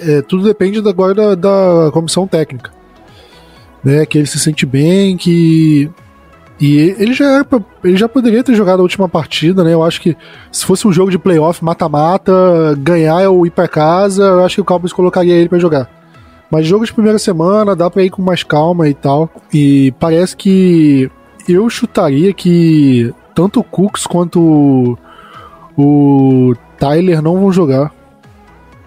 é, 0.00 0.20
tudo 0.22 0.44
depende 0.44 0.78
agora 0.86 1.14
da, 1.14 1.34
da 1.34 1.90
comissão 1.90 2.26
técnica. 2.26 2.70
Né, 3.82 4.06
que 4.06 4.18
ele 4.18 4.26
se 4.26 4.38
sente 4.38 4.64
bem, 4.64 5.16
que 5.16 5.90
e 6.60 6.94
ele 6.98 7.12
já, 7.12 7.24
era, 7.24 7.46
ele 7.82 7.96
já 7.96 8.08
poderia 8.08 8.44
ter 8.44 8.54
jogado 8.54 8.78
a 8.78 8.82
última 8.82 9.08
partida, 9.08 9.64
né? 9.64 9.74
Eu 9.74 9.82
acho 9.82 10.00
que 10.00 10.16
se 10.52 10.64
fosse 10.64 10.86
um 10.86 10.92
jogo 10.92 11.10
de 11.10 11.18
playoff, 11.18 11.64
mata-mata, 11.64 12.32
ganhar 12.78 13.28
ou 13.30 13.46
ir 13.46 13.50
pra 13.50 13.66
casa, 13.66 14.22
eu 14.22 14.44
acho 14.44 14.56
que 14.56 14.60
o 14.60 14.64
Cowboys 14.64 14.92
colocaria 14.92 15.34
ele 15.34 15.48
para 15.48 15.58
jogar. 15.58 15.90
Mas 16.50 16.66
jogo 16.66 16.86
de 16.86 16.92
primeira 16.92 17.18
semana, 17.18 17.74
dá 17.74 17.90
pra 17.90 18.04
ir 18.04 18.10
com 18.10 18.22
mais 18.22 18.44
calma 18.44 18.88
e 18.88 18.94
tal. 18.94 19.28
E 19.52 19.92
parece 19.98 20.36
que 20.36 21.10
eu 21.48 21.68
chutaria 21.68 22.32
que 22.32 23.12
tanto 23.34 23.58
o 23.58 23.64
Cooks 23.64 24.06
quanto 24.06 24.96
o 25.76 26.54
Tyler 26.78 27.20
não 27.20 27.40
vão 27.40 27.52
jogar. 27.52 27.92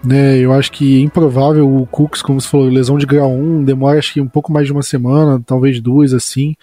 Né, 0.03 0.38
eu 0.38 0.53
acho 0.53 0.72
que 0.72 1.01
é 1.01 1.03
improvável 1.03 1.68
o 1.70 1.86
Cooks, 1.88 2.22
como 2.22 2.39
você 2.39 2.47
falou, 2.47 2.68
lesão 2.68 2.97
de 2.97 3.05
grau 3.05 3.30
1, 3.30 3.65
demora 3.65 3.99
acho 3.99 4.13
que 4.13 4.22
um 4.22 4.28
pouco 4.28 4.53
mais 4.53 4.65
de 4.65 4.72
uma 4.72 4.84
semana, 4.84 5.41
talvez 5.45 5.82
duas 5.82 6.13
assim. 6.13 6.55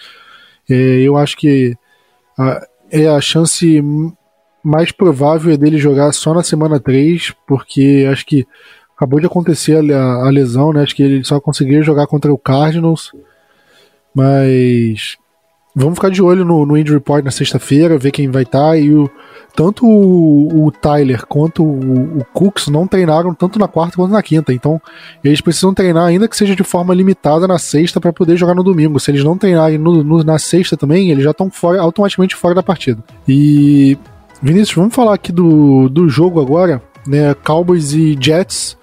É, 0.68 0.74
eu 0.74 1.16
acho 1.16 1.36
que 1.36 1.76
a, 2.38 2.66
é 2.90 3.06
a 3.08 3.20
chance 3.20 3.82
mais 4.62 4.90
provável 4.90 5.52
é 5.52 5.56
dele 5.56 5.76
jogar 5.78 6.12
só 6.12 6.32
na 6.32 6.42
semana 6.42 6.80
3, 6.80 7.34
porque 7.46 8.08
acho 8.10 8.24
que 8.24 8.46
acabou 8.96 9.20
de 9.20 9.26
acontecer 9.26 9.76
a, 9.92 10.26
a 10.26 10.30
lesão, 10.30 10.72
né? 10.72 10.82
Acho 10.82 10.96
que 10.96 11.02
ele 11.02 11.24
só 11.24 11.40
conseguiria 11.40 11.82
jogar 11.82 12.06
contra 12.06 12.32
o 12.32 12.38
Cardinals, 12.38 13.12
mas 14.14 15.16
vamos 15.74 15.96
ficar 15.96 16.10
de 16.10 16.22
olho 16.22 16.44
no, 16.44 16.64
no 16.64 16.78
Injury 16.78 16.94
Report 16.94 17.24
na 17.24 17.30
sexta-feira, 17.30 17.98
ver 17.98 18.12
quem 18.12 18.30
vai 18.30 18.44
estar. 18.44 18.70
Tá, 18.70 18.76
e 18.76 18.92
o, 18.92 19.10
tanto 19.54 19.86
o, 19.86 20.66
o 20.66 20.70
Tyler 20.72 21.24
quanto 21.26 21.62
o, 21.62 22.18
o, 22.18 22.24
Cooks 22.32 22.68
não 22.68 22.86
treinaram 22.86 23.32
tanto 23.34 23.58
na 23.58 23.68
quarta 23.68 23.96
quanto 23.96 24.12
na 24.12 24.22
quinta. 24.22 24.52
Então 24.52 24.80
eles 25.22 25.40
precisam 25.40 25.72
treinar, 25.72 26.06
ainda 26.06 26.28
que 26.28 26.36
seja 26.36 26.56
de 26.56 26.64
forma 26.64 26.92
limitada, 26.92 27.46
na 27.46 27.58
sexta 27.58 28.00
para 28.00 28.12
poder 28.12 28.36
jogar 28.36 28.54
no 28.54 28.64
domingo. 28.64 28.98
Se 28.98 29.10
eles 29.10 29.22
não 29.22 29.38
treinarem 29.38 29.78
no, 29.78 30.02
no, 30.02 30.24
na 30.24 30.38
sexta 30.38 30.76
também, 30.76 31.10
eles 31.10 31.24
já 31.24 31.30
estão 31.30 31.50
fora, 31.50 31.80
automaticamente 31.80 32.34
fora 32.34 32.54
da 32.54 32.62
partida. 32.62 33.02
E 33.28 33.96
Vinícius, 34.42 34.76
vamos 34.76 34.94
falar 34.94 35.14
aqui 35.14 35.30
do, 35.30 35.88
do 35.88 36.08
jogo 36.08 36.40
agora, 36.40 36.82
né? 37.06 37.34
Cowboys 37.34 37.92
e 37.92 38.16
Jets. 38.20 38.76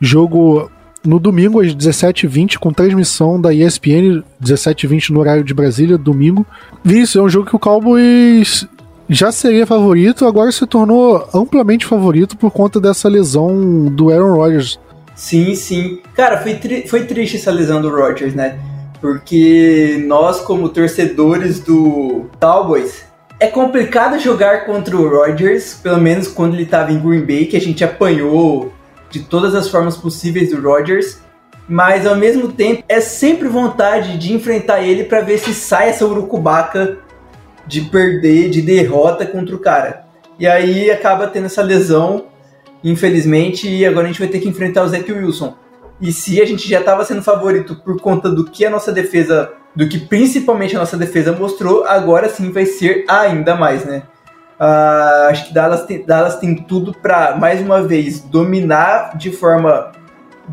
Jogo 0.00 0.70
no 1.04 1.18
domingo 1.18 1.60
às 1.60 1.74
17h20, 1.74 2.56
com 2.56 2.72
transmissão 2.72 3.38
da 3.38 3.52
ESPN, 3.52 4.22
17h20 4.42 5.10
no 5.10 5.20
horário 5.20 5.44
de 5.44 5.52
Brasília, 5.52 5.98
domingo. 5.98 6.46
Vinícius, 6.82 7.16
é 7.16 7.22
um 7.22 7.28
jogo 7.28 7.48
que 7.48 7.56
o 7.56 7.58
Cowboys 7.58 8.66
já 9.08 9.30
seria 9.30 9.66
favorito, 9.66 10.26
agora 10.26 10.50
se 10.50 10.66
tornou 10.66 11.28
amplamente 11.34 11.86
favorito 11.86 12.36
por 12.36 12.50
conta 12.50 12.80
dessa 12.80 13.08
lesão 13.08 13.86
do 13.86 14.10
Aaron 14.10 14.36
Rodgers. 14.36 14.78
Sim, 15.14 15.54
sim. 15.54 16.00
Cara, 16.14 16.38
foi, 16.38 16.54
tri 16.54 16.88
foi 16.88 17.04
triste 17.04 17.36
essa 17.36 17.50
lesão 17.50 17.80
do 17.80 17.90
Rodgers, 17.90 18.34
né? 18.34 18.58
Porque 19.00 20.02
nós, 20.06 20.40
como 20.40 20.68
torcedores 20.68 21.60
do 21.60 22.26
Cowboys, 22.40 23.04
é 23.38 23.46
complicado 23.46 24.18
jogar 24.18 24.64
contra 24.64 24.96
o 24.96 25.08
Rodgers, 25.08 25.74
pelo 25.74 25.98
menos 25.98 26.28
quando 26.28 26.54
ele 26.54 26.62
estava 26.62 26.90
em 26.90 26.98
Green 26.98 27.24
Bay, 27.24 27.46
que 27.46 27.56
a 27.56 27.60
gente 27.60 27.84
apanhou 27.84 28.72
de 29.10 29.20
todas 29.20 29.54
as 29.54 29.68
formas 29.68 29.96
possíveis 29.96 30.50
do 30.50 30.60
Rodgers. 30.60 31.18
Mas 31.68 32.06
ao 32.06 32.16
mesmo 32.16 32.52
tempo, 32.52 32.82
é 32.88 33.00
sempre 33.00 33.48
vontade 33.48 34.18
de 34.18 34.32
enfrentar 34.32 34.82
ele 34.82 35.04
para 35.04 35.20
ver 35.20 35.38
se 35.38 35.54
sai 35.54 35.90
essa 35.90 36.04
urucubaca 36.04 36.98
de 37.66 37.82
perder, 37.82 38.50
de 38.50 38.62
derrota 38.62 39.26
contra 39.26 39.54
o 39.54 39.58
cara. 39.58 40.04
E 40.38 40.46
aí 40.46 40.90
acaba 40.90 41.26
tendo 41.26 41.46
essa 41.46 41.62
lesão, 41.62 42.26
infelizmente, 42.82 43.68
e 43.68 43.86
agora 43.86 44.06
a 44.06 44.08
gente 44.08 44.18
vai 44.18 44.28
ter 44.28 44.40
que 44.40 44.48
enfrentar 44.48 44.82
o 44.82 44.88
Zach 44.88 45.10
Wilson. 45.10 45.54
E 46.00 46.12
se 46.12 46.40
a 46.40 46.44
gente 46.44 46.68
já 46.68 46.80
estava 46.80 47.04
sendo 47.04 47.22
favorito 47.22 47.76
por 47.76 48.00
conta 48.00 48.28
do 48.28 48.44
que 48.44 48.64
a 48.64 48.70
nossa 48.70 48.92
defesa, 48.92 49.52
do 49.74 49.88
que 49.88 49.98
principalmente 49.98 50.76
a 50.76 50.80
nossa 50.80 50.96
defesa 50.96 51.32
mostrou, 51.32 51.84
agora 51.84 52.28
sim 52.28 52.50
vai 52.50 52.66
ser 52.66 53.04
ainda 53.08 53.54
mais, 53.54 53.84
né? 53.84 54.02
Uh, 54.58 55.30
acho 55.30 55.48
que 55.48 55.54
Dallas 55.54 55.84
tem, 55.84 56.04
Dallas 56.04 56.36
tem 56.36 56.54
tudo 56.54 56.92
para 56.92 57.36
mais 57.36 57.60
uma 57.60 57.82
vez 57.82 58.20
dominar 58.20 59.16
de 59.16 59.32
forma 59.32 59.90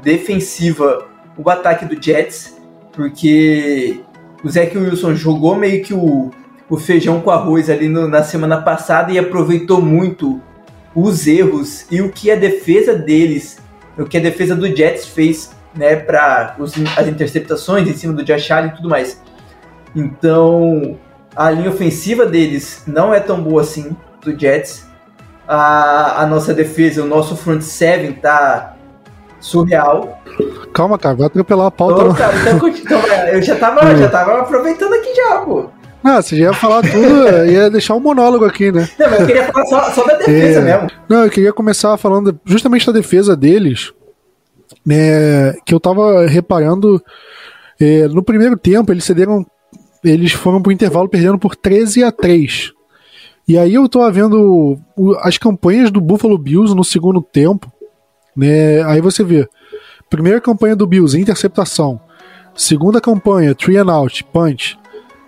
defensiva 0.02 1.08
o 1.38 1.48
ataque 1.50 1.86
do 1.86 2.02
Jets, 2.02 2.58
porque 2.94 4.00
o 4.44 4.50
Zach 4.50 4.76
Wilson 4.76 5.16
jogou 5.16 5.56
meio 5.56 5.84
que 5.84 5.94
o, 5.94 6.32
o 6.72 6.78
feijão 6.78 7.20
com 7.20 7.30
arroz 7.30 7.70
ali 7.70 7.90
no, 7.90 8.08
na 8.08 8.24
semana 8.24 8.62
passada 8.62 9.12
e 9.12 9.20
aproveitou 9.20 9.82
muito 9.82 10.42
os 10.96 11.28
erros 11.28 11.86
e 11.92 12.02
o 12.02 12.10
que 12.10 12.32
a 12.32 12.36
defesa 12.38 12.96
deles, 12.96 13.60
o 13.98 14.06
que 14.06 14.16
a 14.16 14.22
defesa 14.22 14.56
do 14.56 14.66
Jets 14.74 15.06
fez, 15.06 15.52
né, 15.76 15.98
para 15.98 16.56
as 16.96 17.08
interceptações 17.10 17.90
em 17.90 17.94
cima 17.94 18.14
do 18.14 18.24
Josh 18.24 18.50
Allen 18.50 18.72
e 18.72 18.76
tudo 18.78 18.88
mais. 18.88 19.22
Então, 19.94 20.98
a 21.36 21.52
linha 21.52 21.70
ofensiva 21.70 22.26
deles 22.26 22.84
não 22.88 23.14
é 23.14 23.20
tão 23.20 23.44
boa 23.44 23.64
assim 23.64 23.94
do 24.24 24.40
Jets. 24.40 24.88
A, 25.46 26.22
a 26.22 26.26
nossa 26.26 26.54
defesa, 26.54 27.04
o 27.04 27.06
nosso 27.06 27.36
front 27.36 27.62
seven 27.62 28.14
tá 28.14 28.78
surreal. 29.42 30.22
Calma, 30.74 30.98
cara, 30.98 31.16
vai 31.18 31.28
atropelar 31.28 31.68
a 31.68 31.72
pauta. 31.72 32.06
Ô, 32.06 32.14
cara, 32.14 32.34
então, 32.38 32.70
então, 32.70 33.00
eu 33.28 33.42
já 33.42 33.58
tava, 33.58 33.94
já 33.98 34.08
tava 34.10 34.40
aproveitando 34.40 34.94
aqui 34.94 35.14
já, 35.14 35.40
pô. 35.40 35.70
Ah, 36.04 36.22
você 36.22 36.36
já 36.36 36.46
ia 36.46 36.54
falar 36.54 36.82
tudo, 36.82 37.46
ia 37.46 37.70
deixar 37.70 37.96
um 37.96 38.00
monólogo 38.00 38.44
aqui, 38.44 38.72
né? 38.72 38.90
Não, 38.98 39.10
mas 39.10 39.20
eu 39.20 39.28
queria 39.28 39.52
falar 39.52 39.66
só, 39.66 39.92
só 39.92 40.06
da 40.06 40.18
defesa 40.18 40.60
é... 40.60 40.64
mesmo. 40.64 40.90
Não, 41.08 41.24
eu 41.24 41.30
queria 41.30 41.54
começar 41.54 41.96
falando 41.98 42.40
justamente 42.44 42.88
da 42.88 42.92
defesa 42.92 43.36
deles, 43.36 43.94
né? 44.86 45.54
Que 45.66 45.74
eu 45.74 45.80
tava 45.80 46.26
reparando. 46.26 47.02
É, 47.80 48.08
no 48.08 48.24
primeiro 48.24 48.58
tempo, 48.58 48.92
eles 48.92 49.04
cederam. 49.04 49.46
Eles 50.04 50.32
foram 50.32 50.62
pro 50.62 50.72
intervalo 50.72 51.08
perdendo 51.08 51.38
por 51.38 51.56
13 51.56 52.04
a 52.04 52.12
3. 52.12 52.72
E 53.48 53.58
aí 53.58 53.74
eu 53.74 53.88
tô 53.88 54.10
vendo 54.12 54.80
as 55.20 55.38
campanhas 55.38 55.92
do 55.92 56.02
Buffalo 56.02 56.38
Bills 56.38 56.76
no 56.76 56.84
segundo 56.84 57.22
tempo. 57.22 57.72
Né? 58.36 58.82
Aí 58.84 59.02
você 59.02 59.24
vê. 59.24 59.48
Primeira 60.10 60.42
campanha 60.42 60.76
do 60.76 60.88
Bills, 60.88 61.18
interceptação. 61.18 62.00
Segunda 62.56 63.00
campanha, 63.00 63.56
three 63.56 63.78
and 63.78 63.92
out, 63.92 64.24
punch. 64.26 64.78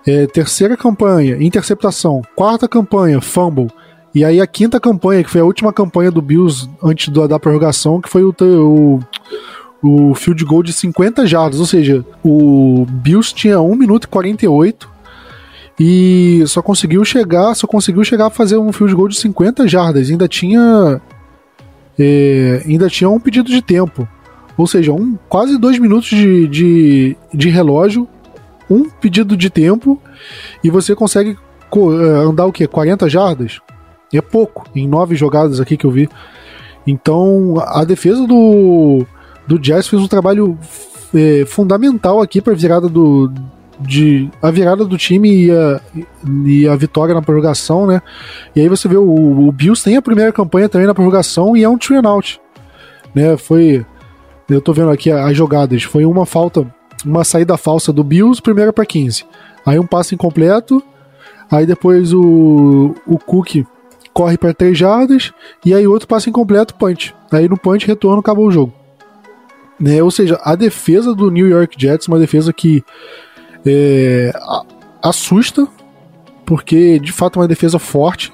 É, 0.06 0.28
terceira 0.28 0.76
campanha, 0.76 1.38
interceptação. 1.42 2.22
Quarta 2.36 2.68
campanha, 2.68 3.22
fumble. 3.22 3.70
E 4.14 4.24
aí 4.24 4.40
a 4.40 4.46
quinta 4.46 4.80
campanha, 4.80 5.24
que 5.24 5.30
foi 5.30 5.42
a 5.42 5.46
última 5.46 5.74
campanha 5.74 6.12
do 6.12 6.22
Bills 6.22 6.70
antes 6.84 7.10
da, 7.10 7.26
da 7.26 7.40
prorrogação, 7.40 8.00
que 8.00 8.10
foi 8.10 8.24
o, 8.24 8.34
o, 8.42 9.00
o 9.82 10.14
field 10.14 10.44
goal 10.46 10.62
de 10.62 10.72
50 10.72 11.26
jardas. 11.26 11.60
Ou 11.60 11.66
seja, 11.66 12.06
o 12.24 12.86
Bills 12.88 13.34
tinha 13.34 13.60
1 13.60 13.76
minuto 13.76 14.04
e 14.04 14.08
48 14.08 14.90
e 15.80 16.44
só 16.46 16.62
conseguiu 16.62 17.04
chegar, 17.04 17.56
só 17.56 17.66
conseguiu 17.66 18.04
chegar 18.04 18.28
a 18.28 18.30
fazer 18.30 18.58
um 18.58 18.72
field 18.72 18.94
goal 18.94 19.08
de 19.08 19.18
50 19.18 19.68
jardas. 19.68 20.10
Ainda 20.10 20.28
tinha 20.28 21.02
é, 21.98 22.62
ainda 22.66 22.90
tinha 22.90 23.10
um 23.10 23.20
pedido 23.20 23.50
de 23.50 23.62
tempo. 23.62 24.08
Ou 24.56 24.68
seja, 24.68 24.92
um, 24.92 25.18
quase 25.28 25.58
dois 25.58 25.80
minutos 25.80 26.10
de, 26.10 26.48
de, 26.48 27.18
de 27.34 27.50
relógio 27.50 28.08
um 28.70 28.90
pedido 28.90 29.36
de 29.36 29.50
tempo 29.50 30.02
e 30.64 30.70
você 30.70 30.96
consegue 30.96 31.38
é, 31.76 32.26
andar 32.26 32.46
o 32.46 32.52
que? 32.52 32.68
40 32.68 33.10
jardas? 33.10 33.60
É 34.14 34.22
pouco, 34.22 34.66
em 34.76 34.88
nove 34.88 35.16
jogadas 35.16 35.60
aqui 35.60 35.76
que 35.76 35.86
eu 35.86 35.92
vi. 35.92 36.08
Então 36.86 37.56
a 37.60 37.84
defesa 37.84 38.28
do, 38.28 39.06
do 39.48 39.58
Jazz 39.58 39.88
fez 39.88 40.02
um 40.02 40.08
trabalho 40.08 40.58
é, 41.14 41.46
fundamental 41.46 42.22
aqui 42.22 42.42
para 42.42 42.54
a 42.54 42.56
virada 42.56 42.90
do 42.90 43.32
de 43.80 44.30
a 44.42 44.52
virada 44.52 44.86
do 44.86 44.98
time 44.98 45.46
e 45.46 45.52
a, 45.52 45.82
e 46.46 46.68
a 46.68 46.76
vitória 46.76 47.14
na 47.14 47.22
prorrogação, 47.22 47.88
né? 47.88 48.02
E 48.56 48.62
aí 48.62 48.70
você 48.70 48.88
vê 48.88 48.98
o, 48.98 49.48
o 49.48 49.52
Bills 49.52 49.84
tem 49.84 49.98
a 49.98 50.02
primeira 50.02 50.32
campanha 50.32 50.70
também 50.70 50.88
na 50.88 50.94
prorrogação 50.94 51.58
e 51.58 51.64
é 51.64 51.70
um 51.70 51.78
three 51.78 52.00
out, 52.06 52.40
né? 53.16 53.36
Foi 53.36 53.86
eu 54.50 54.62
tô 54.62 54.74
vendo 54.74 54.92
aqui 54.92 55.10
as 55.12 55.36
jogadas, 55.36 55.84
foi 55.84 56.06
uma 56.06 56.26
falta 56.26 56.68
uma 57.06 57.24
saída 57.24 57.58
falsa 57.58 57.92
do 57.92 58.04
Bills, 58.04 58.42
primeira 58.42 58.72
para 58.72 58.86
15. 58.86 59.26
Aí 59.66 59.80
um 59.80 59.88
passe 59.88 60.16
incompleto, 60.16 60.84
aí 61.50 61.66
depois 61.66 62.14
o, 62.14 62.96
o 63.06 63.18
Cook 63.18 63.66
corre 64.14 64.38
para 64.38 64.54
3 64.54 64.78
jardas, 64.78 65.32
e 65.66 65.74
aí 65.74 65.88
outro 65.88 66.08
passe 66.08 66.30
incompleto, 66.30 66.76
punch. 66.76 67.16
Aí 67.32 67.50
no 67.50 67.58
punch, 67.58 67.88
retorno, 67.88 68.20
acabou 68.20 68.48
o 68.48 68.52
jogo. 68.52 68.74
Né? 69.80 70.02
Ou 70.04 70.12
seja, 70.12 70.40
a 70.44 70.56
defesa 70.56 71.16
do 71.16 71.32
New 71.32 71.48
York 71.48 71.76
Jets, 71.80 72.08
uma 72.08 72.20
defesa 72.20 72.54
que 72.54 72.84
é, 73.66 74.32
assusta, 75.02 75.68
porque 76.46 77.00
de 77.00 77.12
fato 77.12 77.40
é 77.40 77.42
uma 77.42 77.48
defesa 77.48 77.80
forte. 77.80 78.32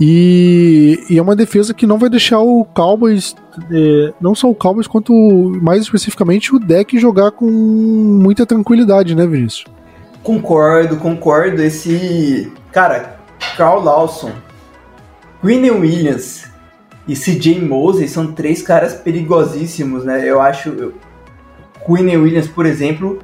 E, 0.00 1.04
e, 1.08 1.18
é 1.18 1.22
uma 1.22 1.36
defesa 1.36 1.72
que 1.72 1.86
não 1.86 1.98
vai 1.98 2.10
deixar 2.10 2.40
o 2.40 2.64
Cowboys, 2.64 3.36
é, 3.70 4.12
não 4.20 4.34
só 4.34 4.50
o 4.50 4.54
Cowboys, 4.54 4.88
quanto 4.88 5.12
mais 5.62 5.82
especificamente 5.82 6.54
o 6.54 6.58
deck 6.58 6.98
jogar 6.98 7.30
com 7.30 7.46
muita 7.46 8.44
tranquilidade, 8.44 9.14
né, 9.14 9.24
Vinícius? 9.26 9.64
Concordo, 10.22 10.96
concordo. 10.96 11.62
Esse. 11.62 12.52
Cara, 12.72 13.20
Carl 13.56 13.80
Lawson, 13.82 14.32
Quinn 15.40 15.70
Williams 15.70 16.50
e 17.06 17.14
CJ 17.14 17.60
Moses 17.60 18.10
são 18.10 18.32
três 18.32 18.62
caras 18.62 18.94
perigosíssimos, 18.94 20.04
né? 20.04 20.28
Eu 20.28 20.40
acho. 20.40 20.92
Quinn 21.86 22.16
Williams, 22.16 22.48
por 22.48 22.66
exemplo, 22.66 23.20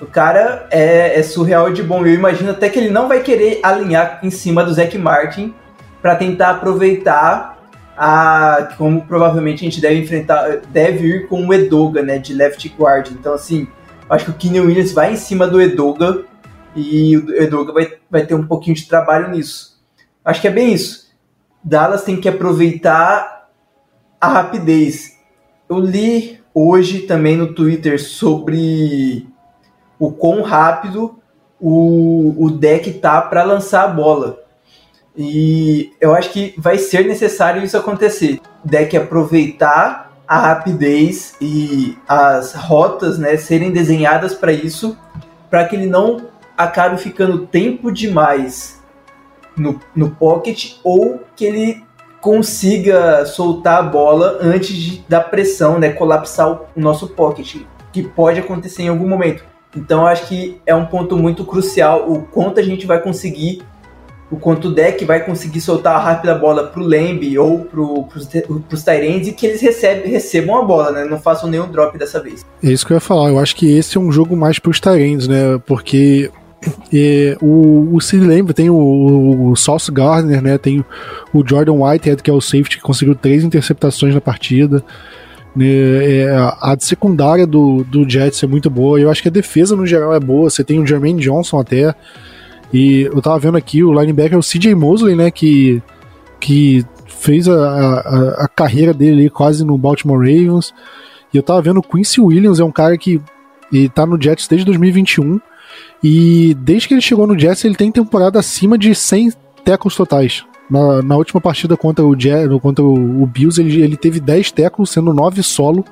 o 0.00 0.06
cara 0.06 0.68
é, 0.70 1.18
é 1.18 1.22
surreal 1.22 1.72
de 1.72 1.82
bom. 1.82 2.06
Eu 2.06 2.14
imagino 2.14 2.52
até 2.52 2.68
que 2.68 2.78
ele 2.78 2.90
não 2.90 3.08
vai 3.08 3.20
querer 3.20 3.60
alinhar 3.62 4.20
em 4.22 4.30
cima 4.30 4.64
do 4.64 4.72
Zac 4.72 4.96
Martin 4.96 5.52
para 6.04 6.16
tentar 6.16 6.50
aproveitar 6.50 7.56
a 7.96 8.74
como 8.76 9.06
provavelmente 9.06 9.64
a 9.64 9.70
gente 9.70 9.80
deve 9.80 10.00
enfrentar, 10.00 10.58
deve 10.68 11.06
ir 11.06 11.28
com 11.28 11.46
o 11.46 11.54
Edoga, 11.54 12.02
né, 12.02 12.18
de 12.18 12.34
left 12.34 12.68
guard. 12.78 13.10
Então 13.12 13.32
assim, 13.32 13.66
acho 14.10 14.26
que 14.26 14.30
o 14.30 14.34
Kenny 14.34 14.60
Williams 14.60 14.92
vai 14.92 15.14
em 15.14 15.16
cima 15.16 15.46
do 15.46 15.58
Edoga 15.58 16.24
e 16.76 17.16
o 17.16 17.42
Edoga 17.42 17.72
vai, 17.72 17.94
vai 18.10 18.26
ter 18.26 18.34
um 18.34 18.46
pouquinho 18.46 18.76
de 18.76 18.86
trabalho 18.86 19.30
nisso. 19.30 19.82
Acho 20.22 20.42
que 20.42 20.48
é 20.48 20.50
bem 20.50 20.74
isso. 20.74 21.10
Dallas 21.64 22.04
tem 22.04 22.20
que 22.20 22.28
aproveitar 22.28 23.48
a 24.20 24.28
rapidez. 24.28 25.18
Eu 25.70 25.78
li 25.78 26.38
hoje 26.52 27.06
também 27.06 27.34
no 27.34 27.54
Twitter 27.54 27.98
sobre 27.98 29.26
o 29.98 30.12
quão 30.12 30.42
rápido 30.42 31.18
o, 31.58 32.34
o 32.44 32.50
deck 32.50 32.92
tá 32.92 33.22
para 33.22 33.42
lançar 33.42 33.84
a 33.84 33.88
bola. 33.88 34.43
E 35.16 35.92
eu 36.00 36.14
acho 36.14 36.30
que 36.30 36.54
vai 36.58 36.76
ser 36.76 37.06
necessário 37.06 37.62
isso 37.62 37.76
acontecer. 37.76 38.40
Deck 38.64 38.96
aproveitar 38.96 40.12
a 40.26 40.38
rapidez 40.38 41.34
e 41.40 41.96
as 42.08 42.54
rotas 42.54 43.18
né, 43.18 43.36
serem 43.36 43.70
desenhadas 43.70 44.34
para 44.34 44.52
isso, 44.52 44.96
para 45.50 45.64
que 45.66 45.76
ele 45.76 45.86
não 45.86 46.28
acabe 46.56 46.98
ficando 46.98 47.46
tempo 47.46 47.92
demais 47.92 48.82
no, 49.56 49.80
no 49.94 50.10
pocket 50.10 50.76
ou 50.82 51.20
que 51.36 51.44
ele 51.44 51.84
consiga 52.20 53.26
soltar 53.26 53.78
a 53.80 53.82
bola 53.82 54.38
antes 54.40 54.74
de, 54.74 55.04
da 55.08 55.20
pressão, 55.20 55.78
né, 55.78 55.90
colapsar 55.90 56.50
o, 56.50 56.60
o 56.74 56.80
nosso 56.80 57.08
pocket, 57.08 57.56
que 57.92 58.02
pode 58.02 58.40
acontecer 58.40 58.82
em 58.82 58.88
algum 58.88 59.06
momento. 59.06 59.44
Então 59.76 60.06
acho 60.06 60.26
que 60.26 60.60
é 60.64 60.74
um 60.74 60.86
ponto 60.86 61.16
muito 61.16 61.44
crucial 61.44 62.10
o 62.10 62.22
quanto 62.22 62.58
a 62.58 62.62
gente 62.62 62.86
vai 62.86 63.00
conseguir 63.00 63.62
o 64.34 64.36
quanto 64.36 64.68
o 64.68 64.74
deck 64.74 65.04
vai 65.04 65.24
conseguir 65.24 65.60
soltar 65.60 65.94
a 65.94 65.98
rápida 65.98 66.34
bola 66.34 66.66
pro 66.66 66.82
Lamb 66.82 67.38
ou 67.38 67.60
pro, 67.60 68.02
pros, 68.04 68.26
pros 68.68 68.84
e 68.86 69.32
que 69.32 69.46
eles 69.46 69.60
recebem, 69.60 70.10
recebam 70.10 70.58
a 70.58 70.64
bola, 70.64 70.90
né? 70.90 71.04
Não 71.04 71.18
façam 71.18 71.48
nenhum 71.48 71.70
drop 71.70 71.96
dessa 71.96 72.20
vez. 72.20 72.44
É 72.62 72.68
isso 72.68 72.84
que 72.84 72.92
eu 72.92 72.96
ia 72.96 73.00
falar. 73.00 73.30
Eu 73.30 73.38
acho 73.38 73.54
que 73.54 73.76
esse 73.76 73.96
é 73.96 74.00
um 74.00 74.10
jogo 74.10 74.36
mais 74.36 74.58
pros 74.58 74.80
Tyrands, 74.80 75.28
né? 75.28 75.60
Porque 75.64 76.30
é, 76.92 77.36
o, 77.40 77.94
o 77.94 78.00
Sid 78.00 78.26
Lamb 78.26 78.52
tem 78.52 78.68
o, 78.68 79.50
o 79.50 79.56
Sauce 79.56 79.90
Gardner, 79.90 80.42
né? 80.42 80.58
Tem 80.58 80.84
o 81.32 81.46
Jordan 81.46 81.74
Whitehead, 81.74 82.20
que 82.20 82.30
é 82.30 82.34
o 82.34 82.40
safety, 82.40 82.78
que 82.78 82.82
conseguiu 82.82 83.14
três 83.14 83.44
interceptações 83.44 84.14
na 84.14 84.20
partida. 84.20 84.82
Né? 85.54 85.66
É, 85.66 86.36
a 86.60 86.76
secundária 86.80 87.46
do, 87.46 87.84
do 87.84 88.08
Jets 88.08 88.42
é 88.42 88.46
muito 88.48 88.68
boa. 88.68 88.98
Eu 88.98 89.10
acho 89.10 89.22
que 89.22 89.28
a 89.28 89.32
defesa, 89.32 89.76
no 89.76 89.86
geral, 89.86 90.12
é 90.12 90.18
boa. 90.18 90.50
Você 90.50 90.64
tem 90.64 90.80
o 90.80 90.86
Jermaine 90.86 91.20
Johnson 91.20 91.60
até 91.60 91.94
e 92.74 93.02
eu 93.02 93.22
tava 93.22 93.38
vendo 93.38 93.56
aqui 93.56 93.84
o 93.84 93.92
linebacker, 93.92 94.36
o 94.36 94.42
CJ 94.42 94.74
Mosley, 94.74 95.14
né, 95.14 95.30
que, 95.30 95.80
que 96.40 96.84
fez 97.06 97.48
a, 97.48 97.54
a, 97.54 98.44
a 98.44 98.48
carreira 98.48 98.92
dele 98.92 99.30
quase 99.30 99.64
no 99.64 99.78
Baltimore 99.78 100.18
Ravens. 100.18 100.74
E 101.32 101.36
eu 101.36 101.42
tava 101.44 101.62
vendo 101.62 101.78
o 101.78 101.82
Quincy 101.84 102.20
Williams, 102.20 102.58
é 102.58 102.64
um 102.64 102.72
cara 102.72 102.98
que 102.98 103.22
ele 103.72 103.88
tá 103.88 104.04
no 104.04 104.20
Jets 104.20 104.48
desde 104.48 104.66
2021. 104.66 105.40
E 106.02 106.56
desde 106.62 106.88
que 106.88 106.94
ele 106.94 107.00
chegou 107.00 107.28
no 107.28 107.38
Jets, 107.38 107.64
ele 107.64 107.76
tem 107.76 107.92
temporada 107.92 108.40
acima 108.40 108.76
de 108.76 108.92
100 108.92 109.32
tackles 109.64 109.94
totais. 109.94 110.44
Na, 110.68 111.00
na 111.00 111.16
última 111.16 111.40
partida 111.40 111.76
contra 111.76 112.04
o, 112.04 112.18
Jets, 112.18 112.60
contra 112.60 112.84
o 112.84 113.24
Bills, 113.24 113.60
ele, 113.60 113.82
ele 113.82 113.96
teve 113.96 114.18
10 114.18 114.50
tackles, 114.50 114.90
sendo 114.90 115.12
9 115.12 115.44
solo. 115.44 115.84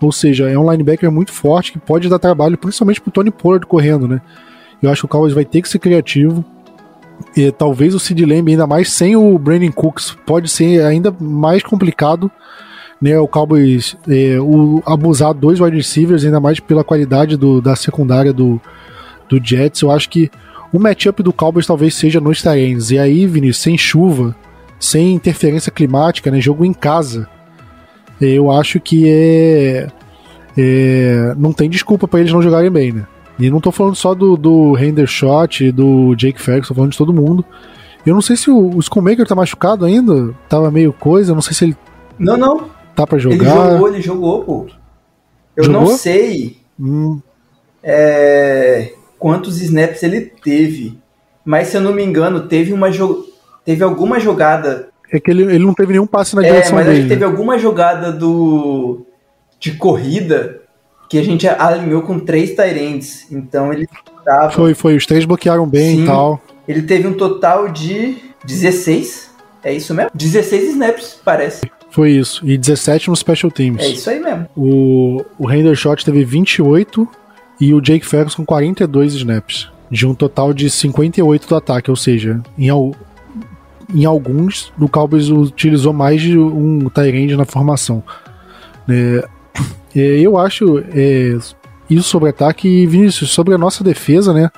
Ou 0.00 0.10
seja, 0.10 0.48
é 0.48 0.58
um 0.58 0.70
linebacker 0.70 1.12
muito 1.12 1.32
forte 1.32 1.70
que 1.70 1.78
pode 1.78 2.08
dar 2.08 2.18
trabalho, 2.18 2.56
principalmente 2.56 2.98
pro 2.98 3.12
Tony 3.12 3.30
Pollard 3.30 3.66
correndo, 3.66 4.08
né? 4.08 4.22
Eu 4.82 4.90
acho 4.90 5.02
que 5.02 5.06
o 5.06 5.08
Cowboys 5.08 5.32
vai 5.32 5.44
ter 5.44 5.62
que 5.62 5.68
ser 5.68 5.78
criativo. 5.78 6.44
E 7.36 7.50
talvez 7.52 7.94
o 7.94 8.00
Sid 8.00 8.24
Lamb, 8.24 8.50
ainda 8.50 8.66
mais 8.66 8.90
sem 8.90 9.14
o 9.16 9.38
Brandon 9.38 9.70
Cooks, 9.70 10.16
pode 10.26 10.48
ser 10.50 10.84
ainda 10.84 11.14
mais 11.20 11.62
complicado. 11.62 12.30
Né, 13.00 13.18
o 13.18 13.26
Cowboys 13.26 13.96
é, 14.08 14.38
o, 14.40 14.80
abusar 14.86 15.34
dois 15.34 15.60
wide 15.60 15.76
receivers, 15.76 16.24
ainda 16.24 16.38
mais 16.38 16.60
pela 16.60 16.84
qualidade 16.84 17.36
do, 17.36 17.60
da 17.60 17.74
secundária 17.74 18.32
do, 18.32 18.60
do 19.28 19.44
Jets. 19.44 19.82
Eu 19.82 19.90
acho 19.90 20.08
que 20.08 20.30
o 20.72 20.78
matchup 20.78 21.22
do 21.22 21.32
Cowboys 21.32 21.66
talvez 21.66 21.94
seja 21.94 22.20
nos 22.20 22.42
Tyrants. 22.42 22.90
E 22.90 22.98
aí, 22.98 23.26
Vinícius, 23.26 23.58
sem 23.58 23.76
chuva, 23.76 24.36
sem 24.78 25.14
interferência 25.14 25.72
climática, 25.72 26.30
né, 26.30 26.40
jogo 26.40 26.64
em 26.64 26.72
casa, 26.72 27.28
eu 28.20 28.50
acho 28.52 28.78
que 28.78 29.08
é, 29.08 29.88
é 30.56 31.34
não 31.36 31.52
tem 31.52 31.68
desculpa 31.68 32.06
para 32.06 32.20
eles 32.20 32.32
não 32.32 32.42
jogarem 32.42 32.70
bem, 32.70 32.92
né? 32.92 33.06
E 33.38 33.50
não 33.50 33.60
tô 33.60 33.72
falando 33.72 33.96
só 33.96 34.14
do, 34.14 34.36
do 34.36 34.76
Hendershot 34.78 35.64
e 35.64 35.72
do 35.72 36.14
Jake 36.14 36.40
Ferguson, 36.40 36.68
tô 36.68 36.74
falando 36.74 36.92
de 36.92 36.98
todo 36.98 37.12
mundo. 37.12 37.44
Eu 38.04 38.14
não 38.14 38.22
sei 38.22 38.36
se 38.36 38.50
o, 38.50 38.76
o 38.76 38.82
Schoonmaker 38.82 39.26
tá 39.26 39.34
machucado 39.34 39.84
ainda, 39.84 40.34
tava 40.48 40.70
meio 40.70 40.92
coisa, 40.92 41.34
não 41.34 41.42
sei 41.42 41.54
se 41.54 41.64
ele. 41.64 41.76
Não, 42.18 42.36
não. 42.36 42.70
Tá 42.94 43.06
pra 43.06 43.18
jogar. 43.18 43.36
Ele 43.36 43.44
jogou, 43.44 43.88
ele 43.88 44.02
jogou, 44.02 44.44
pô. 44.44 44.66
Eu 45.56 45.64
jogou? 45.64 45.80
não 45.82 45.96
sei 45.96 46.58
hum. 46.78 47.20
é, 47.82 48.92
quantos 49.18 49.60
snaps 49.60 50.02
ele 50.02 50.20
teve. 50.20 50.98
Mas 51.44 51.68
se 51.68 51.76
eu 51.76 51.80
não 51.80 51.92
me 51.92 52.04
engano, 52.04 52.46
teve 52.46 52.72
uma 52.72 52.90
jo 52.90 53.26
teve 53.64 53.82
alguma 53.82 54.18
jogada. 54.18 54.88
É 55.12 55.20
que 55.20 55.30
ele, 55.30 55.42
ele 55.42 55.64
não 55.64 55.74
teve 55.74 55.92
nenhum 55.92 56.06
passe 56.06 56.34
na 56.34 56.44
é, 56.44 56.50
direção 56.50 56.74
mas 56.74 56.86
dele. 56.86 56.98
acho 56.98 57.08
que 57.08 57.14
teve 57.14 57.24
alguma 57.24 57.58
jogada 57.58 58.12
do 58.12 59.06
de 59.60 59.72
corrida 59.72 60.61
que 61.12 61.18
a 61.18 61.22
gente 61.22 61.46
alinhou 61.46 62.00
com 62.00 62.18
três 62.18 62.54
Tyrants. 62.54 63.30
Então 63.30 63.70
ele 63.70 63.86
tava... 64.24 64.50
Foi, 64.50 64.72
foi. 64.72 64.96
Os 64.96 65.04
três 65.04 65.26
bloquearam 65.26 65.68
bem 65.68 65.96
Sim, 65.96 66.02
e 66.04 66.06
tal. 66.06 66.40
Ele 66.66 66.80
teve 66.80 67.06
um 67.06 67.12
total 67.12 67.68
de 67.68 68.16
16. 68.46 69.30
É 69.62 69.74
isso 69.74 69.92
mesmo? 69.92 70.10
16 70.14 70.70
snaps, 70.70 71.20
parece. 71.22 71.70
Foi 71.90 72.12
isso. 72.12 72.40
E 72.48 72.56
17 72.56 73.10
no 73.10 73.16
Special 73.16 73.52
Teams. 73.52 73.82
É 73.82 73.88
isso 73.88 74.08
aí 74.08 74.18
mesmo. 74.18 74.48
O, 74.56 75.22
o 75.38 75.52
Hendershot 75.52 76.02
teve 76.02 76.24
28 76.24 77.06
e 77.60 77.74
o 77.74 77.80
Jake 77.82 78.06
Ferguson 78.06 78.38
com 78.38 78.46
42 78.46 79.12
snaps. 79.12 79.68
De 79.90 80.06
um 80.06 80.14
total 80.14 80.54
de 80.54 80.70
58 80.70 81.46
do 81.46 81.54
ataque. 81.54 81.90
Ou 81.90 81.96
seja, 81.96 82.40
em, 82.56 82.68
em 83.94 84.04
alguns, 84.06 84.72
o 84.80 84.88
Cowboys 84.88 85.28
utilizou 85.28 85.92
mais 85.92 86.22
de 86.22 86.38
um 86.38 86.88
Tyrande 86.88 87.36
na 87.36 87.44
formação. 87.44 88.02
É, 88.88 89.28
eu 89.94 90.38
acho 90.38 90.78
é, 90.94 91.36
isso 91.88 92.08
sobre 92.08 92.30
ataque 92.30 92.68
e 92.68 92.86
Vinícius, 92.86 93.30
sobre 93.30 93.54
a 93.54 93.58
nossa 93.58 93.84
defesa, 93.84 94.32
né? 94.32 94.50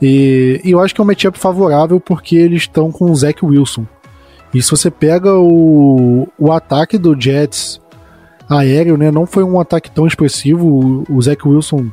E, 0.00 0.60
e 0.64 0.70
eu 0.70 0.80
acho 0.80 0.94
que 0.94 1.00
é 1.00 1.04
um 1.04 1.06
matchup 1.06 1.38
favorável 1.38 2.00
porque 2.00 2.36
eles 2.36 2.62
estão 2.62 2.90
com 2.90 3.10
o 3.10 3.16
Zach 3.16 3.44
Wilson. 3.44 3.86
E 4.54 4.62
se 4.62 4.70
você 4.70 4.90
pega 4.90 5.36
o, 5.36 6.28
o 6.38 6.52
ataque 6.52 6.96
do 6.96 7.20
Jets 7.20 7.80
aéreo, 8.48 8.96
né? 8.96 9.10
Não 9.10 9.26
foi 9.26 9.44
um 9.44 9.60
ataque 9.60 9.90
tão 9.90 10.06
expressivo. 10.06 10.66
O, 10.66 11.16
o 11.16 11.22
Zach 11.22 11.46
Wilson 11.46 11.86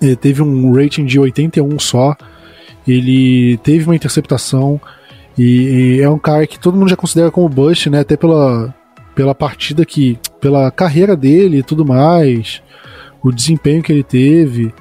é, 0.00 0.14
teve 0.14 0.42
um 0.42 0.72
rating 0.72 1.04
de 1.04 1.18
81 1.18 1.78
só. 1.78 2.16
Ele 2.86 3.58
teve 3.58 3.84
uma 3.84 3.96
interceptação. 3.96 4.80
E, 5.36 5.96
e, 5.98 6.00
é 6.00 6.08
um 6.08 6.18
cara 6.18 6.46
que 6.46 6.58
todo 6.58 6.76
mundo 6.76 6.88
já 6.88 6.96
considera 6.96 7.30
como 7.30 7.48
bust, 7.48 7.90
né? 7.90 8.00
Até 8.00 8.16
pela, 8.16 8.74
pela 9.14 9.34
partida 9.34 9.84
que. 9.84 10.18
pela 10.40 10.70
carreira 10.70 11.16
dele 11.16 11.58
e 11.58 11.62
tudo 11.62 11.84
mais, 11.84 12.62
o 13.22 13.32
desempenho 13.32 13.82
que 13.82 13.92
ele 13.92 14.02
teve. 14.02 14.72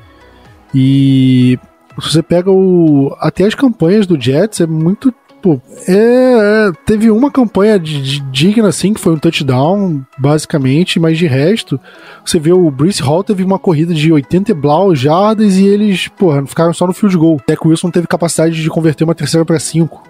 E 0.73 1.57
se 1.99 2.13
você 2.13 2.23
pega 2.23 2.51
o. 2.51 3.15
Até 3.19 3.45
as 3.45 3.55
campanhas 3.55 4.05
do 4.05 4.19
Jets 4.19 4.61
é 4.61 4.67
muito. 4.67 5.13
Pô, 5.41 5.61
é, 5.87 5.93
é 5.95 6.71
teve 6.85 7.09
uma 7.09 7.31
campanha 7.31 7.79
de, 7.79 8.01
de, 8.01 8.19
digna 8.29 8.67
assim, 8.67 8.93
que 8.93 8.99
foi 8.99 9.13
um 9.13 9.17
touchdown, 9.17 10.01
basicamente, 10.17 10.99
mas 10.99 11.17
de 11.17 11.27
resto, 11.27 11.79
você 12.25 12.37
vê 12.37 12.51
o 12.51 12.69
Brice 12.69 13.01
Hall 13.01 13.23
teve 13.23 13.41
uma 13.41 13.57
corrida 13.57 13.93
de 13.93 14.11
80 14.11 14.53
blau 14.53 14.93
jardas 14.93 15.57
e 15.57 15.65
eles, 15.65 16.09
porra, 16.09 16.45
ficaram 16.45 16.73
só 16.73 16.85
no 16.85 16.91
field 16.91 17.17
goal. 17.17 17.39
Tech 17.39 17.65
Wilson 17.65 17.89
teve 17.89 18.05
capacidade 18.05 18.61
de 18.61 18.69
converter 18.69 19.05
uma 19.05 19.15
terceira 19.15 19.45
para 19.45 19.59
cinco, 19.59 20.03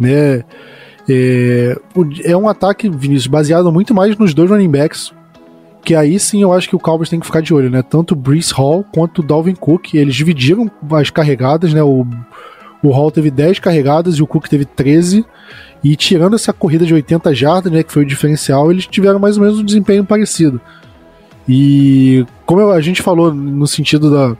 né? 0.00 0.42
É, 1.08 1.76
é 2.24 2.36
um 2.36 2.48
ataque, 2.48 2.88
Vinícius, 2.88 3.26
baseado 3.26 3.70
muito 3.70 3.94
mais 3.94 4.16
nos 4.16 4.34
dois 4.34 4.50
running 4.50 4.70
backs. 4.70 5.12
Que 5.84 5.94
aí 5.94 6.18
sim 6.18 6.42
eu 6.42 6.52
acho 6.52 6.68
que 6.68 6.74
o 6.74 6.78
Cowboys 6.78 7.10
tem 7.10 7.20
que 7.20 7.26
ficar 7.26 7.42
de 7.42 7.52
olho, 7.52 7.68
né? 7.68 7.82
Tanto 7.82 8.12
o 8.12 8.16
Brees 8.16 8.50
Hall 8.50 8.84
quanto 8.84 9.18
o 9.18 9.22
Dalvin 9.22 9.54
Cook. 9.54 9.94
Eles 9.94 10.14
dividiram 10.14 10.70
as 10.92 11.10
carregadas, 11.10 11.74
né? 11.74 11.82
O, 11.82 12.06
o 12.82 12.90
Hall 12.90 13.10
teve 13.10 13.30
10 13.30 13.58
carregadas 13.58 14.14
e 14.16 14.22
o 14.22 14.26
Cook 14.26 14.48
teve 14.48 14.64
13. 14.64 15.26
E 15.82 15.94
tirando 15.94 16.36
essa 16.36 16.54
corrida 16.54 16.86
de 16.86 16.94
80 16.94 17.34
jardas, 17.34 17.70
né? 17.70 17.82
Que 17.82 17.92
foi 17.92 18.02
o 18.02 18.06
diferencial, 18.06 18.72
eles 18.72 18.86
tiveram 18.86 19.18
mais 19.18 19.36
ou 19.36 19.42
menos 19.42 19.58
um 19.58 19.64
desempenho 19.64 20.06
parecido. 20.06 20.58
E 21.46 22.24
como 22.46 22.70
a 22.70 22.80
gente 22.80 23.02
falou 23.02 23.32
no 23.32 23.66
sentido 23.66 24.10
da. 24.10 24.36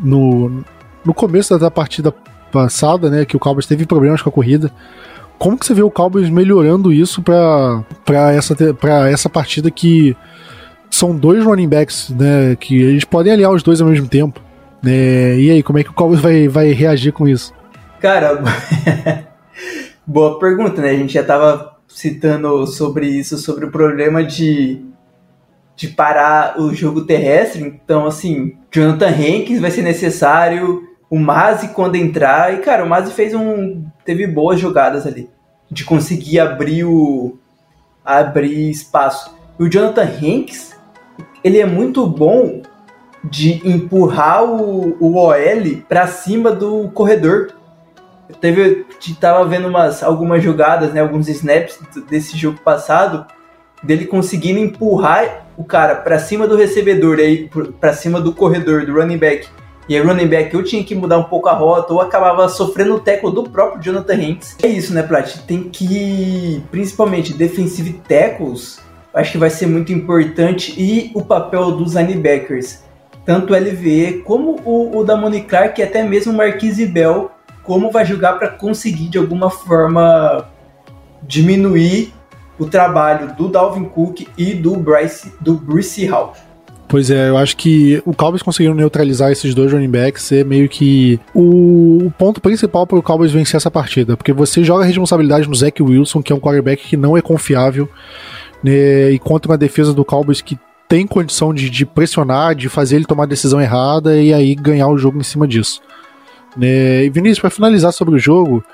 No, 0.00 0.64
no 1.04 1.14
começo 1.14 1.56
da 1.56 1.70
partida 1.70 2.12
passada, 2.50 3.08
né? 3.08 3.24
Que 3.24 3.36
o 3.36 3.40
Cowboys 3.40 3.66
teve 3.66 3.86
problemas 3.86 4.20
com 4.20 4.28
a 4.28 4.32
corrida. 4.32 4.72
Como 5.38 5.56
que 5.56 5.64
você 5.64 5.74
vê 5.74 5.82
o 5.82 5.90
Cowboys 5.90 6.28
melhorando 6.28 6.92
isso 6.92 7.22
para 7.22 7.84
essa, 8.32 8.54
pra 8.74 9.08
essa 9.08 9.28
partida 9.28 9.70
que 9.70 10.16
são 10.90 11.14
dois 11.14 11.44
running 11.44 11.68
backs, 11.68 12.10
né? 12.10 12.56
Que 12.56 12.80
eles 12.80 13.04
podem 13.04 13.32
aliar 13.32 13.52
os 13.52 13.62
dois 13.62 13.80
ao 13.80 13.88
mesmo 13.88 14.08
tempo. 14.08 14.40
Né? 14.82 15.38
E 15.38 15.50
aí, 15.50 15.62
como 15.62 15.78
é 15.78 15.84
que 15.84 15.90
o 15.90 15.94
Cowboys 15.94 16.20
vai, 16.20 16.48
vai 16.48 16.72
reagir 16.72 17.12
com 17.12 17.28
isso? 17.28 17.52
Cara, 18.00 18.42
boa 20.06 20.38
pergunta, 20.38 20.80
né? 20.80 20.90
A 20.90 20.96
gente 20.96 21.12
já 21.12 21.22
tava 21.22 21.76
citando 21.88 22.66
sobre 22.66 23.06
isso, 23.06 23.36
sobre 23.38 23.64
o 23.66 23.70
problema 23.70 24.22
de, 24.22 24.84
de 25.74 25.88
parar 25.88 26.60
o 26.60 26.72
jogo 26.74 27.04
terrestre. 27.04 27.62
Então, 27.62 28.06
assim, 28.06 28.56
Jonathan 28.70 29.08
Hankins 29.08 29.60
vai 29.60 29.70
ser 29.70 29.82
necessário, 29.82 30.87
o 31.10 31.18
Mazi 31.18 31.68
quando 31.68 31.96
entrar. 31.96 32.54
E, 32.54 32.58
cara, 32.58 32.84
o 32.84 32.88
Mazi 32.88 33.12
fez 33.12 33.34
um. 33.34 33.84
teve 34.04 34.26
boas 34.26 34.60
jogadas 34.60 35.06
ali. 35.06 35.30
De 35.70 35.84
conseguir 35.84 36.40
abrir 36.40 36.84
o. 36.84 37.38
abrir 38.04 38.70
espaço. 38.70 39.34
E 39.58 39.62
o 39.62 39.68
Jonathan 39.68 40.04
Hanks, 40.04 40.76
ele 41.42 41.58
é 41.58 41.66
muito 41.66 42.06
bom 42.06 42.62
de 43.24 43.60
empurrar 43.68 44.44
o, 44.44 44.96
o 45.00 45.16
OL 45.16 45.82
para 45.88 46.06
cima 46.06 46.52
do 46.52 46.88
corredor. 46.90 47.52
Teve, 48.40 48.86
tava 49.18 49.44
vendo 49.46 49.68
umas, 49.68 50.02
algumas 50.02 50.42
jogadas, 50.42 50.92
né, 50.92 51.00
alguns 51.00 51.28
snaps 51.28 51.78
desse 52.08 52.36
jogo 52.36 52.58
passado, 52.60 53.26
dele 53.82 54.06
conseguindo 54.06 54.58
empurrar 54.58 55.46
o 55.56 55.64
cara 55.64 55.96
para 55.96 56.18
cima 56.18 56.46
do 56.46 56.56
recebedor, 56.56 57.18
para 57.80 57.92
cima 57.92 58.20
do 58.20 58.32
corredor, 58.32 58.84
do 58.84 58.94
running 58.94 59.16
back, 59.16 59.48
e 59.88 59.96
aí, 59.96 60.02
running 60.02 60.26
back, 60.26 60.54
eu 60.54 60.62
tinha 60.62 60.84
que 60.84 60.94
mudar 60.94 61.18
um 61.18 61.24
pouco 61.24 61.48
a 61.48 61.54
rota, 61.54 61.94
ou 61.94 62.00
acabava 62.00 62.48
sofrendo 62.48 62.96
o 62.96 63.00
tackle 63.00 63.32
do 63.32 63.44
próprio 63.44 63.82
Jonathan 63.82 64.14
Hanks. 64.14 64.56
É 64.62 64.66
isso, 64.66 64.92
né, 64.92 65.02
Plat? 65.02 65.38
Tem 65.46 65.62
que, 65.64 66.62
principalmente, 66.70 67.32
defensive 67.32 67.94
tackles, 68.06 68.80
acho 69.14 69.32
que 69.32 69.38
vai 69.38 69.48
ser 69.48 69.66
muito 69.66 69.90
importante, 69.92 70.74
e 70.76 71.10
o 71.14 71.22
papel 71.22 71.72
dos 71.72 71.94
linebackers, 71.94 72.84
tanto 73.24 73.54
o 73.54 73.56
LVE 73.56 74.22
como 74.24 74.60
o, 74.64 74.98
o 74.98 75.04
da 75.04 75.16
Moni 75.16 75.40
Clark, 75.40 75.80
e 75.80 75.84
até 75.84 76.02
mesmo 76.02 76.32
o 76.32 76.36
Marquise 76.36 76.84
Bell, 76.84 77.30
como 77.62 77.90
vai 77.90 78.04
jogar 78.04 78.34
para 78.34 78.48
conseguir 78.48 79.08
de 79.08 79.16
alguma 79.18 79.50
forma 79.50 80.48
diminuir 81.22 82.12
o 82.58 82.66
trabalho 82.66 83.34
do 83.36 83.48
Dalvin 83.48 83.84
Cook 83.84 84.26
e 84.36 84.52
do 84.52 84.76
Bryce 84.76 85.32
do 85.40 85.54
Bruce 85.54 86.04
Hall. 86.06 86.34
Pois 86.88 87.10
é, 87.10 87.28
eu 87.28 87.36
acho 87.36 87.54
que 87.54 88.02
o 88.06 88.14
Cowboys 88.14 88.42
conseguiram 88.42 88.74
neutralizar 88.74 89.30
esses 89.30 89.54
dois 89.54 89.70
running 89.70 89.90
backs 89.90 90.32
é 90.32 90.42
meio 90.42 90.68
que 90.70 91.20
o, 91.34 92.06
o 92.06 92.10
ponto 92.16 92.40
principal 92.40 92.86
para 92.86 92.98
o 92.98 93.02
Cowboys 93.02 93.30
vencer 93.30 93.56
essa 93.56 93.70
partida, 93.70 94.16
porque 94.16 94.32
você 94.32 94.64
joga 94.64 94.84
a 94.84 94.86
responsabilidade 94.86 95.46
no 95.46 95.54
Zach 95.54 95.82
Wilson, 95.82 96.22
que 96.22 96.32
é 96.32 96.36
um 96.36 96.40
quarterback 96.40 96.82
que 96.82 96.96
não 96.96 97.14
é 97.14 97.20
confiável, 97.20 97.86
né, 98.64 99.10
e 99.10 99.18
contra 99.18 99.52
uma 99.52 99.58
defesa 99.58 99.92
do 99.92 100.02
Cowboys 100.02 100.40
que 100.40 100.58
tem 100.88 101.06
condição 101.06 101.52
de, 101.52 101.68
de, 101.68 101.84
pressionar, 101.84 102.54
de 102.54 102.70
fazer 102.70 102.96
ele 102.96 103.04
tomar 103.04 103.24
a 103.24 103.26
decisão 103.26 103.60
errada 103.60 104.16
e 104.16 104.32
aí 104.32 104.54
ganhar 104.54 104.88
o 104.88 104.96
jogo 104.96 105.18
em 105.18 105.22
cima 105.22 105.46
disso. 105.46 105.82
Né? 106.56 107.04
E 107.04 107.10
Vinícius, 107.10 107.40
para 107.40 107.50
finalizar 107.50 107.92
sobre 107.92 108.14
o 108.14 108.18
jogo, 108.18 108.64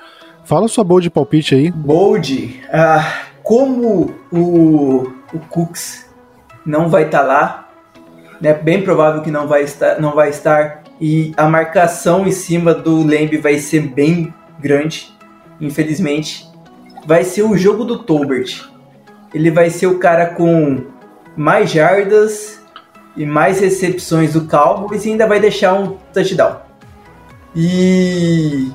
fala 0.45 0.69
sua 0.69 0.85
bold 0.85 1.09
palpite 1.09 1.53
aí. 1.53 1.69
Bold, 1.69 2.61
ah, 2.71 3.23
como 3.43 4.15
o, 4.31 5.11
o 5.33 5.39
Cooks 5.49 6.05
não 6.65 6.87
vai 6.87 7.03
estar 7.03 7.19
tá 7.19 7.25
lá, 7.25 7.64
é 8.43 8.53
bem 8.53 8.81
provável 8.81 9.21
que 9.21 9.31
não 9.31 9.47
vai 9.47 9.63
estar, 9.63 9.99
não 9.99 10.13
vai 10.13 10.29
estar 10.29 10.83
e 10.99 11.33
a 11.35 11.47
marcação 11.47 12.25
em 12.25 12.31
cima 12.31 12.73
do 12.73 13.03
Lamb 13.03 13.37
vai 13.37 13.57
ser 13.57 13.81
bem 13.81 14.33
grande, 14.59 15.13
infelizmente. 15.59 16.47
Vai 17.05 17.23
ser 17.23 17.43
o 17.43 17.57
jogo 17.57 17.83
do 17.83 17.99
Tolbert. 17.99 18.69
Ele 19.33 19.51
vai 19.51 19.69
ser 19.69 19.87
o 19.87 19.99
cara 19.99 20.27
com 20.27 20.85
mais 21.35 21.69
jardas 21.69 22.61
e 23.15 23.25
mais 23.25 23.59
recepções 23.59 24.33
do 24.33 24.47
Cowboys 24.47 25.05
e 25.05 25.11
ainda 25.11 25.27
vai 25.27 25.39
deixar 25.39 25.73
um 25.73 25.97
touchdown. 26.13 26.61
E 27.53 28.71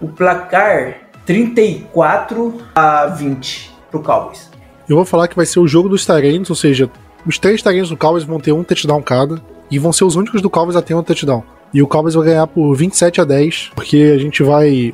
o 0.00 0.08
placar 0.08 0.96
34 1.24 2.54
a 2.74 3.06
20 3.06 3.74
pro 3.90 4.02
Cowboys. 4.02 4.50
Eu 4.88 4.96
vou 4.96 5.04
falar 5.04 5.28
que 5.28 5.36
vai 5.36 5.46
ser 5.46 5.60
o 5.60 5.68
jogo 5.68 5.88
dos 5.88 6.04
Tyrants, 6.04 6.50
ou 6.50 6.56
seja, 6.56 6.90
os 7.26 7.38
três 7.38 7.62
Tyrants 7.62 7.90
do 7.90 7.96
Cowboys 7.96 8.24
vão 8.24 8.40
ter 8.40 8.52
um 8.52 8.64
touchdown 8.64 9.02
cada 9.02 9.40
e 9.70 9.78
vão 9.78 9.92
ser 9.92 10.04
os 10.04 10.16
únicos 10.16 10.42
do 10.42 10.50
Cowboys 10.50 10.76
a 10.76 10.82
ter 10.82 10.94
um 10.94 11.02
touchdown. 11.02 11.42
E 11.72 11.82
o 11.82 11.86
Cowboys 11.86 12.14
vai 12.14 12.26
ganhar 12.26 12.46
por 12.46 12.74
27 12.74 13.20
a 13.20 13.24
10, 13.24 13.70
porque 13.74 14.12
a 14.14 14.18
gente 14.18 14.42
vai 14.42 14.92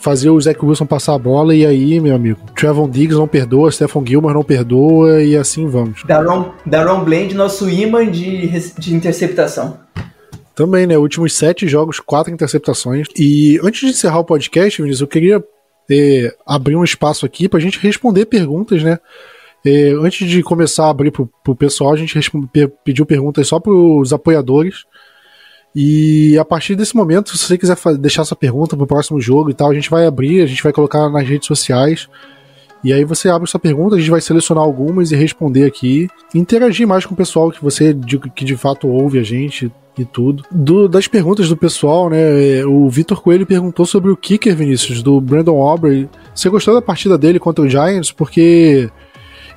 fazer 0.00 0.30
o 0.30 0.40
Zach 0.40 0.58
Wilson 0.64 0.86
passar 0.86 1.14
a 1.14 1.18
bola 1.18 1.54
e 1.54 1.64
aí, 1.64 2.00
meu 2.00 2.14
amigo, 2.14 2.40
Trevon 2.56 2.88
Diggs 2.88 3.18
não 3.18 3.28
perdoa, 3.28 3.70
Stephon 3.70 4.04
Gilmore 4.04 4.34
não 4.34 4.42
perdoa 4.42 5.22
e 5.22 5.36
assim 5.36 5.68
vamos. 5.68 6.02
Daron, 6.04 6.52
Daron 6.64 7.04
Blend, 7.04 7.34
nosso 7.34 7.68
imã 7.68 8.10
de, 8.10 8.48
de 8.78 8.94
interceptação. 8.94 9.78
Também, 10.54 10.86
né? 10.86 10.98
Últimos 10.98 11.34
sete 11.34 11.68
jogos, 11.68 12.00
quatro 12.00 12.32
interceptações. 12.32 13.06
E 13.16 13.60
antes 13.62 13.80
de 13.80 13.88
encerrar 13.88 14.18
o 14.18 14.24
podcast, 14.24 14.80
Vinícius, 14.82 15.00
eu 15.00 15.06
queria 15.06 15.44
é, 15.90 16.34
abrir 16.46 16.76
um 16.76 16.84
espaço 16.84 17.24
aqui 17.24 17.48
pra 17.48 17.60
gente 17.60 17.78
responder 17.78 18.26
perguntas, 18.26 18.82
né? 18.82 18.98
É, 19.64 19.90
antes 20.00 20.28
de 20.28 20.42
começar 20.42 20.86
a 20.86 20.90
abrir 20.90 21.10
pro, 21.10 21.28
pro 21.44 21.54
pessoal, 21.54 21.92
a 21.92 21.96
gente 21.96 22.18
pediu 22.84 23.04
perguntas 23.04 23.46
só 23.48 23.60
pros 23.60 24.12
apoiadores. 24.12 24.84
E 25.74 26.36
a 26.38 26.44
partir 26.44 26.74
desse 26.74 26.96
momento, 26.96 27.36
se 27.36 27.46
você 27.46 27.56
quiser 27.56 27.76
deixar 27.98 28.24
sua 28.24 28.36
pergunta 28.36 28.76
pro 28.76 28.86
próximo 28.86 29.20
jogo 29.20 29.50
e 29.50 29.54
tal, 29.54 29.70
a 29.70 29.74
gente 29.74 29.90
vai 29.90 30.06
abrir, 30.06 30.42
a 30.42 30.46
gente 30.46 30.62
vai 30.62 30.72
colocar 30.72 31.08
nas 31.08 31.26
redes 31.26 31.46
sociais. 31.46 32.08
E 32.82 32.92
aí 32.92 33.04
você 33.04 33.28
abre 33.28 33.48
sua 33.48 33.60
pergunta, 33.60 33.94
a 33.94 33.98
gente 33.98 34.10
vai 34.10 34.20
selecionar 34.20 34.64
algumas 34.64 35.12
e 35.12 35.16
responder 35.16 35.64
aqui. 35.64 36.08
Interagir 36.34 36.88
mais 36.88 37.04
com 37.04 37.14
o 37.14 37.16
pessoal 37.16 37.50
que 37.50 37.62
você 37.62 37.96
que 38.34 38.44
de 38.44 38.56
fato 38.56 38.88
ouve 38.88 39.18
a 39.18 39.22
gente 39.22 39.70
e 39.98 40.04
tudo. 40.04 40.42
Do, 40.50 40.88
das 40.88 41.06
perguntas 41.06 41.48
do 41.48 41.56
pessoal, 41.56 42.08
né? 42.08 42.64
O 42.64 42.88
Vitor 42.88 43.20
Coelho 43.20 43.46
perguntou 43.46 43.84
sobre 43.84 44.10
o 44.10 44.16
kicker, 44.16 44.56
Vinícius, 44.56 45.02
do 45.02 45.20
Brandon 45.20 45.60
Aubrey. 45.60 46.08
Você 46.34 46.48
gostou 46.48 46.74
da 46.74 46.82
partida 46.82 47.18
dele 47.18 47.38
contra 47.38 47.64
o 47.64 47.68
Giants? 47.68 48.10
Porque 48.10 48.90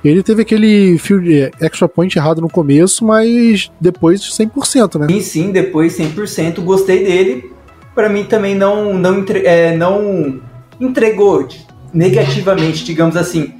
ele 0.08 0.22
teve 0.22 0.42
aquele 0.42 0.98
field, 0.98 1.42
é, 1.42 1.50
extra 1.60 1.88
point 1.88 2.16
errado 2.16 2.40
no 2.40 2.48
começo, 2.48 3.04
mas 3.04 3.70
depois 3.80 4.20
100%, 4.20 4.98
né? 4.98 5.06
Sim, 5.08 5.20
sim, 5.20 5.52
depois 5.52 5.96
100%. 5.98 6.60
Gostei 6.60 7.04
dele. 7.04 7.52
Para 7.94 8.08
mim 8.08 8.24
também 8.24 8.54
não, 8.54 8.94
não, 8.94 9.18
entre, 9.20 9.46
é, 9.46 9.76
não 9.76 10.40
entregou 10.80 11.48
negativamente, 11.92 12.84
digamos 12.84 13.16
assim. 13.16 13.54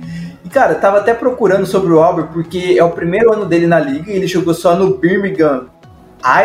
E 0.44 0.48
cara, 0.48 0.74
tava 0.74 0.98
até 0.98 1.14
procurando 1.14 1.66
sobre 1.66 1.92
o 1.92 2.00
Albert, 2.00 2.28
porque 2.32 2.76
é 2.76 2.84
o 2.84 2.90
primeiro 2.90 3.32
ano 3.32 3.46
dele 3.46 3.66
na 3.66 3.78
liga 3.78 4.10
e 4.10 4.16
ele 4.16 4.26
jogou 4.26 4.52
só 4.52 4.76
no 4.76 4.98
Birmingham 4.98 5.66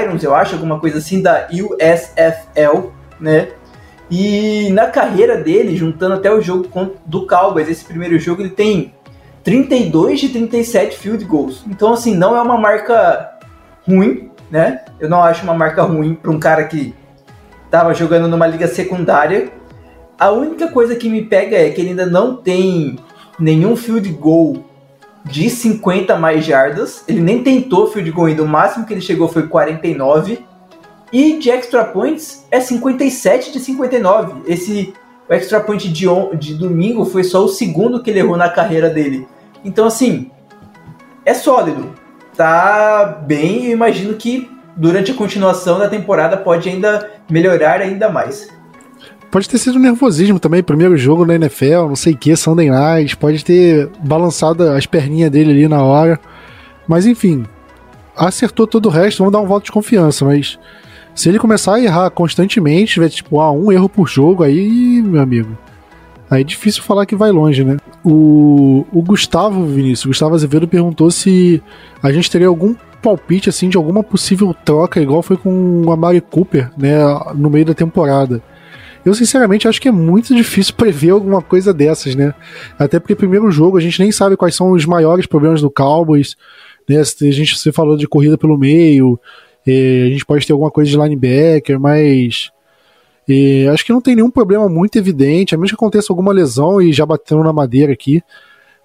Irons, 0.02 0.24
eu 0.24 0.36
acho, 0.36 0.56
alguma 0.56 0.80
coisa 0.80 0.98
assim, 0.98 1.22
da 1.22 1.48
USFL, 1.52 2.90
né? 3.20 3.50
E 4.12 4.70
na 4.72 4.88
carreira 4.88 5.38
dele, 5.38 5.76
juntando 5.76 6.16
até 6.16 6.32
o 6.32 6.42
jogo 6.42 6.68
do 7.06 7.28
Cowboys, 7.28 7.70
esse 7.70 7.86
primeiro 7.86 8.18
jogo, 8.20 8.42
ele 8.42 8.50
tem 8.50 8.94
32 9.44 10.20
de 10.20 10.30
37 10.30 10.98
field 10.98 11.24
goals. 11.26 11.64
Então, 11.68 11.94
assim, 11.94 12.16
não 12.16 12.36
é 12.36 12.42
uma 12.42 12.58
marca 12.58 13.38
ruim, 13.88 14.30
né? 14.52 14.84
Eu 15.00 15.10
não 15.10 15.24
acho 15.24 15.44
uma 15.44 15.54
marca 15.54 15.84
ruim 15.84 16.16
para 16.16 16.32
um 16.32 16.40
cara 16.40 16.66
que 16.66 16.94
estava 17.66 17.94
jogando 17.94 18.28
numa 18.28 18.48
liga 18.48 18.68
secundária. 18.68 19.52
A 20.20 20.32
única 20.32 20.68
coisa 20.68 20.96
que 20.96 21.08
me 21.08 21.24
pega 21.24 21.58
é 21.58 21.70
que 21.70 21.80
ele 21.80 21.92
ainda 21.92 22.06
não 22.06 22.36
tem 22.36 22.98
nenhum 23.40 23.76
field 23.76 24.10
goal 24.10 24.66
de 25.24 25.50
50 25.50 26.18
mais 26.18 26.44
jardas. 26.44 27.04
Ele 27.08 27.22
nem 27.22 27.44
tentou 27.44 27.88
field 27.88 28.12
goal 28.12 28.28
ainda. 28.28 28.44
O 28.44 28.48
máximo 28.48 28.86
que 28.86 28.94
ele 28.94 29.02
chegou 29.02 29.28
foi 29.28 29.48
49. 29.48 30.46
E 31.12 31.40
de 31.40 31.50
extra 31.50 31.86
points 31.86 32.46
é 32.52 32.60
57 32.60 33.52
de 33.52 33.60
59. 33.60 34.42
Esse 34.52 34.94
o 35.30 35.34
extra 35.34 35.60
point 35.60 35.88
de, 35.88 36.06
de 36.40 36.54
domingo 36.56 37.06
foi 37.06 37.24
só 37.24 37.46
o 37.46 37.48
segundo 37.48 38.02
que 38.02 38.10
ele 38.10 38.20
errou 38.20 38.36
na 38.36 38.50
carreira 38.50 38.90
dele. 38.90 39.28
Então, 39.64 39.86
assim, 39.86 40.32
é 41.24 41.34
sólido. 41.34 41.94
Tá 42.36 43.22
bem, 43.28 43.66
eu 43.66 43.72
imagino 43.72 44.16
que 44.16 44.50
durante 44.76 45.12
a 45.12 45.16
continuação 45.16 45.78
da 45.78 45.90
temporada 45.90 46.38
pode 46.38 46.68
ainda 46.68 47.12
melhorar 47.30 47.82
ainda 47.82 48.10
mais. 48.10 48.50
Pode 49.30 49.48
ter 49.48 49.60
sido 49.60 49.78
nervosismo 49.78 50.40
também, 50.40 50.64
primeiro 50.64 50.98
jogo 50.98 51.26
na 51.26 51.36
NFL, 51.36 51.88
não 51.88 51.96
sei 51.96 52.14
o 52.14 52.18
que, 52.18 52.36
Sunday 52.36 52.70
Night, 52.70 53.16
pode 53.16 53.46
ter 53.46 53.88
balançado 54.04 54.64
as 54.72 54.88
perninhas 54.88 55.30
dele 55.30 55.52
ali 55.52 55.68
na 55.68 55.84
hora. 55.84 56.20
Mas 56.88 57.06
enfim, 57.06 57.46
acertou 58.16 58.66
todo 58.66 58.88
o 58.88 58.90
resto, 58.90 59.20
vamos 59.20 59.34
dar 59.34 59.40
um 59.40 59.46
voto 59.46 59.66
de 59.66 59.72
confiança, 59.72 60.26
mas 60.26 60.58
se 61.16 61.30
ele 61.30 61.40
começar 61.40 61.76
a 61.76 61.82
errar 61.82 62.10
constantemente, 62.12 62.94
tiver 62.94 63.10
tipo, 63.10 63.40
ah, 63.40 63.52
um 63.52 63.72
erro 63.72 63.90
por 63.90 64.08
jogo, 64.08 64.44
aí, 64.44 65.02
meu 65.02 65.22
amigo. 65.22 65.58
Aí 66.30 66.42
é 66.42 66.44
difícil 66.44 66.84
falar 66.84 67.06
que 67.06 67.16
vai 67.16 67.32
longe, 67.32 67.64
né? 67.64 67.78
O, 68.04 68.86
o 68.92 69.02
Gustavo 69.02 69.66
Vinícius, 69.66 70.06
Gustavo 70.06 70.36
Azevedo 70.36 70.68
perguntou 70.68 71.10
se 71.10 71.62
a 72.04 72.12
gente 72.12 72.30
teria 72.30 72.48
algum 72.48 72.76
palpite 73.02 73.50
assim 73.50 73.70
de 73.70 73.78
alguma 73.78 74.04
possível 74.04 74.54
troca, 74.54 75.02
igual 75.02 75.24
foi 75.24 75.38
com 75.38 75.92
a 75.92 75.96
Mari 75.96 76.22
Cooper, 76.22 76.70
né, 76.78 76.98
no 77.36 77.50
meio 77.50 77.66
da 77.66 77.74
temporada. 77.74 78.42
Eu 79.04 79.14
sinceramente 79.14 79.68
acho 79.68 79.82
que 79.82 79.88
é 79.88 79.92
muito 79.92 80.36
difícil 80.36 80.74
prever 80.78 81.12
alguma 81.12 81.42
coisa 81.42 81.74
dessas, 81.74 82.16
né? 82.16 82.34
Até 82.78 83.00
porque 83.00 83.16
primeiro 83.16 83.50
jogo 83.50 83.78
a 83.78 83.82
gente 83.82 84.00
nem 84.00 84.12
sabe 84.12 84.38
quais 84.38 84.56
são 84.56 84.72
os 84.72 84.86
maiores 84.86 85.26
problemas 85.26 85.62
do 85.62 85.72
Cowboys, 85.72 86.36
né? 86.88 87.00
A 87.00 87.32
gente 87.32 87.58
você 87.58 87.72
falou 87.72 87.98
de 87.98 88.08
corrida 88.08 88.38
pelo 88.38 88.58
meio, 88.58 89.20
a 89.72 90.10
gente 90.12 90.26
pode 90.26 90.46
ter 90.46 90.54
alguma 90.54 90.72
coisa 90.72 90.90
de 90.90 90.98
linebacker, 90.98 91.80
mas 91.80 92.52
acho 93.72 93.86
que 93.86 93.94
não 93.94 94.02
tem 94.02 94.16
nenhum 94.16 94.32
problema 94.32 94.68
muito 94.68 94.98
evidente, 94.98 95.54
a 95.54 95.58
menos 95.58 95.72
que 95.72 95.76
aconteça 95.76 96.12
alguma 96.12 96.34
lesão 96.34 96.82
e 96.82 96.92
já 96.92 97.06
batendo 97.06 97.44
na 97.44 97.54
madeira 97.54 97.94
aqui. 97.94 98.24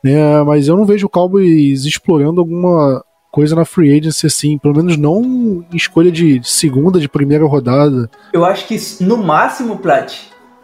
Né, 0.03 0.43
mas 0.43 0.69
eu 0.69 0.77
não 0.77 0.85
vejo 0.85 1.07
o 1.07 1.09
Cowboys 1.09 1.87
explorando 1.87 2.41
alguma 2.41 3.03
coisa 3.33 3.57
na 3.57 3.65
free 3.65 3.99
agency 3.99 4.27
assim, 4.27 4.59
pelo 4.59 4.77
menos 4.77 4.99
não 4.99 5.65
escolha 5.73 6.13
de 6.13 6.41
segunda, 6.45 7.01
de 7.01 7.09
primeira 7.09 7.47
rodada. 7.47 8.11
Eu 8.33 8.45
acho 8.45 8.69
que 8.69 8.77
no 9.01 9.17
máximo, 9.17 9.79
Plat, 9.79 10.15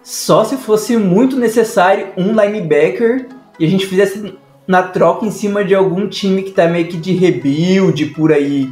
só 0.03 0.45
se 0.45 0.57
fosse 0.57 0.97
muito 0.97 1.39
necessário 1.39 2.09
um 2.19 2.33
linebacker 2.39 3.29
e 3.59 3.65
a 3.65 3.69
gente 3.69 3.87
fizesse 3.87 4.35
na 4.69 4.83
troca 4.83 5.25
em 5.25 5.31
cima 5.31 5.65
de 5.65 5.75
algum 5.75 6.07
time 6.07 6.43
que 6.43 6.53
tá 6.53 6.69
meio 6.69 6.87
que 6.87 6.99
de 6.99 7.13
rebuild 7.13 8.07
por 8.11 8.33
aí. 8.33 8.71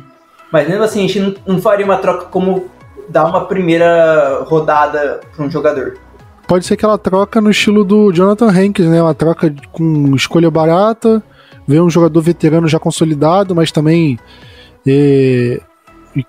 Mas 0.52 0.68
mesmo 0.68 0.82
assim, 0.82 1.04
a 1.04 1.08
gente 1.08 1.20
não, 1.20 1.54
não 1.54 1.62
faria 1.62 1.84
uma 1.84 1.98
troca 1.98 2.26
como 2.26 2.68
dar 3.08 3.24
uma 3.24 3.46
primeira 3.46 4.42
rodada 4.44 5.20
para 5.34 5.44
um 5.44 5.50
jogador. 5.50 5.98
Pode 6.46 6.64
ser 6.64 6.76
que 6.76 6.84
ela 6.84 6.96
troca 6.96 7.40
no 7.40 7.50
estilo 7.50 7.84
do 7.84 8.12
Jonathan 8.12 8.48
Hankins, 8.48 8.86
né? 8.86 9.02
Uma 9.02 9.14
troca 9.14 9.54
com 9.70 10.14
escolha 10.14 10.50
barata, 10.50 11.22
ver 11.66 11.82
um 11.82 11.90
jogador 11.90 12.20
veterano 12.22 12.66
já 12.66 12.78
consolidado, 12.78 13.54
mas 13.54 13.70
também 13.70 14.18
é, 14.86 15.60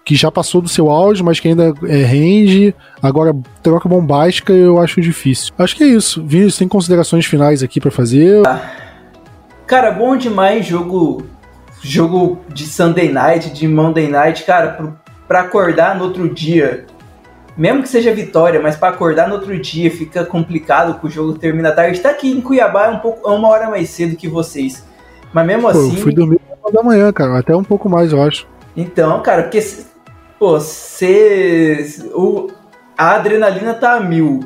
que 0.03 0.15
já 0.15 0.29
passou 0.29 0.61
do 0.61 0.67
seu 0.67 0.89
auge, 0.89 1.23
mas 1.23 1.39
que 1.39 1.47
ainda 1.47 1.73
é 1.87 2.03
range. 2.03 2.75
Agora, 3.01 3.33
troca 3.63 3.87
bombástica 3.87 4.51
eu 4.51 4.79
acho 4.79 4.99
difícil. 4.99 5.53
Acho 5.57 5.75
que 5.75 5.83
é 5.83 5.87
isso. 5.87 6.23
Vinícius, 6.25 6.57
tem 6.57 6.67
considerações 6.67 7.25
finais 7.25 7.63
aqui 7.63 7.79
para 7.79 7.91
fazer? 7.91 8.43
Cara, 9.65 9.91
bom 9.91 10.17
demais 10.17 10.65
jogo 10.65 11.23
jogo 11.81 12.39
de 12.49 12.65
Sunday 12.65 13.11
Night, 13.11 13.51
de 13.51 13.67
Monday 13.67 14.09
Night, 14.09 14.43
cara, 14.43 14.97
para 15.27 15.41
acordar 15.41 15.97
no 15.97 16.05
outro 16.05 16.27
dia 16.27 16.85
mesmo 17.59 17.81
que 17.83 17.89
seja 17.89 18.13
vitória, 18.13 18.61
mas 18.61 18.77
para 18.77 18.87
acordar 18.87 19.27
no 19.27 19.35
outro 19.35 19.59
dia 19.59 19.91
fica 19.91 20.23
complicado, 20.23 20.97
que 20.97 21.07
o 21.07 21.09
jogo 21.09 21.37
termina 21.37 21.73
tarde. 21.73 21.99
Tá 21.99 22.11
aqui 22.11 22.31
em 22.31 22.39
Cuiabá 22.39 22.85
é 22.85 22.89
um 22.89 22.99
pouco, 22.99 23.29
é 23.29 23.33
uma 23.33 23.49
hora 23.49 23.69
mais 23.69 23.89
cedo 23.89 24.15
que 24.15 24.29
vocês. 24.29 24.85
Mas 25.33 25.45
mesmo 25.45 25.63
Pô, 25.63 25.67
assim. 25.67 25.95
Eu 25.97 26.01
fui 26.01 26.13
dormir 26.13 26.39
da 26.71 26.81
manhã, 26.81 27.11
cara, 27.11 27.37
até 27.37 27.53
um 27.53 27.63
pouco 27.63 27.89
mais, 27.89 28.13
eu 28.13 28.21
acho. 28.21 28.47
Então, 28.77 29.21
cara, 29.21 29.43
porque. 29.43 29.59
Pô, 30.39 30.57
você. 30.57 31.85
O, 32.13 32.47
a 32.97 33.15
adrenalina 33.15 33.73
tá 33.73 33.95
a 33.95 33.99
mil. 33.99 34.39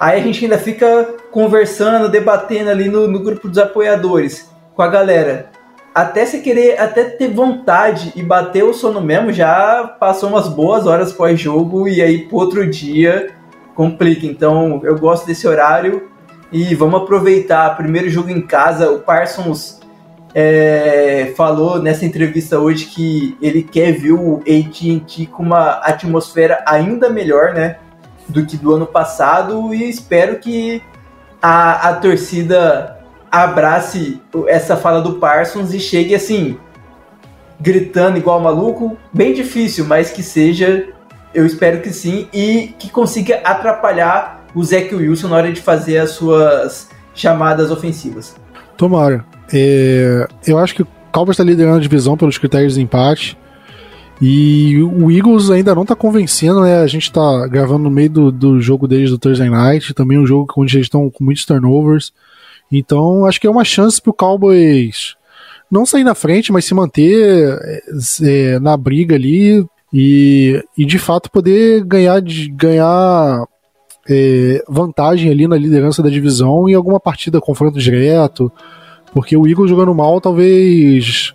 Aí 0.00 0.18
a 0.18 0.22
gente 0.22 0.44
ainda 0.44 0.58
fica 0.58 1.14
conversando, 1.30 2.08
debatendo 2.08 2.70
ali 2.70 2.88
no, 2.88 3.06
no 3.06 3.20
grupo 3.20 3.48
dos 3.48 3.58
apoiadores 3.58 4.50
com 4.74 4.82
a 4.82 4.88
galera 4.88 5.50
até 5.96 6.26
você 6.26 6.40
querer, 6.40 6.78
até 6.78 7.04
ter 7.04 7.28
vontade 7.28 8.12
e 8.14 8.22
bater 8.22 8.62
o 8.62 8.74
sono 8.74 9.00
mesmo, 9.00 9.32
já 9.32 9.96
passou 9.98 10.28
umas 10.28 10.46
boas 10.46 10.86
horas 10.86 11.10
pós-jogo 11.10 11.88
e 11.88 12.02
aí 12.02 12.26
pro 12.26 12.36
outro 12.36 12.68
dia 12.68 13.30
complica. 13.74 14.26
Então 14.26 14.82
eu 14.84 14.98
gosto 14.98 15.26
desse 15.26 15.48
horário 15.48 16.10
e 16.52 16.74
vamos 16.74 17.00
aproveitar. 17.00 17.74
Primeiro 17.78 18.10
jogo 18.10 18.28
em 18.28 18.42
casa, 18.42 18.90
o 18.90 18.98
Parsons 18.98 19.80
é, 20.34 21.32
falou 21.34 21.80
nessa 21.80 22.04
entrevista 22.04 22.58
hoje 22.58 22.84
que 22.84 23.34
ele 23.40 23.62
quer 23.62 23.92
ver 23.92 24.12
o 24.12 24.40
AT&T 24.40 25.24
com 25.32 25.44
uma 25.44 25.78
atmosfera 25.78 26.62
ainda 26.66 27.08
melhor, 27.08 27.54
né, 27.54 27.78
do 28.28 28.44
que 28.44 28.58
do 28.58 28.74
ano 28.74 28.84
passado 28.84 29.72
e 29.72 29.88
espero 29.88 30.40
que 30.40 30.82
a, 31.40 31.88
a 31.88 31.94
torcida 31.94 32.95
abrace 33.30 34.20
essa 34.48 34.76
fala 34.76 35.00
do 35.00 35.14
Parsons 35.14 35.74
e 35.74 35.80
chegue 35.80 36.14
assim, 36.14 36.56
gritando 37.60 38.18
igual 38.18 38.40
maluco, 38.40 38.96
bem 39.12 39.32
difícil, 39.34 39.84
mas 39.84 40.10
que 40.10 40.22
seja, 40.22 40.88
eu 41.34 41.46
espero 41.46 41.80
que 41.80 41.92
sim, 41.92 42.28
e 42.32 42.74
que 42.78 42.90
consiga 42.90 43.40
atrapalhar 43.44 44.44
o 44.54 44.62
Zach 44.64 44.94
Wilson 44.94 45.28
na 45.28 45.36
hora 45.36 45.52
de 45.52 45.60
fazer 45.60 45.98
as 45.98 46.10
suas 46.10 46.88
chamadas 47.14 47.70
ofensivas. 47.70 48.34
Tomara. 48.76 49.24
É, 49.52 50.26
eu 50.46 50.58
acho 50.58 50.74
que 50.74 50.82
o 50.82 50.88
Cowboys 51.12 51.34
está 51.34 51.44
liderando 51.44 51.78
a 51.78 51.80
divisão 51.80 52.16
pelos 52.16 52.38
critérios 52.38 52.74
de 52.74 52.82
empate. 52.82 53.38
E 54.20 54.82
o 54.82 55.10
Eagles 55.10 55.50
ainda 55.50 55.74
não 55.74 55.82
está 55.82 55.94
convencendo, 55.94 56.62
né? 56.62 56.78
A 56.78 56.86
gente 56.86 57.02
está 57.02 57.46
gravando 57.48 57.84
no 57.84 57.90
meio 57.90 58.08
do, 58.08 58.32
do 58.32 58.60
jogo 58.60 58.88
deles 58.88 59.10
do 59.10 59.18
Thursday 59.18 59.50
Night, 59.50 59.92
também 59.92 60.18
um 60.18 60.26
jogo 60.26 60.52
onde 60.56 60.76
eles 60.76 60.86
estão 60.86 61.10
com 61.10 61.22
muitos 61.22 61.44
turnovers. 61.44 62.12
Então, 62.70 63.26
acho 63.26 63.40
que 63.40 63.46
é 63.46 63.50
uma 63.50 63.64
chance 63.64 64.00
para 64.00 64.10
o 64.10 64.14
Cowboys 64.14 65.16
não 65.70 65.84
sair 65.84 66.04
na 66.04 66.14
frente, 66.14 66.52
mas 66.52 66.64
se 66.64 66.74
manter 66.74 67.58
é, 68.22 68.58
na 68.60 68.76
briga 68.76 69.16
ali 69.16 69.66
e, 69.92 70.62
e 70.76 70.84
de 70.84 70.98
fato 70.98 71.30
poder 71.30 71.84
ganhar, 71.84 72.20
ganhar 72.52 73.44
é, 74.08 74.64
vantagem 74.68 75.30
ali 75.30 75.48
na 75.48 75.56
liderança 75.56 76.02
da 76.02 76.10
divisão 76.10 76.68
em 76.68 76.74
alguma 76.74 77.00
partida, 77.00 77.40
confronto 77.40 77.78
direto. 77.78 78.50
Porque 79.12 79.36
o 79.36 79.46
Eagles 79.46 79.70
jogando 79.70 79.94
mal 79.94 80.20
talvez 80.20 81.34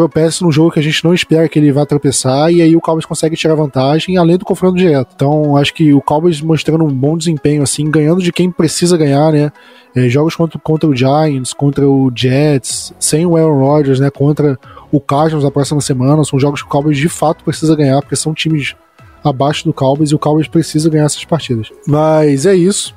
tropece 0.00 0.42
num 0.42 0.50
jogo 0.50 0.70
que 0.70 0.80
a 0.80 0.82
gente 0.82 1.04
não 1.04 1.12
espera 1.12 1.48
que 1.48 1.58
ele 1.58 1.70
vá 1.70 1.84
tropeçar 1.84 2.50
e 2.50 2.62
aí 2.62 2.74
o 2.74 2.80
Cowboys 2.80 3.04
consegue 3.04 3.36
tirar 3.36 3.54
vantagem 3.54 4.16
além 4.16 4.38
do 4.38 4.44
confronto 4.46 4.76
direto. 4.76 5.12
Então 5.14 5.56
acho 5.56 5.74
que 5.74 5.92
o 5.92 6.00
Cowboys 6.00 6.40
mostrando 6.40 6.84
um 6.84 6.92
bom 6.92 7.18
desempenho 7.18 7.62
assim, 7.62 7.90
ganhando 7.90 8.22
de 8.22 8.32
quem 8.32 8.50
precisa 8.50 8.96
ganhar, 8.96 9.30
né? 9.30 9.52
É, 9.94 10.08
jogos 10.08 10.34
contra, 10.34 10.58
contra 10.58 10.88
o 10.88 10.96
Giants, 10.96 11.52
contra 11.52 11.86
o 11.86 12.10
Jets, 12.14 12.94
sem 12.98 13.26
o 13.26 13.36
Aaron 13.36 13.58
Rodgers, 13.58 14.00
né? 14.00 14.10
Contra 14.10 14.58
o 14.90 15.00
Cardinals 15.00 15.44
na 15.44 15.50
próxima 15.50 15.80
semana, 15.80 16.24
são 16.24 16.40
jogos 16.40 16.62
que 16.62 16.68
o 16.68 16.70
Cowboys 16.70 16.96
de 16.96 17.08
fato 17.08 17.44
precisa 17.44 17.76
ganhar, 17.76 18.00
porque 18.00 18.16
são 18.16 18.32
times 18.32 18.74
abaixo 19.22 19.64
do 19.64 19.74
Cowboys 19.74 20.10
e 20.10 20.14
o 20.14 20.18
Cowboys 20.18 20.48
precisa 20.48 20.88
ganhar 20.88 21.04
essas 21.04 21.24
partidas. 21.24 21.70
Mas 21.86 22.46
é 22.46 22.54
isso. 22.54 22.94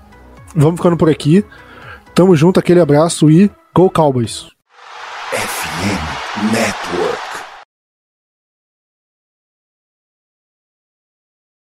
Vamos 0.56 0.78
ficando 0.78 0.96
por 0.96 1.10
aqui. 1.10 1.44
Tamo 2.16 2.36
junto, 2.36 2.60
aquele 2.60 2.80
abraço 2.80 3.30
e 3.30 3.52
Go 3.76 3.90
Cowboys! 3.90 4.46
FM 5.32 6.13
Network. 6.42 7.13